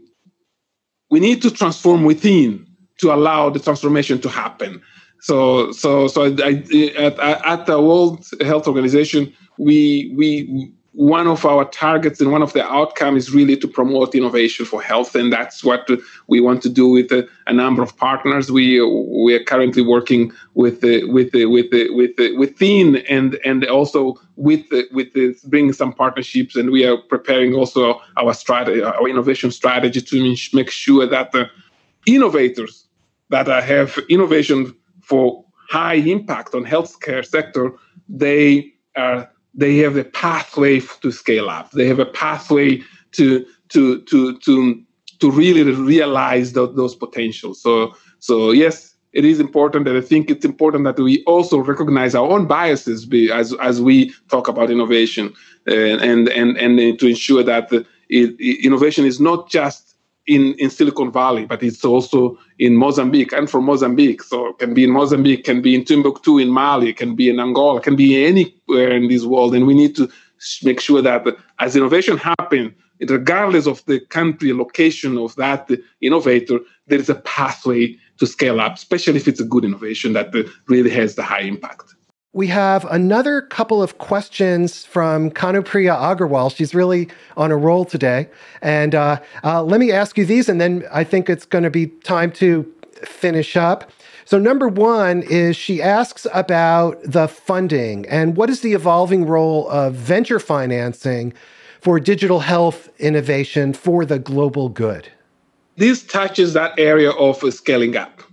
we 1.11 1.19
need 1.19 1.41
to 1.43 1.51
transform 1.51 2.03
within 2.03 2.65
to 2.99 3.13
allow 3.13 3.49
the 3.49 3.59
transformation 3.59 4.19
to 4.21 4.29
happen. 4.29 4.81
So 5.21 5.71
so 5.71 6.07
so 6.07 6.23
I, 6.23 6.63
at, 6.97 7.19
at 7.19 7.65
the 7.67 7.79
World 7.79 8.25
Health 8.41 8.67
Organization 8.67 9.33
we 9.57 10.13
we 10.15 10.71
one 10.95 11.27
of 11.27 11.45
our 11.45 11.65
targets 11.65 12.21
and 12.21 12.31
one 12.31 12.41
of 12.41 12.53
the 12.53 12.65
outcomes 12.65 13.27
is 13.27 13.33
really 13.33 13.57
to 13.57 13.67
promote 13.67 14.15
innovation 14.15 14.65
for 14.65 14.81
health, 14.81 15.13
and 15.13 15.31
that's 15.31 15.61
what 15.61 15.89
we 16.27 16.39
want 16.39 16.61
to 16.63 16.69
do 16.69 16.87
with 16.87 17.11
a, 17.11 17.27
a 17.47 17.53
number 17.53 17.83
of 17.83 17.95
partners. 17.97 18.49
We 18.49 18.81
we 18.81 19.35
are 19.35 19.43
currently 19.43 19.81
working 19.81 20.31
with 20.53 20.79
the, 20.79 21.03
with 21.11 21.33
the, 21.33 21.45
with 21.47 21.69
the, 21.71 21.89
with 21.93 22.11
within 22.37 22.97
and 23.09 23.37
and 23.43 23.65
also 23.65 24.15
with 24.37 24.65
with 24.91 25.09
bringing 25.49 25.73
some 25.73 25.91
partnerships, 25.91 26.55
and 26.55 26.71
we 26.71 26.85
are 26.85 26.97
preparing 26.97 27.53
also 27.53 28.01
our 28.15 28.33
strategy, 28.33 28.81
our 28.81 29.09
innovation 29.09 29.51
strategy 29.51 29.99
to 29.99 30.35
make 30.53 30.71
sure 30.71 31.05
that 31.05 31.33
the 31.33 31.49
innovators 32.05 32.87
that 33.29 33.47
have 33.47 33.99
innovation 34.07 34.73
for 35.01 35.43
high 35.69 35.95
impact 35.95 36.55
on 36.55 36.63
healthcare 36.63 37.25
sector, 37.25 37.73
they 38.07 38.71
are 38.95 39.29
they 39.55 39.77
have 39.77 39.97
a 39.97 40.03
pathway 40.03 40.79
to 40.79 41.11
scale 41.11 41.49
up. 41.49 41.71
They 41.71 41.87
have 41.87 41.99
a 41.99 42.05
pathway 42.05 42.81
to 43.13 43.45
to 43.69 44.01
to 44.01 44.37
to 44.39 44.83
to 45.19 45.31
really 45.31 45.63
realize 45.63 46.53
the, 46.53 46.71
those 46.71 46.95
potentials. 46.95 47.61
So 47.61 47.95
so 48.19 48.51
yes, 48.51 48.95
it 49.13 49.23
is 49.23 49.39
important, 49.39 49.87
and 49.87 49.97
I 49.97 50.01
think 50.01 50.29
it's 50.29 50.45
important 50.45 50.83
that 50.83 50.99
we 50.99 51.23
also 51.23 51.59
recognize 51.59 52.15
our 52.15 52.29
own 52.29 52.47
biases 52.47 53.07
as 53.31 53.53
as 53.61 53.81
we 53.81 54.13
talk 54.29 54.47
about 54.47 54.69
innovation, 54.69 55.33
and 55.65 56.01
and 56.01 56.27
and, 56.29 56.57
and 56.57 56.99
to 56.99 57.07
ensure 57.07 57.43
that 57.43 57.71
it, 58.09 58.39
innovation 58.63 59.05
is 59.05 59.19
not 59.19 59.49
just 59.49 59.94
in, 60.27 60.53
in 60.55 60.69
Silicon 60.69 61.11
Valley, 61.11 61.45
but 61.45 61.61
it's 61.61 61.85
also 61.85 62.37
in 62.59 62.75
Mozambique 62.75 63.31
and 63.31 63.49
from 63.49 63.65
Mozambique. 63.65 64.23
So 64.23 64.47
it 64.47 64.59
can 64.59 64.73
be 64.73 64.83
in 64.83 64.91
Mozambique, 64.91 65.43
can 65.43 65.61
be 65.61 65.75
in 65.75 65.85
Timbuktu 65.85 66.39
in 66.39 66.49
Mali, 66.49 66.93
can 66.93 67.15
be 67.15 67.29
in 67.29 67.39
Angola, 67.39 67.81
can 67.81 67.95
be 67.95 68.25
anywhere 68.25 68.91
in 68.91 69.07
this 69.07 69.23
world. 69.25 69.55
And 69.55 69.67
we 69.67 69.73
need 69.73 69.95
to 69.97 70.09
make 70.63 70.79
sure 70.79 71.01
that 71.01 71.25
as 71.59 71.75
innovation 71.75 72.17
happens, 72.17 72.73
regardless 73.01 73.67
of 73.67 73.85
the 73.85 73.99
country 73.99 74.53
location 74.53 75.17
of 75.17 75.35
that 75.35 75.69
innovator, 76.01 76.59
there 76.87 76.99
is 76.99 77.09
a 77.09 77.15
pathway 77.15 77.95
to 78.17 78.25
scale 78.25 78.61
up, 78.61 78.75
especially 78.75 79.17
if 79.17 79.27
it's 79.27 79.39
a 79.39 79.45
good 79.45 79.65
innovation 79.65 80.13
that 80.13 80.33
really 80.67 80.89
has 80.89 81.15
the 81.15 81.23
high 81.23 81.41
impact. 81.41 81.94
We 82.35 82.47
have 82.47 82.83
another 82.91 83.43
couple 83.43 83.81
of 83.81 83.97
questions 83.97 84.83
from 84.83 85.31
Kanupriya 85.31 85.97
Agarwal. 85.97 86.53
She's 86.53 86.75
really 86.75 87.07
on 87.37 87.49
a 87.49 87.55
roll 87.55 87.85
today. 87.85 88.27
And 88.61 88.93
uh, 88.93 89.21
uh, 89.45 89.63
let 89.63 89.79
me 89.79 89.93
ask 89.93 90.17
you 90.17 90.25
these, 90.25 90.49
and 90.49 90.59
then 90.59 90.83
I 90.91 91.05
think 91.05 91.29
it's 91.29 91.45
going 91.45 91.63
to 91.63 91.69
be 91.69 91.87
time 91.87 92.33
to 92.33 92.69
finish 93.05 93.55
up. 93.55 93.89
So, 94.25 94.37
number 94.37 94.67
one 94.67 95.23
is 95.23 95.55
she 95.55 95.81
asks 95.81 96.27
about 96.33 97.01
the 97.03 97.29
funding 97.29 98.05
and 98.09 98.35
what 98.35 98.49
is 98.49 98.59
the 98.59 98.73
evolving 98.73 99.25
role 99.25 99.69
of 99.69 99.93
venture 99.93 100.39
financing 100.39 101.33
for 101.79 102.01
digital 102.01 102.41
health 102.41 102.89
innovation 102.99 103.71
for 103.71 104.03
the 104.03 104.19
global 104.19 104.67
good? 104.67 105.07
This 105.77 106.03
touches 106.03 106.51
that 106.51 106.77
area 106.77 107.11
of 107.11 107.41
scaling 107.53 107.95
up. 107.95 108.23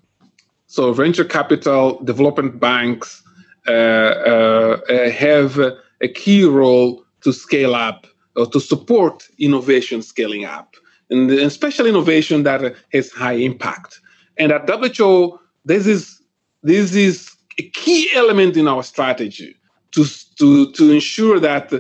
So 0.66 0.92
venture 0.92 1.24
capital, 1.24 2.02
development 2.02 2.58
banks 2.58 3.21
Uh, 3.68 3.70
uh, 3.70 4.80
uh, 4.90 5.10
have 5.10 5.56
a 6.00 6.08
key 6.08 6.44
role 6.44 7.04
to 7.20 7.32
scale 7.32 7.76
up 7.76 8.08
or 8.34 8.44
to 8.46 8.58
support 8.58 9.28
innovation 9.38 10.02
scaling 10.02 10.44
up, 10.44 10.74
and, 11.10 11.30
especially 11.30 11.88
innovation 11.88 12.42
that 12.42 12.74
has 12.92 13.12
high 13.12 13.34
impact. 13.34 14.00
And 14.36 14.50
at 14.50 14.68
WHO, 14.68 15.38
this 15.64 15.86
is 15.86 16.20
this 16.64 16.94
is 16.96 17.36
a 17.58 17.62
key 17.70 18.08
element 18.14 18.56
in 18.56 18.66
our 18.66 18.82
strategy 18.82 19.54
to, 19.92 20.04
to, 20.38 20.72
to 20.72 20.90
ensure 20.90 21.38
that 21.38 21.72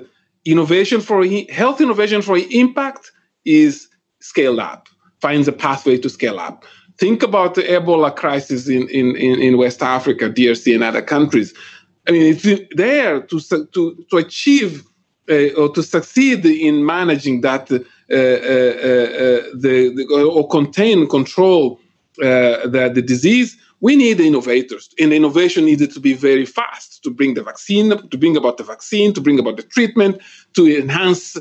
innovation 0.44 1.00
for 1.00 1.24
health 1.50 1.80
innovation 1.80 2.22
for 2.22 2.38
impact 2.50 3.10
is 3.44 3.88
scaled 4.20 4.60
up, 4.60 4.88
finds 5.20 5.48
a 5.48 5.52
pathway 5.52 5.98
to 5.98 6.08
scale 6.08 6.38
up. 6.38 6.64
Think 6.98 7.22
about 7.22 7.54
the 7.54 7.62
Ebola 7.62 8.14
crisis 8.14 8.68
in, 8.68 8.88
in, 8.88 9.16
in 9.16 9.56
West 9.56 9.82
Africa, 9.82 10.28
DRC, 10.28 10.74
and 10.74 10.84
other 10.84 11.02
countries. 11.02 11.54
I 12.08 12.10
mean, 12.10 12.34
it's 12.34 12.74
there 12.74 13.20
to, 13.20 13.40
to, 13.40 14.06
to 14.10 14.16
achieve 14.16 14.84
uh, 15.30 15.54
or 15.56 15.68
to 15.72 15.82
succeed 15.82 16.44
in 16.44 16.84
managing 16.84 17.42
that 17.42 17.70
uh, 17.70 17.76
uh, 17.76 18.14
uh, 18.14 18.16
uh 18.16 19.42
the, 19.54 19.92
the, 19.94 20.30
or 20.34 20.48
contain, 20.48 21.08
control 21.08 21.78
uh, 22.20 22.66
the, 22.66 22.90
the 22.92 23.02
disease 23.02 23.56
we 23.80 23.96
need 23.96 24.20
innovators. 24.20 24.94
And 25.00 25.12
innovation 25.12 25.64
needed 25.64 25.92
to 25.94 25.98
be 25.98 26.14
very 26.14 26.46
fast 26.46 27.02
to 27.02 27.10
bring 27.10 27.34
the 27.34 27.42
vaccine 27.42 27.90
to 27.90 28.16
bring 28.16 28.36
about 28.36 28.56
the 28.56 28.64
vaccine 28.64 29.12
to 29.14 29.20
bring 29.20 29.40
about 29.40 29.56
the 29.56 29.64
treatment 29.64 30.20
to 30.54 30.66
enhance 30.66 31.36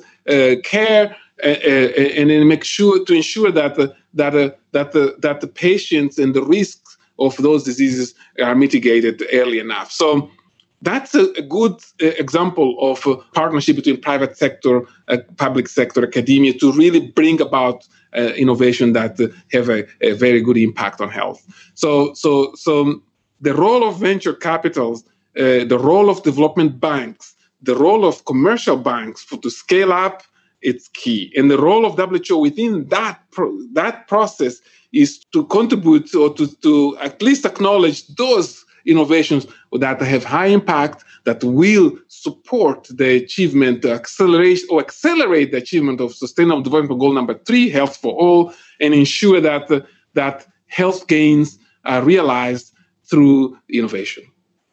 care 0.64 1.16
and 1.44 2.30
then 2.30 2.48
make 2.48 2.64
sure 2.64 3.04
to 3.06 3.14
ensure 3.14 3.52
that 3.52 3.76
that 4.14 4.60
that 4.72 4.92
the 4.92 5.16
that 5.20 5.42
the 5.42 5.48
patients 5.48 6.18
and 6.18 6.34
the 6.34 6.44
risks 6.44 6.98
of 7.20 7.38
those 7.38 7.64
diseases 7.64 8.16
are 8.44 8.56
mitigated 8.56 9.24
early 9.34 9.60
enough. 9.60 9.92
So 9.92 10.32
that's 10.82 11.14
a, 11.14 11.32
a 11.38 11.42
good 11.42 11.74
uh, 12.02 12.08
example 12.18 12.76
of 12.80 13.06
a 13.06 13.18
partnership 13.34 13.76
between 13.76 14.02
private 14.02 14.38
sector, 14.38 14.84
uh, 15.08 15.18
public 15.38 15.68
sector, 15.68 16.04
academia 16.04 16.54
to 16.60 16.72
really 16.72 17.00
bring 17.00 17.40
about 17.40 17.88
uh, 18.16 18.34
innovation 18.36 18.94
that 18.94 19.20
uh, 19.20 19.28
have 19.52 19.70
a, 19.70 19.86
a, 20.02 20.14
very 20.14 20.42
good 20.42 20.58
impact 20.58 21.00
on 21.00 21.10
health. 21.10 21.42
So, 21.76 22.14
so, 22.14 22.54
so 22.56 23.02
the 23.40 23.54
role 23.54 23.88
of 23.88 24.00
venture 24.00 24.34
capitals, 24.34 25.04
uh, 25.38 25.66
the 25.66 25.80
role 25.80 26.10
of 26.10 26.24
development 26.24 26.80
banks, 26.80 27.36
the 27.62 27.76
role 27.76 28.06
of 28.06 28.26
commercial 28.26 28.78
banks 28.78 29.24
for, 29.24 29.38
to 29.38 29.50
scale 29.50 29.94
up, 29.94 30.24
it's 30.62 30.90
key. 30.90 31.32
And 31.36 31.50
the 31.50 31.58
role 31.58 31.86
of 31.86 31.96
WHO 31.96 32.38
within 32.38 32.88
that 32.90 33.20
pro- 33.32 33.58
that 33.74 34.08
process 34.08 34.60
is 34.92 35.24
to 35.32 35.46
contribute 35.46 36.14
or 36.14 36.34
to, 36.34 36.48
to 36.62 36.98
at 37.00 37.22
least 37.22 37.46
acknowledge 37.46 38.06
those 38.08 38.66
innovations 38.86 39.48
that 39.74 40.02
have 40.02 40.24
high 40.24 40.48
impact 40.48 41.04
that 41.26 41.44
will 41.44 41.98
support 42.08 42.88
the 42.90 43.16
achievement, 43.24 43.82
the 43.82 43.94
acceleration 43.94 44.68
or 44.72 44.80
accelerate 44.80 45.52
the 45.52 45.58
achievement 45.58 46.02
of 46.02 46.14
sustainable 46.14 46.62
development 46.62 47.00
goal 47.00 47.14
number 47.14 47.38
three, 47.46 47.70
health 47.70 47.98
for 47.98 48.14
all, 48.14 48.54
and 48.80 48.94
ensure 48.94 49.40
that 49.40 49.86
that 50.14 50.48
health 50.68 51.08
gains 51.08 51.58
are 51.86 52.04
realized 52.04 52.74
through 53.10 53.58
innovation. 53.70 54.24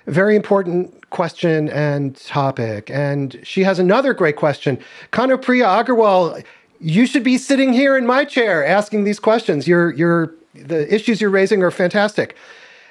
Very 0.07 0.37
important 0.37 1.11
question 1.11 1.69
and 1.69 2.17
topic. 2.17 2.91
And 2.91 3.39
she 3.43 3.63
has 3.65 3.79
another 3.79 4.15
great 4.15 4.37
question. 4.37 4.79
Kanupriya 5.13 5.85
Agarwal, 5.85 6.43
you 6.81 7.07
should 7.07 7.25
be 7.25 7.37
sitting 7.37 7.73
here 7.73 7.97
in 7.97 8.07
my 8.07 8.25
chair 8.25 8.65
asking 8.65 9.05
these 9.05 9.21
questions. 9.21 9.67
You're, 9.69 9.93
you're, 9.93 10.35
the 10.55 10.93
issues 10.93 11.21
you're 11.21 11.31
raising 11.31 11.63
are 11.63 11.71
fantastic. 11.71 12.37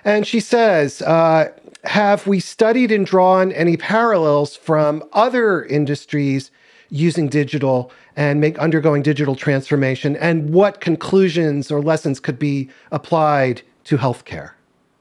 And 0.04 0.26
she 0.26 0.40
says, 0.40 1.02
uh, 1.02 1.52
Have 1.84 2.28
we 2.28 2.40
studied 2.40 2.92
and 2.92 3.06
drawn 3.06 3.52
any 3.52 3.78
parallels 3.78 4.56
from 4.56 5.04
other 5.14 5.64
industries 5.66 6.52
using 6.90 7.28
digital 7.28 7.92
and 8.16 8.40
make 8.40 8.58
undergoing 8.60 9.02
digital 9.02 9.36
transformation? 9.36 10.16
And 10.16 10.52
what 10.52 10.82
conclusions 10.82 11.72
or 11.72 11.82
lessons 11.82 12.20
could 12.20 12.40
be 12.40 12.70
applied 12.92 13.62
to 13.86 13.98
healthcare? 13.98 14.52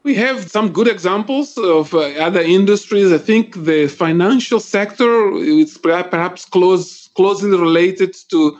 We 0.03 0.15
have 0.15 0.49
some 0.49 0.73
good 0.73 0.87
examples 0.87 1.59
of 1.59 1.93
uh, 1.93 2.03
other 2.29 2.41
industries. 2.41 3.13
I 3.13 3.19
think 3.19 3.65
the 3.65 3.89
financial 3.89 4.61
sector 4.61 5.35
is 5.37 5.77
perhaps 5.79 6.45
close, 6.45 7.09
closely 7.09 7.51
related 7.51 8.15
to, 8.31 8.57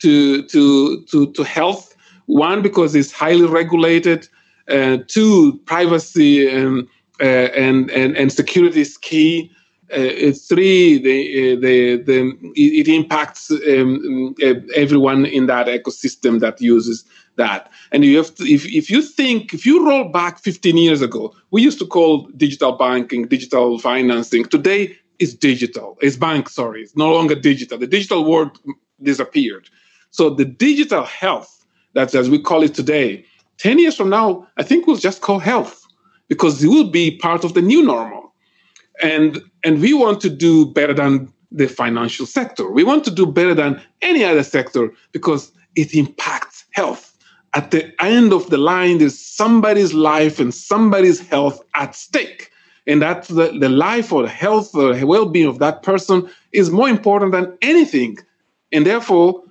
to, 0.00 0.42
to, 0.42 1.02
to, 1.04 1.32
to 1.32 1.42
health. 1.42 1.96
One, 2.26 2.60
because 2.60 2.94
it's 2.94 3.10
highly 3.10 3.46
regulated 3.46 4.28
two, 5.08 5.60
privacy 5.66 6.48
and, 6.48 6.86
uh, 7.20 7.24
and, 7.24 7.90
and, 7.90 8.16
and 8.16 8.32
security 8.32 8.80
is 8.80 8.96
key. 8.96 9.50
Uh, 9.92 10.30
three, 10.48 10.98
the, 10.98 11.56
the, 11.56 11.96
the, 11.96 12.52
it 12.54 12.86
impacts 12.86 13.50
um, 13.50 14.34
everyone 14.76 15.26
in 15.26 15.46
that 15.46 15.66
ecosystem 15.66 16.38
that 16.38 16.60
uses 16.60 17.04
that. 17.36 17.70
And 17.90 18.04
you 18.04 18.16
have 18.18 18.32
to, 18.36 18.44
if, 18.44 18.66
if 18.66 18.88
you 18.88 19.02
think, 19.02 19.52
if 19.52 19.66
you 19.66 19.84
roll 19.84 20.04
back 20.04 20.38
15 20.38 20.76
years 20.76 21.02
ago, 21.02 21.34
we 21.50 21.60
used 21.60 21.80
to 21.80 21.86
call 21.86 22.28
digital 22.36 22.72
banking, 22.72 23.26
digital 23.26 23.80
financing. 23.80 24.44
Today, 24.44 24.96
it's 25.18 25.34
digital. 25.34 25.98
It's 26.00 26.16
bank, 26.16 26.48
sorry. 26.48 26.82
It's 26.82 26.96
no 26.96 27.12
longer 27.12 27.34
digital. 27.34 27.76
The 27.76 27.86
digital 27.86 28.24
world 28.24 28.58
disappeared. 29.02 29.68
So 30.10 30.30
the 30.30 30.44
digital 30.44 31.04
health, 31.04 31.64
that's 31.94 32.14
as 32.14 32.30
we 32.30 32.40
call 32.40 32.62
it 32.62 32.74
today, 32.74 33.24
10 33.60 33.78
years 33.78 33.94
from 33.94 34.08
now, 34.08 34.46
I 34.56 34.62
think 34.62 34.86
we'll 34.86 34.96
just 34.96 35.20
call 35.20 35.38
health 35.38 35.86
because 36.28 36.64
it 36.64 36.68
will 36.68 36.88
be 36.88 37.18
part 37.18 37.44
of 37.44 37.52
the 37.52 37.60
new 37.60 37.82
normal. 37.82 38.32
And, 39.02 39.38
and 39.64 39.82
we 39.82 39.92
want 39.92 40.22
to 40.22 40.30
do 40.30 40.72
better 40.72 40.94
than 40.94 41.30
the 41.52 41.68
financial 41.68 42.24
sector. 42.24 42.70
We 42.70 42.84
want 42.84 43.04
to 43.04 43.10
do 43.10 43.26
better 43.26 43.54
than 43.54 43.80
any 44.00 44.24
other 44.24 44.42
sector 44.42 44.92
because 45.12 45.52
it 45.76 45.94
impacts 45.94 46.64
health. 46.72 47.14
At 47.52 47.70
the 47.70 47.92
end 48.02 48.32
of 48.32 48.48
the 48.48 48.56
line, 48.56 48.98
there's 48.98 49.18
somebody's 49.18 49.92
life 49.92 50.40
and 50.40 50.54
somebody's 50.54 51.20
health 51.28 51.60
at 51.74 51.94
stake. 51.94 52.50
And 52.86 53.02
that 53.02 53.24
the, 53.24 53.58
the 53.58 53.68
life 53.68 54.10
or 54.10 54.22
the 54.22 54.28
health 54.28 54.74
or 54.74 54.94
the 54.94 55.06
well 55.06 55.26
being 55.26 55.46
of 55.46 55.58
that 55.58 55.82
person 55.82 56.30
is 56.52 56.70
more 56.70 56.88
important 56.88 57.32
than 57.32 57.58
anything. 57.60 58.16
And 58.72 58.86
therefore, 58.86 59.42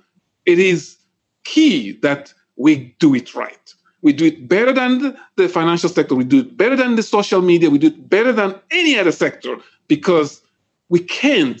it 0.46 0.58
is 0.58 0.96
key 1.44 1.92
that 2.02 2.34
we 2.56 2.96
do 2.98 3.14
it 3.14 3.34
right. 3.36 3.74
We 4.02 4.12
do 4.12 4.26
it 4.26 4.48
better 4.48 4.72
than 4.72 5.16
the 5.36 5.48
financial 5.48 5.88
sector. 5.88 6.14
We 6.14 6.24
do 6.24 6.40
it 6.40 6.56
better 6.56 6.76
than 6.76 6.96
the 6.96 7.02
social 7.02 7.42
media. 7.42 7.70
We 7.70 7.78
do 7.78 7.88
it 7.88 8.08
better 8.08 8.32
than 8.32 8.54
any 8.70 8.98
other 8.98 9.12
sector 9.12 9.56
because 9.88 10.42
we 10.88 11.00
can't 11.00 11.60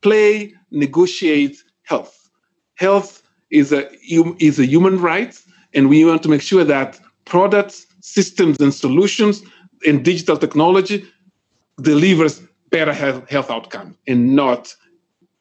play, 0.00 0.54
negotiate 0.70 1.62
health. 1.82 2.30
Health 2.76 3.22
is 3.50 3.72
a, 3.72 3.88
is 4.42 4.58
a 4.58 4.66
human 4.66 5.00
right, 5.00 5.38
and 5.74 5.88
we 5.88 6.04
want 6.04 6.22
to 6.22 6.28
make 6.28 6.42
sure 6.42 6.64
that 6.64 6.98
products, 7.24 7.86
systems, 8.00 8.60
and 8.60 8.72
solutions 8.72 9.42
in 9.84 10.02
digital 10.02 10.36
technology 10.36 11.06
delivers 11.80 12.40
better 12.70 12.92
health, 12.92 13.28
health 13.28 13.50
outcome 13.50 13.96
and 14.08 14.34
not 14.34 14.74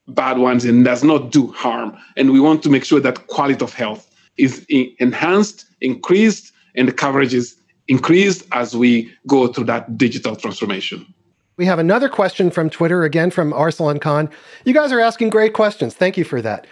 bad 0.07 0.37
ones 0.37 0.65
and 0.65 0.83
does 0.83 1.03
not 1.03 1.31
do 1.31 1.47
harm. 1.47 1.97
And 2.17 2.31
we 2.31 2.39
want 2.39 2.61
to 2.63 2.69
make 2.69 2.83
sure 2.83 2.99
that 2.99 3.27
quality 3.27 3.63
of 3.63 3.73
health 3.73 4.12
is 4.37 4.65
enhanced, 4.69 5.65
increased, 5.81 6.51
and 6.75 6.87
the 6.87 6.93
coverage 6.93 7.33
is 7.33 7.55
increased 7.87 8.45
as 8.51 8.75
we 8.75 9.11
go 9.27 9.47
through 9.47 9.65
that 9.65 9.97
digital 9.97 10.35
transformation. 10.35 11.05
We 11.57 11.65
have 11.65 11.77
another 11.77 12.09
question 12.09 12.49
from 12.49 12.69
Twitter, 12.69 13.03
again 13.03 13.29
from 13.29 13.53
Arsalan 13.53 14.01
Khan. 14.01 14.29
You 14.65 14.73
guys 14.73 14.91
are 14.91 14.99
asking 14.99 15.29
great 15.29 15.53
questions. 15.53 15.93
Thank 15.93 16.17
you 16.17 16.23
for 16.23 16.41
that. 16.41 16.65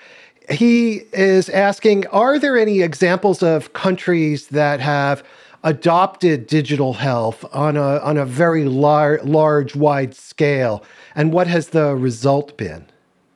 He 0.49 1.03
is 1.13 1.49
asking 1.49 2.07
Are 2.07 2.39
there 2.39 2.57
any 2.57 2.81
examples 2.81 3.43
of 3.43 3.73
countries 3.73 4.47
that 4.47 4.79
have 4.79 5.23
adopted 5.63 6.47
digital 6.47 6.93
health 6.93 7.45
on 7.53 7.77
a, 7.77 7.99
on 7.99 8.17
a 8.17 8.25
very 8.25 8.65
lar- 8.65 9.19
large, 9.23 9.75
wide 9.75 10.15
scale? 10.15 10.83
And 11.13 11.31
what 11.31 11.45
has 11.45 11.69
the 11.69 11.95
result 11.95 12.57
been? 12.57 12.87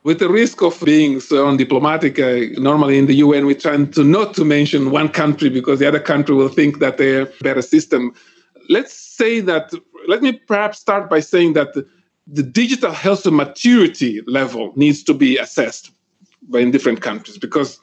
With 0.06 0.20
the 0.20 0.28
risk 0.28 0.62
of 0.62 0.80
being 0.84 1.18
so 1.18 1.46
undiplomatic, 1.48 2.20
uh, 2.20 2.60
normally 2.60 2.96
in 2.96 3.06
the 3.06 3.14
UN 3.14 3.44
we 3.44 3.56
try 3.56 3.76
to 3.84 4.04
not 4.04 4.34
to 4.34 4.44
mention 4.44 4.92
one 4.92 5.08
country 5.08 5.48
because 5.50 5.80
the 5.80 5.88
other 5.88 5.98
country 5.98 6.32
will 6.32 6.48
think 6.48 6.78
that 6.78 6.96
they're 6.96 7.22
a 7.22 7.32
better 7.40 7.60
system. 7.60 8.14
Let's 8.68 8.94
say 8.94 9.40
that. 9.40 9.72
Let 10.06 10.22
me 10.22 10.30
perhaps 10.34 10.78
start 10.78 11.10
by 11.10 11.18
saying 11.18 11.54
that 11.54 11.74
the, 11.74 11.84
the 12.28 12.44
digital 12.44 12.92
health 12.92 13.26
maturity 13.26 14.22
level 14.28 14.72
needs 14.76 15.02
to 15.02 15.12
be 15.12 15.38
assessed 15.38 15.90
by 16.42 16.60
in 16.60 16.70
different 16.70 17.00
countries 17.00 17.36
because 17.36 17.80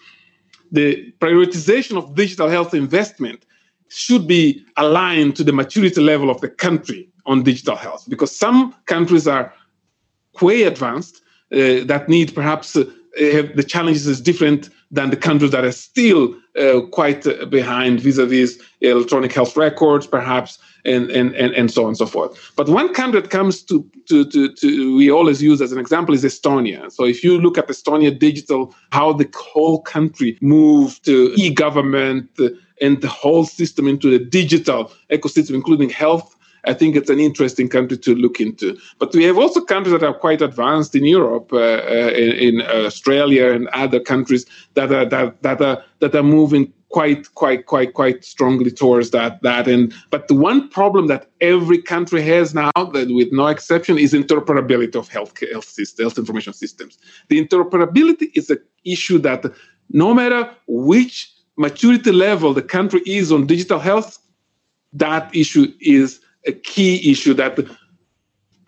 the 0.71 1.13
prioritization 1.19 1.97
of 1.97 2.15
digital 2.15 2.47
health 2.47 2.73
investment 2.73 3.45
should 3.89 4.29
be 4.29 4.65
aligned 4.77 5.35
to 5.35 5.43
the 5.43 5.51
maturity 5.51 5.99
level 5.99 6.29
of 6.29 6.39
the 6.39 6.47
country 6.47 7.09
on 7.25 7.43
digital 7.43 7.75
health 7.75 8.05
because 8.07 8.33
some 8.33 8.73
countries 8.85 9.27
are 9.27 9.53
way 10.41 10.63
advanced 10.63 11.22
that 11.53 12.05
need 12.07 12.33
perhaps 12.33 12.75
uh, 12.75 12.83
have, 13.31 13.55
the 13.55 13.63
challenges 13.63 14.07
is 14.07 14.19
different 14.21 14.69
than 14.91 15.09
the 15.09 15.17
countries 15.17 15.51
that 15.51 15.63
are 15.63 15.71
still 15.71 16.35
uh, 16.59 16.81
quite 16.91 17.23
behind 17.49 17.99
vis-a-vis 17.99 18.59
electronic 18.81 19.31
health 19.31 19.55
records, 19.57 20.05
perhaps, 20.07 20.59
and, 20.85 21.09
and, 21.11 21.35
and, 21.35 21.53
and 21.53 21.71
so 21.71 21.83
on 21.83 21.89
and 21.89 21.97
so 21.97 22.05
forth. 22.05 22.51
But 22.55 22.69
one 22.69 22.93
country 22.93 23.21
that 23.21 23.29
comes 23.29 23.63
to, 23.63 23.89
to, 24.09 24.25
to, 24.25 24.53
to, 24.53 24.95
we 24.95 25.09
always 25.09 25.41
use 25.41 25.61
as 25.61 25.71
an 25.71 25.79
example 25.79 26.13
is 26.13 26.23
Estonia. 26.23 26.91
So 26.91 27.05
if 27.05 27.23
you 27.23 27.39
look 27.39 27.57
at 27.57 27.67
Estonia 27.67 28.17
digital, 28.17 28.75
how 28.91 29.13
the 29.13 29.29
whole 29.35 29.81
country 29.81 30.37
moved 30.41 31.05
to 31.05 31.33
e-government 31.37 32.29
and 32.81 33.01
the 33.01 33.07
whole 33.07 33.45
system 33.45 33.87
into 33.87 34.09
the 34.09 34.19
digital 34.23 34.91
ecosystem, 35.09 35.55
including 35.55 35.89
health, 35.89 36.35
I 36.65 36.73
think 36.73 36.95
it's 36.95 37.09
an 37.09 37.19
interesting 37.19 37.67
country 37.67 37.97
to 37.97 38.15
look 38.15 38.39
into. 38.39 38.77
But 38.99 39.13
we 39.13 39.23
have 39.25 39.37
also 39.37 39.61
countries 39.61 39.91
that 39.91 40.03
are 40.03 40.13
quite 40.13 40.41
advanced 40.41 40.95
in 40.95 41.05
Europe, 41.05 41.51
uh, 41.51 41.57
uh, 41.57 42.11
in, 42.15 42.31
in, 42.31 42.61
Australia 42.61 43.51
and 43.51 43.67
other 43.69 43.99
countries 43.99 44.45
that 44.75 44.91
are 44.91 45.05
that, 45.05 45.41
that 45.41 45.61
are 45.61 45.83
that 45.99 46.15
are 46.15 46.23
moving 46.23 46.71
quite 46.93 47.33
quite 47.33 47.65
quite 47.65 47.93
quite 47.93 48.23
strongly 48.23 48.71
towards 48.71 49.09
that 49.11 49.41
that 49.41 49.67
and 49.67 49.93
but 50.11 50.27
the 50.27 50.35
one 50.35 50.69
problem 50.69 51.07
that 51.07 51.27
every 51.41 51.81
country 51.81 52.21
has 52.21 52.53
now 52.53 52.71
that 52.93 53.07
with 53.09 53.31
no 53.31 53.47
exception 53.47 53.97
is 53.97 54.13
interoperability 54.13 54.95
of 54.95 55.09
health 55.09 55.33
health, 55.51 55.65
system, 55.65 56.03
health 56.03 56.19
information 56.19 56.53
systems 56.53 56.99
the 57.29 57.43
interoperability 57.43 58.27
is 58.35 58.51
an 58.51 58.59
issue 58.85 59.17
that 59.17 59.43
no 59.89 60.13
matter 60.13 60.47
which 60.67 61.33
maturity 61.57 62.11
level 62.11 62.53
the 62.53 62.61
country 62.61 63.01
is 63.07 63.31
on 63.31 63.47
digital 63.47 63.79
health 63.79 64.19
that 64.93 65.35
issue 65.35 65.65
is 65.81 66.19
a 66.45 66.51
key 66.51 67.11
issue 67.11 67.33
that 67.35 67.59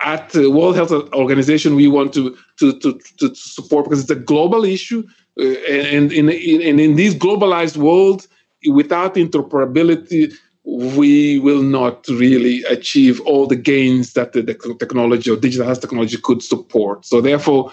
at 0.01 0.29
the 0.29 0.51
World 0.51 0.75
Health 0.75 0.91
Organization 1.13 1.75
we 1.75 1.87
want 1.87 2.13
to 2.13 2.35
to 2.59 2.79
to, 2.79 2.99
to 3.19 3.35
support 3.35 3.85
because 3.85 4.01
it's 4.01 4.09
a 4.11 4.15
global 4.15 4.65
issue, 4.65 5.03
uh, 5.39 5.43
and 5.43 6.11
in, 6.11 6.29
in 6.29 6.79
in 6.79 6.95
this 6.95 7.13
globalized 7.13 7.77
world, 7.77 8.27
without 8.67 9.15
interoperability, 9.15 10.33
we 10.65 11.39
will 11.39 11.61
not 11.61 12.07
really 12.07 12.63
achieve 12.63 13.21
all 13.21 13.45
the 13.47 13.55
gains 13.55 14.13
that 14.13 14.33
the, 14.33 14.41
the 14.41 14.55
technology 14.79 15.29
or 15.29 15.37
digital 15.37 15.65
health 15.65 15.81
technology 15.81 16.17
could 16.17 16.41
support. 16.41 17.05
So 17.05 17.21
therefore, 17.21 17.71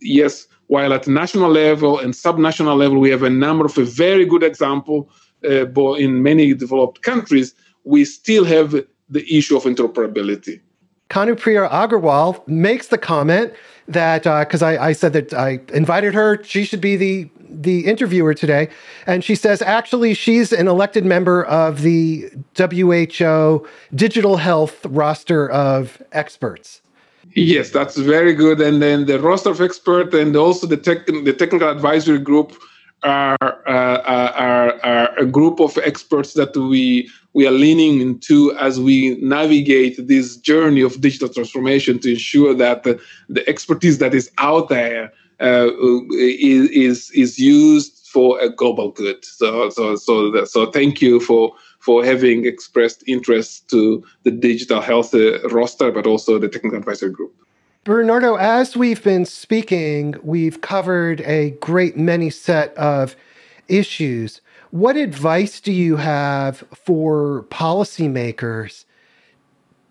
yes, 0.00 0.46
while 0.66 0.92
at 0.92 1.06
national 1.06 1.50
level 1.50 1.98
and 1.98 2.14
subnational 2.14 2.76
level 2.76 2.98
we 2.98 3.10
have 3.10 3.22
a 3.22 3.30
number 3.30 3.64
of 3.64 3.78
a 3.78 3.84
very 3.84 4.24
good 4.24 4.42
example, 4.42 5.08
uh, 5.44 5.66
in 5.94 6.22
many 6.22 6.54
developed 6.54 7.02
countries, 7.02 7.54
we 7.84 8.04
still 8.04 8.44
have 8.44 8.84
the 9.12 9.24
issue 9.36 9.56
of 9.56 9.64
interoperability. 9.64 10.60
Kanupriya 11.10 11.70
Agarwal 11.70 12.46
makes 12.48 12.88
the 12.88 12.98
comment 12.98 13.52
that 13.86 14.22
because 14.22 14.62
uh, 14.62 14.66
I, 14.66 14.88
I, 14.88 14.92
said 14.92 15.12
that 15.12 15.34
I 15.34 15.60
invited 15.74 16.14
her, 16.14 16.42
she 16.42 16.64
should 16.64 16.80
be 16.80 16.96
the 16.96 17.28
the 17.50 17.84
interviewer 17.84 18.32
today, 18.32 18.70
and 19.06 19.22
she 19.22 19.34
says 19.34 19.60
actually 19.60 20.14
she's 20.14 20.52
an 20.52 20.68
elected 20.68 21.04
member 21.04 21.44
of 21.44 21.82
the 21.82 22.30
WHO 22.56 23.68
digital 23.94 24.38
health 24.38 24.86
roster 24.86 25.50
of 25.50 26.02
experts. 26.12 26.80
Yes, 27.34 27.70
that's 27.70 27.96
very 27.96 28.34
good. 28.34 28.60
And 28.60 28.80
then 28.80 29.04
the 29.06 29.20
roster 29.20 29.50
of 29.50 29.60
experts 29.60 30.14
and 30.14 30.34
also 30.34 30.66
the 30.66 30.78
tech, 30.78 31.06
the 31.06 31.34
technical 31.38 31.68
advisory 31.68 32.18
group 32.18 32.54
are, 33.02 33.36
uh, 33.66 34.02
are, 34.04 34.80
are 34.84 35.18
a 35.18 35.26
group 35.26 35.60
of 35.60 35.78
experts 35.78 36.34
that 36.34 36.56
we 36.56 37.10
we 37.34 37.46
are 37.46 37.52
leaning 37.52 38.00
into 38.00 38.54
as 38.58 38.78
we 38.78 39.16
navigate 39.22 40.06
this 40.06 40.36
journey 40.36 40.82
of 40.82 41.00
digital 41.00 41.28
transformation 41.28 41.98
to 41.98 42.10
ensure 42.10 42.52
that 42.52 42.82
the, 42.82 43.00
the 43.28 43.48
expertise 43.48 43.98
that 43.98 44.14
is 44.14 44.30
out 44.38 44.68
there 44.68 45.10
uh, 45.40 45.68
is, 46.12 46.68
is 46.70 47.10
is 47.12 47.38
used 47.38 48.06
for 48.06 48.38
a 48.40 48.48
global 48.48 48.90
good. 48.90 49.24
So 49.24 49.70
so 49.70 49.96
so 49.96 50.44
so 50.44 50.70
thank 50.70 51.00
you 51.00 51.20
for 51.20 51.54
for 51.78 52.04
having 52.04 52.46
expressed 52.46 53.02
interest 53.08 53.68
to 53.70 54.04
the 54.22 54.30
digital 54.30 54.80
health 54.80 55.14
uh, 55.14 55.40
roster, 55.48 55.90
but 55.90 56.06
also 56.06 56.38
the 56.38 56.48
technical 56.48 56.78
advisory 56.78 57.10
group. 57.10 57.34
Bernardo, 57.84 58.36
as 58.36 58.76
we've 58.76 59.02
been 59.02 59.24
speaking, 59.24 60.14
we've 60.22 60.60
covered 60.60 61.20
a 61.22 61.50
great 61.60 61.96
many 61.96 62.30
set 62.30 62.72
of 62.76 63.16
issues. 63.66 64.40
What 64.70 64.96
advice 64.96 65.58
do 65.58 65.72
you 65.72 65.96
have 65.96 66.58
for 66.72 67.44
policymakers 67.50 68.84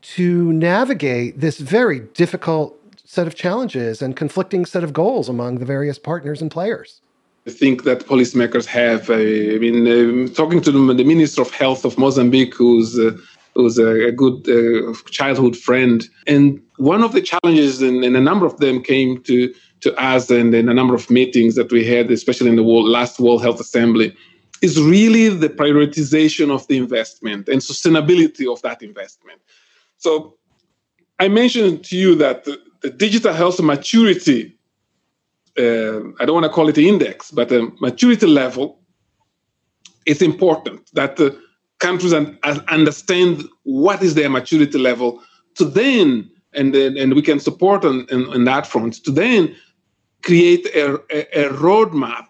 to 0.02 0.54
navigate 0.54 1.42
this 1.42 1.60
very 1.60 2.00
difficult 2.00 2.80
set 3.04 3.28
of 3.28 3.36
challenges 3.36 4.02
and 4.02 4.16
conflicting 4.16 4.66
set 4.66 4.86
of 4.86 4.94
goals 4.94 5.28
among 5.28 5.58
the 5.58 5.66
various 5.66 6.00
partners 6.00 6.42
and 6.42 6.50
players? 6.50 7.02
I 7.46 7.50
think 7.50 7.84
that 7.84 8.06
policymakers 8.06 8.66
have. 8.68 9.10
I 9.10 9.58
mean, 9.60 9.86
uh, 9.86 10.34
talking 10.34 10.62
to 10.62 10.72
the, 10.72 10.94
the, 10.94 11.04
Minister 11.04 11.42
of 11.42 11.52
Health 11.52 11.84
of 11.84 11.98
Mozambique, 11.98 12.54
who's 12.56 12.98
uh, 12.98 13.18
who's 13.56 13.78
a, 13.78 14.08
a 14.08 14.12
good 14.14 14.48
uh, 14.48 14.94
childhood 15.10 15.58
friend, 15.58 16.08
and 16.26 16.62
one 16.82 17.04
of 17.04 17.12
the 17.12 17.22
challenges, 17.22 17.84
and, 17.84 18.04
and, 18.04 18.18
a 18.18 18.22
number 18.22 18.46
of 18.46 18.58
them 18.58 18.82
came 18.82 19.22
to 19.22 19.54
to 19.82 19.94
us, 20.02 20.32
and 20.32 20.54
in 20.56 20.68
a 20.68 20.74
number 20.74 20.96
of 20.96 21.10
meetings 21.10 21.56
that 21.56 21.72
we 21.72 21.86
had, 21.86 22.10
especially 22.12 22.50
in 22.50 22.56
the 22.56 22.64
world, 22.64 22.88
last 22.88 23.20
World 23.20 23.44
Health 23.44 23.60
Assembly, 23.60 24.16
is 24.64 24.82
really 24.82 25.30
the 25.30 25.50
prioritization 25.50 26.50
of 26.54 26.68
the 26.68 26.78
investment 26.78 27.48
and 27.50 27.62
sustainability 27.62 28.52
of 28.52 28.62
that 28.64 28.82
investment. 28.82 29.40
So, 29.98 30.38
I 31.20 31.28
mentioned 31.28 31.86
to 31.86 31.96
you 31.96 32.16
that 32.16 32.46
the, 32.46 32.60
the 32.82 32.90
digital 32.90 33.34
health 33.34 33.62
maturity. 33.62 34.58
Uh, 35.60 36.00
I 36.20 36.26
don't 36.26 36.34
want 36.34 36.46
to 36.46 36.50
call 36.58 36.70
it 36.70 36.78
index, 36.78 37.30
but 37.30 37.50
the 37.50 37.72
maturity 37.80 38.26
level 38.26 38.80
is 40.08 40.22
important. 40.22 40.90
That 40.94 41.18
the 41.18 41.40
countries 41.78 42.14
understand 42.14 43.44
what 43.64 44.02
is 44.02 44.16
their 44.16 44.30
maturity 44.30 44.80
level 44.80 45.22
to 45.56 45.66
then 45.66 46.31
and 46.54 46.74
then 46.74 46.98
and 46.98 47.14
we 47.14 47.22
can 47.22 47.40
support 47.40 47.86
on, 47.86 48.08
on, 48.12 48.28
on 48.34 48.44
that 48.46 48.68
front 48.68 49.04
to 49.06 49.12
then 49.12 49.56
create 50.24 50.66
a, 50.76 50.96
a, 51.12 51.46
a 51.46 51.50
roadmap 51.54 52.26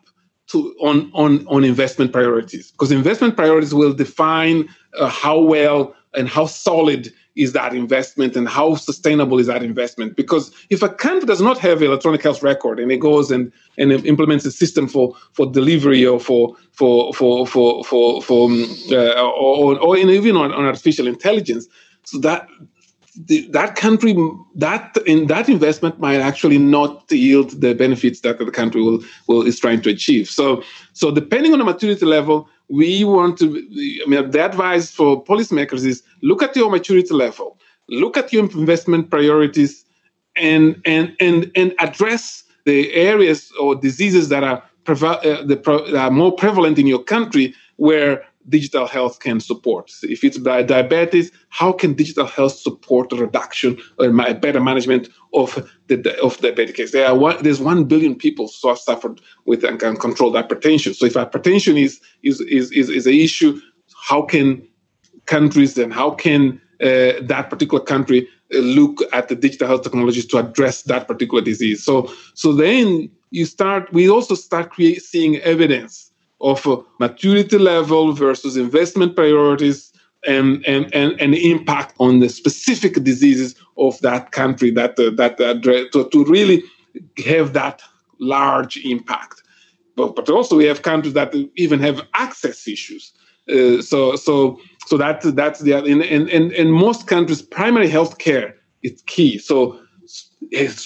to 0.47 0.75
on, 0.81 1.11
on 1.13 1.45
on 1.47 1.63
investment 1.63 2.11
priorities. 2.11 2.71
Because 2.71 2.91
investment 2.91 3.35
priorities 3.35 3.73
will 3.73 3.93
define 3.93 4.69
uh, 4.97 5.07
how 5.07 5.39
well 5.39 5.95
and 6.13 6.27
how 6.27 6.45
solid 6.45 7.11
is 7.35 7.53
that 7.53 7.73
investment 7.73 8.35
and 8.35 8.49
how 8.49 8.75
sustainable 8.75 9.39
is 9.39 9.47
that 9.47 9.63
investment. 9.63 10.17
Because 10.17 10.51
if 10.69 10.83
a 10.83 10.89
country 10.89 11.25
does 11.25 11.41
not 11.41 11.57
have 11.59 11.81
electronic 11.81 12.21
health 12.21 12.43
record 12.43 12.79
and 12.79 12.91
it 12.91 12.97
goes 12.97 13.31
and, 13.31 13.51
and 13.77 13.91
implements 14.05 14.45
a 14.45 14.51
system 14.51 14.87
for, 14.87 15.15
for 15.31 15.49
delivery 15.49 16.05
or 16.05 16.19
for 16.19 16.55
for 16.73 17.13
for 17.13 17.47
for 17.47 17.83
for, 17.85 18.21
for 18.21 18.49
um, 18.49 18.65
uh, 18.91 19.31
or, 19.31 19.79
or 19.79 19.97
even 19.97 20.35
on, 20.35 20.51
on 20.51 20.65
artificial 20.65 21.07
intelligence 21.07 21.67
so 22.03 22.19
that 22.19 22.47
the, 23.25 23.47
that 23.49 23.75
country 23.75 24.15
that 24.55 24.97
in 25.05 25.27
that 25.27 25.49
investment 25.49 25.99
might 25.99 26.21
actually 26.21 26.57
not 26.57 27.11
yield 27.11 27.61
the 27.61 27.73
benefits 27.73 28.21
that 28.21 28.37
the 28.39 28.51
country 28.51 28.81
will, 28.81 28.99
will 29.27 29.45
is 29.45 29.59
trying 29.59 29.81
to 29.81 29.89
achieve. 29.89 30.29
So 30.29 30.63
so 30.93 31.11
depending 31.11 31.53
on 31.53 31.59
the 31.59 31.65
maturity 31.65 32.05
level 32.05 32.49
we 32.71 33.03
want 33.03 33.37
to 33.37 33.45
i 34.05 34.09
mean 34.09 34.31
the 34.31 34.43
advice 34.43 34.91
for 34.91 35.23
policymakers 35.25 35.85
is 35.85 36.03
look 36.21 36.41
at 36.41 36.55
your 36.55 36.71
maturity 36.71 37.13
level 37.13 37.59
look 37.89 38.15
at 38.15 38.31
your 38.31 38.43
investment 38.43 39.09
priorities 39.09 39.85
and 40.35 40.81
and 40.85 41.15
and 41.19 41.51
and 41.55 41.73
address 41.79 42.43
the 42.65 42.93
areas 42.93 43.51
or 43.59 43.75
diseases 43.75 44.29
that 44.29 44.43
are, 44.43 44.63
preve- 44.85 45.25
uh, 45.25 45.43
the 45.43 45.55
that 45.91 45.95
are 45.95 46.11
more 46.11 46.31
prevalent 46.31 46.77
in 46.79 46.87
your 46.87 47.03
country 47.03 47.53
where 47.77 48.23
digital 48.49 48.87
health 48.87 49.19
can 49.19 49.39
support. 49.39 49.91
If 50.03 50.23
it's 50.23 50.37
diabetes, 50.37 51.31
how 51.49 51.71
can 51.71 51.93
digital 51.93 52.25
health 52.25 52.53
support 52.53 53.11
reduction 53.11 53.79
or 53.99 54.11
better 54.11 54.59
management 54.59 55.09
of 55.33 55.55
the 55.87 55.97
of 56.21 56.37
diabetic 56.37 56.75
case? 56.75 56.91
There 56.91 57.07
are 57.07 57.17
one, 57.17 57.41
there's 57.43 57.59
one 57.59 57.85
billion 57.85 58.15
people 58.15 58.49
who 58.61 58.69
have 58.69 58.79
suffered 58.79 59.21
with 59.45 59.63
uncontrolled 59.63 60.35
hypertension. 60.35 60.95
So 60.95 61.05
if 61.05 61.13
hypertension 61.13 61.79
is 61.79 62.01
is 62.23 62.41
is 62.41 62.71
is, 62.71 62.89
is 62.89 63.07
an 63.07 63.13
issue, 63.13 63.59
how 64.07 64.23
can 64.23 64.67
countries 65.25 65.77
and 65.77 65.93
how 65.93 66.11
can 66.11 66.59
uh, 66.81 67.13
that 67.21 67.47
particular 67.49 67.83
country 67.83 68.27
uh, 68.53 68.57
look 68.59 69.01
at 69.13 69.27
the 69.27 69.35
digital 69.35 69.67
health 69.67 69.83
technologies 69.83 70.25
to 70.27 70.37
address 70.37 70.83
that 70.83 71.07
particular 71.07 71.43
disease? 71.43 71.83
So 71.83 72.11
so 72.33 72.53
then 72.53 73.09
you 73.29 73.45
start. 73.45 73.91
We 73.93 74.09
also 74.09 74.35
start 74.35 74.71
create, 74.71 75.01
seeing 75.01 75.37
evidence 75.37 76.10
of 76.41 76.85
maturity 76.99 77.57
level 77.57 78.13
versus 78.13 78.57
investment 78.57 79.15
priorities 79.15 79.91
and, 80.25 80.63
and, 80.67 80.93
and, 80.93 81.19
and 81.19 81.35
impact 81.35 81.95
on 81.99 82.19
the 82.19 82.29
specific 82.29 82.93
diseases 83.03 83.55
of 83.77 83.99
that 84.01 84.31
country 84.31 84.71
that, 84.71 84.91
uh, 84.99 85.09
that 85.11 85.39
uh, 85.39 85.55
to, 85.91 86.09
to 86.09 86.25
really 86.25 86.63
have 87.25 87.53
that 87.53 87.81
large 88.19 88.77
impact. 88.85 89.41
But, 89.95 90.15
but 90.15 90.29
also 90.29 90.55
we 90.55 90.65
have 90.65 90.81
countries 90.81 91.13
that 91.15 91.33
even 91.55 91.79
have 91.79 92.05
access 92.13 92.67
issues. 92.67 93.11
Uh, 93.49 93.81
so 93.81 94.15
so 94.15 94.59
so 94.85 94.97
that 94.97 95.21
that's 95.35 95.61
the 95.61 95.83
in, 95.83 96.01
and, 96.03 96.29
in, 96.29 96.51
in 96.51 96.71
most 96.71 97.07
countries 97.07 97.41
primary 97.41 97.89
health 97.89 98.19
care 98.19 98.55
is 98.83 99.01
key. 99.07 99.39
So 99.39 99.79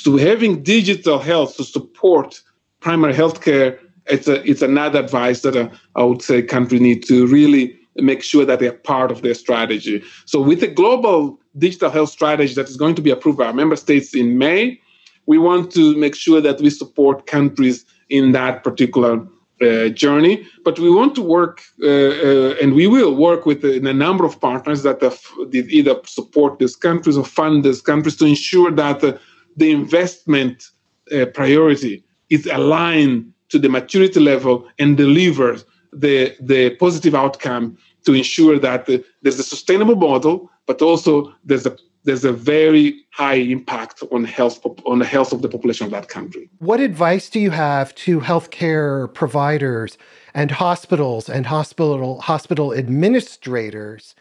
to 0.04 0.18
having 0.18 0.64
digital 0.64 1.20
health 1.20 1.58
to 1.58 1.64
support 1.64 2.42
primary 2.80 3.14
healthcare, 3.14 3.78
it's 4.08 4.28
a, 4.28 4.48
it's 4.50 4.62
another 4.62 5.00
advice 5.00 5.42
that 5.42 5.56
uh, 5.56 5.70
I 5.96 6.04
would 6.04 6.22
say 6.22 6.42
countries 6.42 6.82
need 6.82 7.04
to 7.06 7.28
really 7.28 7.78
make 7.98 8.22
sure 8.22 8.46
that 8.46 8.60
they're 8.60 8.74
part 8.74 9.12
of 9.12 9.22
their 9.22 9.34
strategy. 9.34 10.04
So 10.26 10.42
with 10.42 10.62
a 10.64 10.68
global 10.68 11.40
digital 11.58 11.90
health 11.90 12.10
strategy 12.10 12.54
that 12.56 12.70
is 12.70 12.78
going 12.78 12.96
to 12.96 13.02
be 13.02 13.10
approved 13.10 13.38
by 13.38 13.46
our 13.46 13.54
member 13.54 13.76
states 13.76 14.14
in 14.14 14.38
May, 14.38 14.80
we 15.26 15.38
want 15.38 15.72
to 15.74 15.96
make 15.96 16.16
sure 16.16 16.42
that 16.42 16.60
we 16.60 16.70
support 16.70 17.26
countries 17.26 17.86
in 18.10 18.34
that 18.34 18.64
particular 18.64 19.26
uh, 19.62 19.90
journey. 19.90 20.46
But 20.64 20.78
we 20.80 20.92
want 20.92 21.16
to 21.16 21.22
work, 21.22 21.62
uh, 21.82 21.88
uh, 21.88 22.56
and 22.62 22.76
we 22.76 22.88
will 22.88 23.16
work 23.16 23.46
with 23.46 23.64
a, 23.64 23.78
a 23.78 23.94
number 23.94 24.26
of 24.26 24.40
partners 24.42 24.84
that 24.84 25.02
have, 25.02 25.20
either 25.54 25.96
support 26.06 26.60
these 26.60 26.76
countries 26.76 27.18
or 27.18 27.24
fund 27.24 27.64
these 27.64 27.82
countries 27.82 28.18
to 28.18 28.26
ensure 28.26 28.72
that 28.72 29.04
uh, 29.04 29.18
the 29.56 29.72
investment 29.72 30.70
uh, 31.12 31.26
priority 31.28 32.04
is 32.30 32.46
aligned 32.48 33.32
to 33.56 33.60
the 33.60 33.70
maturity 33.70 34.20
level 34.20 34.68
and 34.80 34.98
delivers 34.98 35.64
the, 35.94 36.36
the 36.42 36.72
positive 36.76 37.16
outcome 37.16 37.78
to 38.06 38.14
ensure 38.14 38.60
that 38.60 38.86
the, 38.86 39.02
there's 39.22 39.40
a 39.40 39.44
sustainable 39.44 39.96
model, 39.96 40.52
but 40.66 40.82
also 40.82 41.34
there's 41.46 41.66
a 41.66 41.78
there's 42.04 42.24
a 42.24 42.32
very 42.32 43.04
high 43.12 43.40
impact 43.56 44.04
on 44.12 44.26
health 44.26 44.64
on 44.86 45.00
the 45.00 45.06
health 45.06 45.32
of 45.34 45.42
the 45.42 45.50
population 45.50 45.86
of 45.86 45.92
that 45.92 46.08
country. 46.08 46.48
What 46.60 46.80
advice 46.80 47.30
do 47.30 47.40
you 47.40 47.50
have 47.50 47.96
to 48.06 48.20
healthcare 48.20 49.12
providers 49.12 49.98
and 50.36 50.52
hospitals 50.52 51.28
and 51.30 51.48
hospital 51.48 52.22
hospital 52.22 52.74
administrators 52.74 54.14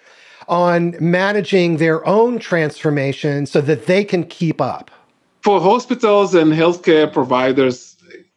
on 0.48 0.96
managing 0.98 1.76
their 1.76 2.06
own 2.06 2.38
transformation 2.38 3.44
so 3.44 3.60
that 3.60 3.84
they 3.84 4.02
can 4.02 4.24
keep 4.24 4.62
up? 4.62 4.90
For 5.42 5.60
hospitals 5.60 6.34
and 6.34 6.54
healthcare 6.54 7.12
providers, 7.12 7.93
uh, 7.93 7.93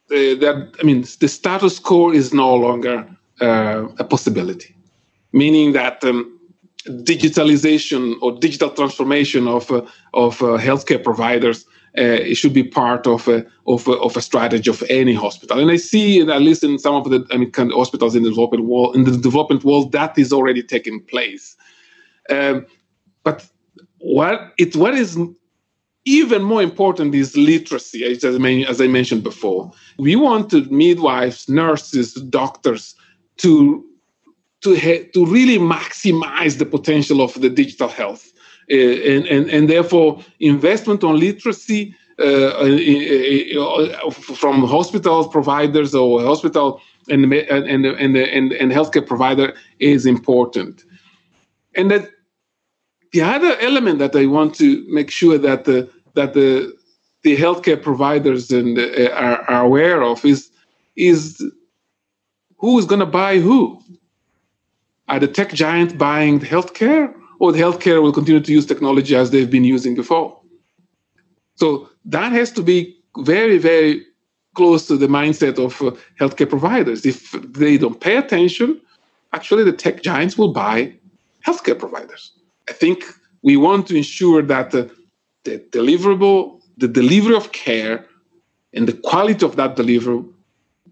that 0.09 0.73
I 0.79 0.83
mean, 0.83 1.05
the 1.19 1.27
status 1.27 1.79
quo 1.79 2.11
is 2.11 2.33
no 2.33 2.55
longer 2.55 3.07
uh, 3.41 3.87
a 3.99 4.03
possibility 4.03 4.77
meaning 5.33 5.73
that 5.73 6.03
um, 6.03 6.39
digitalization 6.85 8.15
or 8.21 8.31
digital 8.39 8.69
transformation 8.69 9.47
of 9.47 9.69
uh, 9.71 9.81
of 10.13 10.41
uh, 10.41 10.57
healthcare 10.57 11.03
providers 11.03 11.65
uh, 11.97 12.29
it 12.31 12.35
should 12.35 12.53
be 12.53 12.63
part 12.63 13.07
of 13.07 13.27
a, 13.27 13.43
of, 13.65 13.87
a, 13.87 13.93
of 13.93 14.15
a 14.15 14.21
strategy 14.21 14.69
of 14.69 14.83
any 14.87 15.15
hospital. 15.15 15.59
And 15.59 15.71
I 15.71 15.77
see, 15.77 16.21
at 16.21 16.41
least 16.43 16.63
in 16.63 16.77
some 16.77 16.93
of 16.93 17.09
the 17.09 17.25
I 17.31 17.37
mean, 17.37 17.51
kind 17.51 17.71
of 17.71 17.77
hospitals 17.77 18.15
in 18.15 18.21
the 18.21 18.29
developing 18.29 18.67
world, 18.67 18.95
in 18.95 19.03
the 19.03 19.17
development 19.17 19.63
world, 19.63 19.93
that 19.93 20.15
is 20.15 20.31
already 20.31 20.61
taking 20.61 21.01
place. 21.01 21.55
Um, 22.29 22.67
but 23.23 23.47
what 23.97 24.53
it 24.59 24.75
what 24.75 24.93
is 24.93 25.17
even 26.07 26.41
more 26.41 26.61
important 26.61 27.13
is 27.13 27.35
literacy, 27.35 28.03
as 28.05 28.23
I, 28.81 28.87
mentioned 28.87 29.23
before. 29.23 29.71
We 29.97 30.15
want 30.15 30.53
midwives, 30.71 31.49
nurses, 31.49 32.13
doctors 32.13 32.95
to 33.37 33.83
to, 34.61 34.75
ha- 34.75 35.07
to 35.13 35.25
really 35.25 35.59
maximize 35.59 36.57
the 36.57 36.65
potential 36.65 37.21
of 37.21 37.39
the 37.39 37.49
digital 37.49 37.87
health. 37.87 38.31
Uh, 38.71 38.75
and, 38.75 39.27
and, 39.27 39.49
and 39.51 39.69
therefore, 39.69 40.19
investment 40.39 41.03
on 41.03 41.19
literacy 41.19 41.93
uh, 42.17 44.09
from 44.11 44.63
hospitals, 44.63 45.27
providers, 45.27 45.93
or 45.93 46.21
hospital 46.21 46.81
and, 47.07 47.31
and, 47.31 47.85
and, 47.85 48.17
and, 48.17 48.53
and 48.53 48.71
healthcare 48.71 49.05
provider 49.05 49.53
is 49.77 50.07
important. 50.07 50.83
And 51.75 51.91
that 51.91 52.09
the 53.11 53.21
other 53.21 53.55
element 53.59 53.99
that 53.99 54.15
I 54.15 54.25
want 54.25 54.55
to 54.55 54.83
make 54.89 55.11
sure 55.11 55.37
that 55.37 55.65
the, 55.65 55.87
that 56.19 56.33
the, 56.33 56.51
the 57.23 57.37
healthcare 57.43 57.81
providers 57.89 58.51
and, 58.51 58.77
uh, 58.77 59.09
are, 59.25 59.39
are 59.53 59.63
aware 59.69 59.99
of 60.11 60.25
is, 60.25 60.51
is 60.95 61.19
who 62.61 62.71
is 62.79 62.85
going 62.85 63.03
to 63.07 63.11
buy 63.21 63.33
who 63.47 63.59
are 65.07 65.19
the 65.19 65.31
tech 65.37 65.49
giant 65.53 65.97
buying 65.97 66.39
the 66.39 66.49
healthcare, 66.55 67.13
or 67.39 67.51
the 67.53 67.61
healthcare 67.65 68.01
will 68.01 68.11
continue 68.19 68.41
to 68.41 68.51
use 68.51 68.65
technology 68.65 69.15
as 69.15 69.31
they've 69.31 69.53
been 69.57 69.63
using 69.75 69.95
before? 69.95 70.29
So 71.55 71.89
that 72.05 72.31
has 72.39 72.51
to 72.57 72.63
be 72.63 72.79
very, 73.33 73.57
very 73.57 74.05
close 74.53 74.87
to 74.87 74.97
the 74.97 75.07
mindset 75.07 75.55
of 75.65 75.81
uh, 75.81 75.95
healthcare 76.19 76.49
providers. 76.49 77.05
If 77.05 77.31
they 77.61 77.77
don't 77.77 77.99
pay 78.07 78.17
attention, 78.17 78.81
actually 79.33 79.63
the 79.63 79.77
tech 79.83 80.01
giants 80.01 80.37
will 80.37 80.53
buy 80.53 80.77
healthcare 81.45 81.77
providers. 81.77 82.31
I 82.71 82.73
think 82.73 82.97
we 83.43 83.55
want 83.55 83.87
to 83.87 83.95
ensure 83.95 84.41
that 84.53 84.71
the, 84.71 84.81
the 85.47 85.55
deliverable, 85.77 86.61
the 86.77 86.87
delivery 86.87 87.35
of 87.35 87.51
care, 87.51 88.05
and 88.73 88.87
the 88.87 88.97
quality 89.09 89.45
of 89.45 89.55
that 89.55 89.75
delivery 89.75 90.23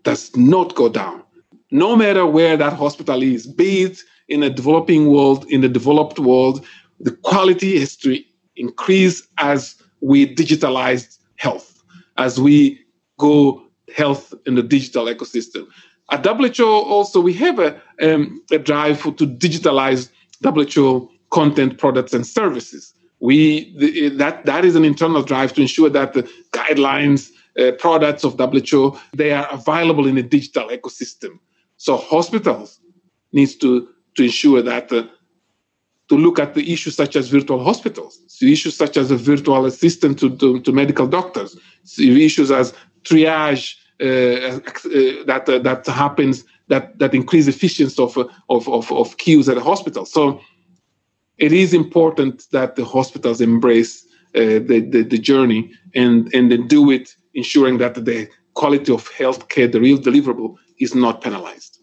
does 0.03 0.35
not 0.35 0.75
go 0.75 0.87
down 0.89 1.25
no 1.71 1.95
matter 1.95 2.25
where 2.25 2.55
that 2.57 2.73
hospital 2.73 3.21
is, 3.21 3.45
be 3.47 3.83
it 3.83 3.99
in 4.29 4.43
a 4.43 4.49
developing 4.49 5.07
world, 5.07 5.45
in 5.49 5.61
the 5.61 5.69
developed 5.69 6.19
world, 6.19 6.65
the 6.99 7.11
quality 7.11 7.79
has 7.79 7.95
to 7.97 8.17
increase 8.55 9.27
as 9.37 9.75
we 10.01 10.33
digitalize 10.35 11.17
health, 11.35 11.83
as 12.17 12.39
we 12.39 12.79
go 13.17 13.61
health 13.93 14.33
in 14.45 14.55
the 14.55 14.63
digital 14.63 15.05
ecosystem. 15.05 15.67
At 16.11 16.25
WHO, 16.25 16.63
also, 16.65 17.19
we 17.19 17.33
have 17.33 17.59
a, 17.59 17.81
um, 18.01 18.41
a 18.51 18.59
drive 18.59 19.03
to 19.03 19.27
digitalize 19.27 20.09
WHO 20.43 21.09
content, 21.31 21.77
products, 21.77 22.13
and 22.13 22.25
services. 22.25 22.93
We 23.25 23.39
the, 23.79 24.09
that 24.21 24.45
that 24.45 24.63
is 24.69 24.75
an 24.75 24.85
internal 24.85 25.23
drive 25.31 25.51
to 25.53 25.61
ensure 25.61 25.89
that 25.89 26.13
the 26.13 26.23
guidelines, 26.59 27.31
uh, 27.59 27.71
products 27.85 28.23
of 28.23 28.31
WHO 28.39 28.97
they 29.13 29.31
are 29.31 29.47
available 29.59 30.05
in 30.11 30.17
a 30.17 30.23
digital 30.37 30.67
ecosystem. 30.77 31.39
So 31.77 31.97
hospitals 31.97 32.79
needs 33.31 33.55
to, 33.57 33.69
to 34.15 34.23
ensure 34.23 34.61
that 34.61 34.91
uh, 34.91 35.03
to 36.09 36.15
look 36.15 36.37
at 36.39 36.53
the 36.53 36.71
issues 36.71 36.95
such 36.95 37.15
as 37.15 37.29
virtual 37.29 37.63
hospitals, 37.63 38.19
so 38.27 38.45
issues 38.45 38.75
such 38.77 38.95
as 38.95 39.09
a 39.11 39.17
virtual 39.17 39.65
assistant 39.65 40.19
to, 40.19 40.35
to, 40.37 40.59
to 40.61 40.71
medical 40.71 41.07
doctors, 41.07 41.57
so 41.83 42.03
issues 42.03 42.51
as 42.51 42.73
triage 43.03 43.75
uh, 44.01 44.59
that 45.25 45.43
that 45.63 45.87
happens 45.87 46.43
that 46.67 46.99
that 46.99 47.13
increase 47.13 47.47
efficiency 47.47 48.01
of, 48.01 48.17
of, 48.49 48.67
of, 48.67 48.91
of 48.91 49.17
queues 49.17 49.47
at 49.49 49.57
a 49.57 49.61
hospital. 49.61 50.05
So 50.05 50.41
it 51.37 51.51
is 51.51 51.73
important 51.73 52.45
that 52.51 52.75
the 52.75 52.85
hospitals 52.85 53.41
embrace 53.41 54.05
uh, 54.35 54.59
the, 54.69 54.85
the, 54.89 55.03
the 55.03 55.17
journey 55.17 55.71
and 55.93 56.33
and 56.33 56.51
then 56.51 56.67
do 56.67 56.91
it, 56.91 57.15
ensuring 57.33 57.77
that 57.77 57.95
the 58.05 58.27
quality 58.53 58.91
of 58.93 59.09
healthcare, 59.11 59.71
the 59.71 59.79
real 59.79 59.97
deliverable, 59.97 60.55
is 60.79 60.95
not 60.95 61.21
penalized. 61.21 61.79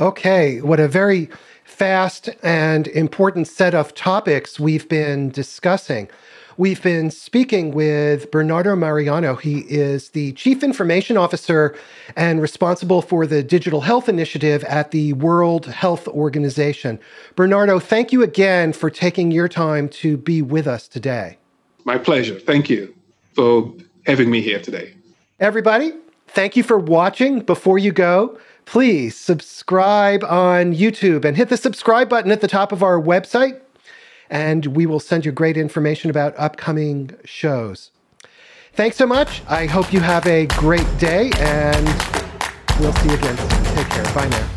Okay, 0.00 0.60
what 0.60 0.80
a 0.80 0.88
very 0.88 1.28
fast 1.64 2.28
and 2.42 2.88
important 2.88 3.48
set 3.48 3.74
of 3.74 3.94
topics 3.94 4.60
we've 4.60 4.88
been 4.88 5.30
discussing. 5.30 6.08
We've 6.56 6.82
been 6.82 7.10
speaking 7.10 7.72
with 7.72 8.30
Bernardo 8.30 8.76
Mariano. 8.76 9.34
He 9.36 9.60
is 9.60 10.10
the 10.10 10.32
Chief 10.32 10.62
Information 10.62 11.16
Officer 11.16 11.76
and 12.16 12.40
responsible 12.40 13.02
for 13.02 13.26
the 13.26 13.42
Digital 13.42 13.82
Health 13.82 14.08
Initiative 14.08 14.62
at 14.64 14.90
the 14.90 15.12
World 15.14 15.66
Health 15.66 16.06
Organization. 16.08 17.00
Bernardo, 17.36 17.78
thank 17.78 18.12
you 18.12 18.22
again 18.22 18.72
for 18.72 18.90
taking 18.90 19.30
your 19.30 19.48
time 19.48 19.88
to 19.90 20.16
be 20.16 20.42
with 20.42 20.66
us 20.66 20.88
today. 20.88 21.38
My 21.84 21.98
pleasure. 21.98 22.38
Thank 22.38 22.70
you 22.70 22.94
for 23.32 23.72
having 24.06 24.30
me 24.30 24.40
here 24.40 24.60
today. 24.60 24.94
Everybody, 25.40 25.92
Thank 26.34 26.56
you 26.56 26.64
for 26.64 26.78
watching. 26.78 27.40
Before 27.40 27.78
you 27.78 27.92
go, 27.92 28.36
please 28.64 29.16
subscribe 29.16 30.24
on 30.24 30.74
YouTube 30.74 31.24
and 31.24 31.36
hit 31.36 31.48
the 31.48 31.56
subscribe 31.56 32.08
button 32.08 32.32
at 32.32 32.40
the 32.40 32.48
top 32.48 32.72
of 32.72 32.82
our 32.82 33.00
website, 33.00 33.60
and 34.30 34.66
we 34.66 34.86
will 34.86 35.00
send 35.00 35.24
you 35.24 35.32
great 35.32 35.56
information 35.56 36.10
about 36.10 36.34
upcoming 36.38 37.10
shows. 37.24 37.90
Thanks 38.72 38.96
so 38.96 39.06
much. 39.06 39.42
I 39.48 39.66
hope 39.66 39.92
you 39.92 40.00
have 40.00 40.26
a 40.26 40.46
great 40.46 40.98
day, 40.98 41.30
and 41.36 41.86
we'll 42.80 42.92
see 42.94 43.08
you 43.08 43.14
again. 43.14 43.36
Take 43.76 43.88
care. 43.88 44.14
Bye 44.14 44.28
now. 44.28 44.53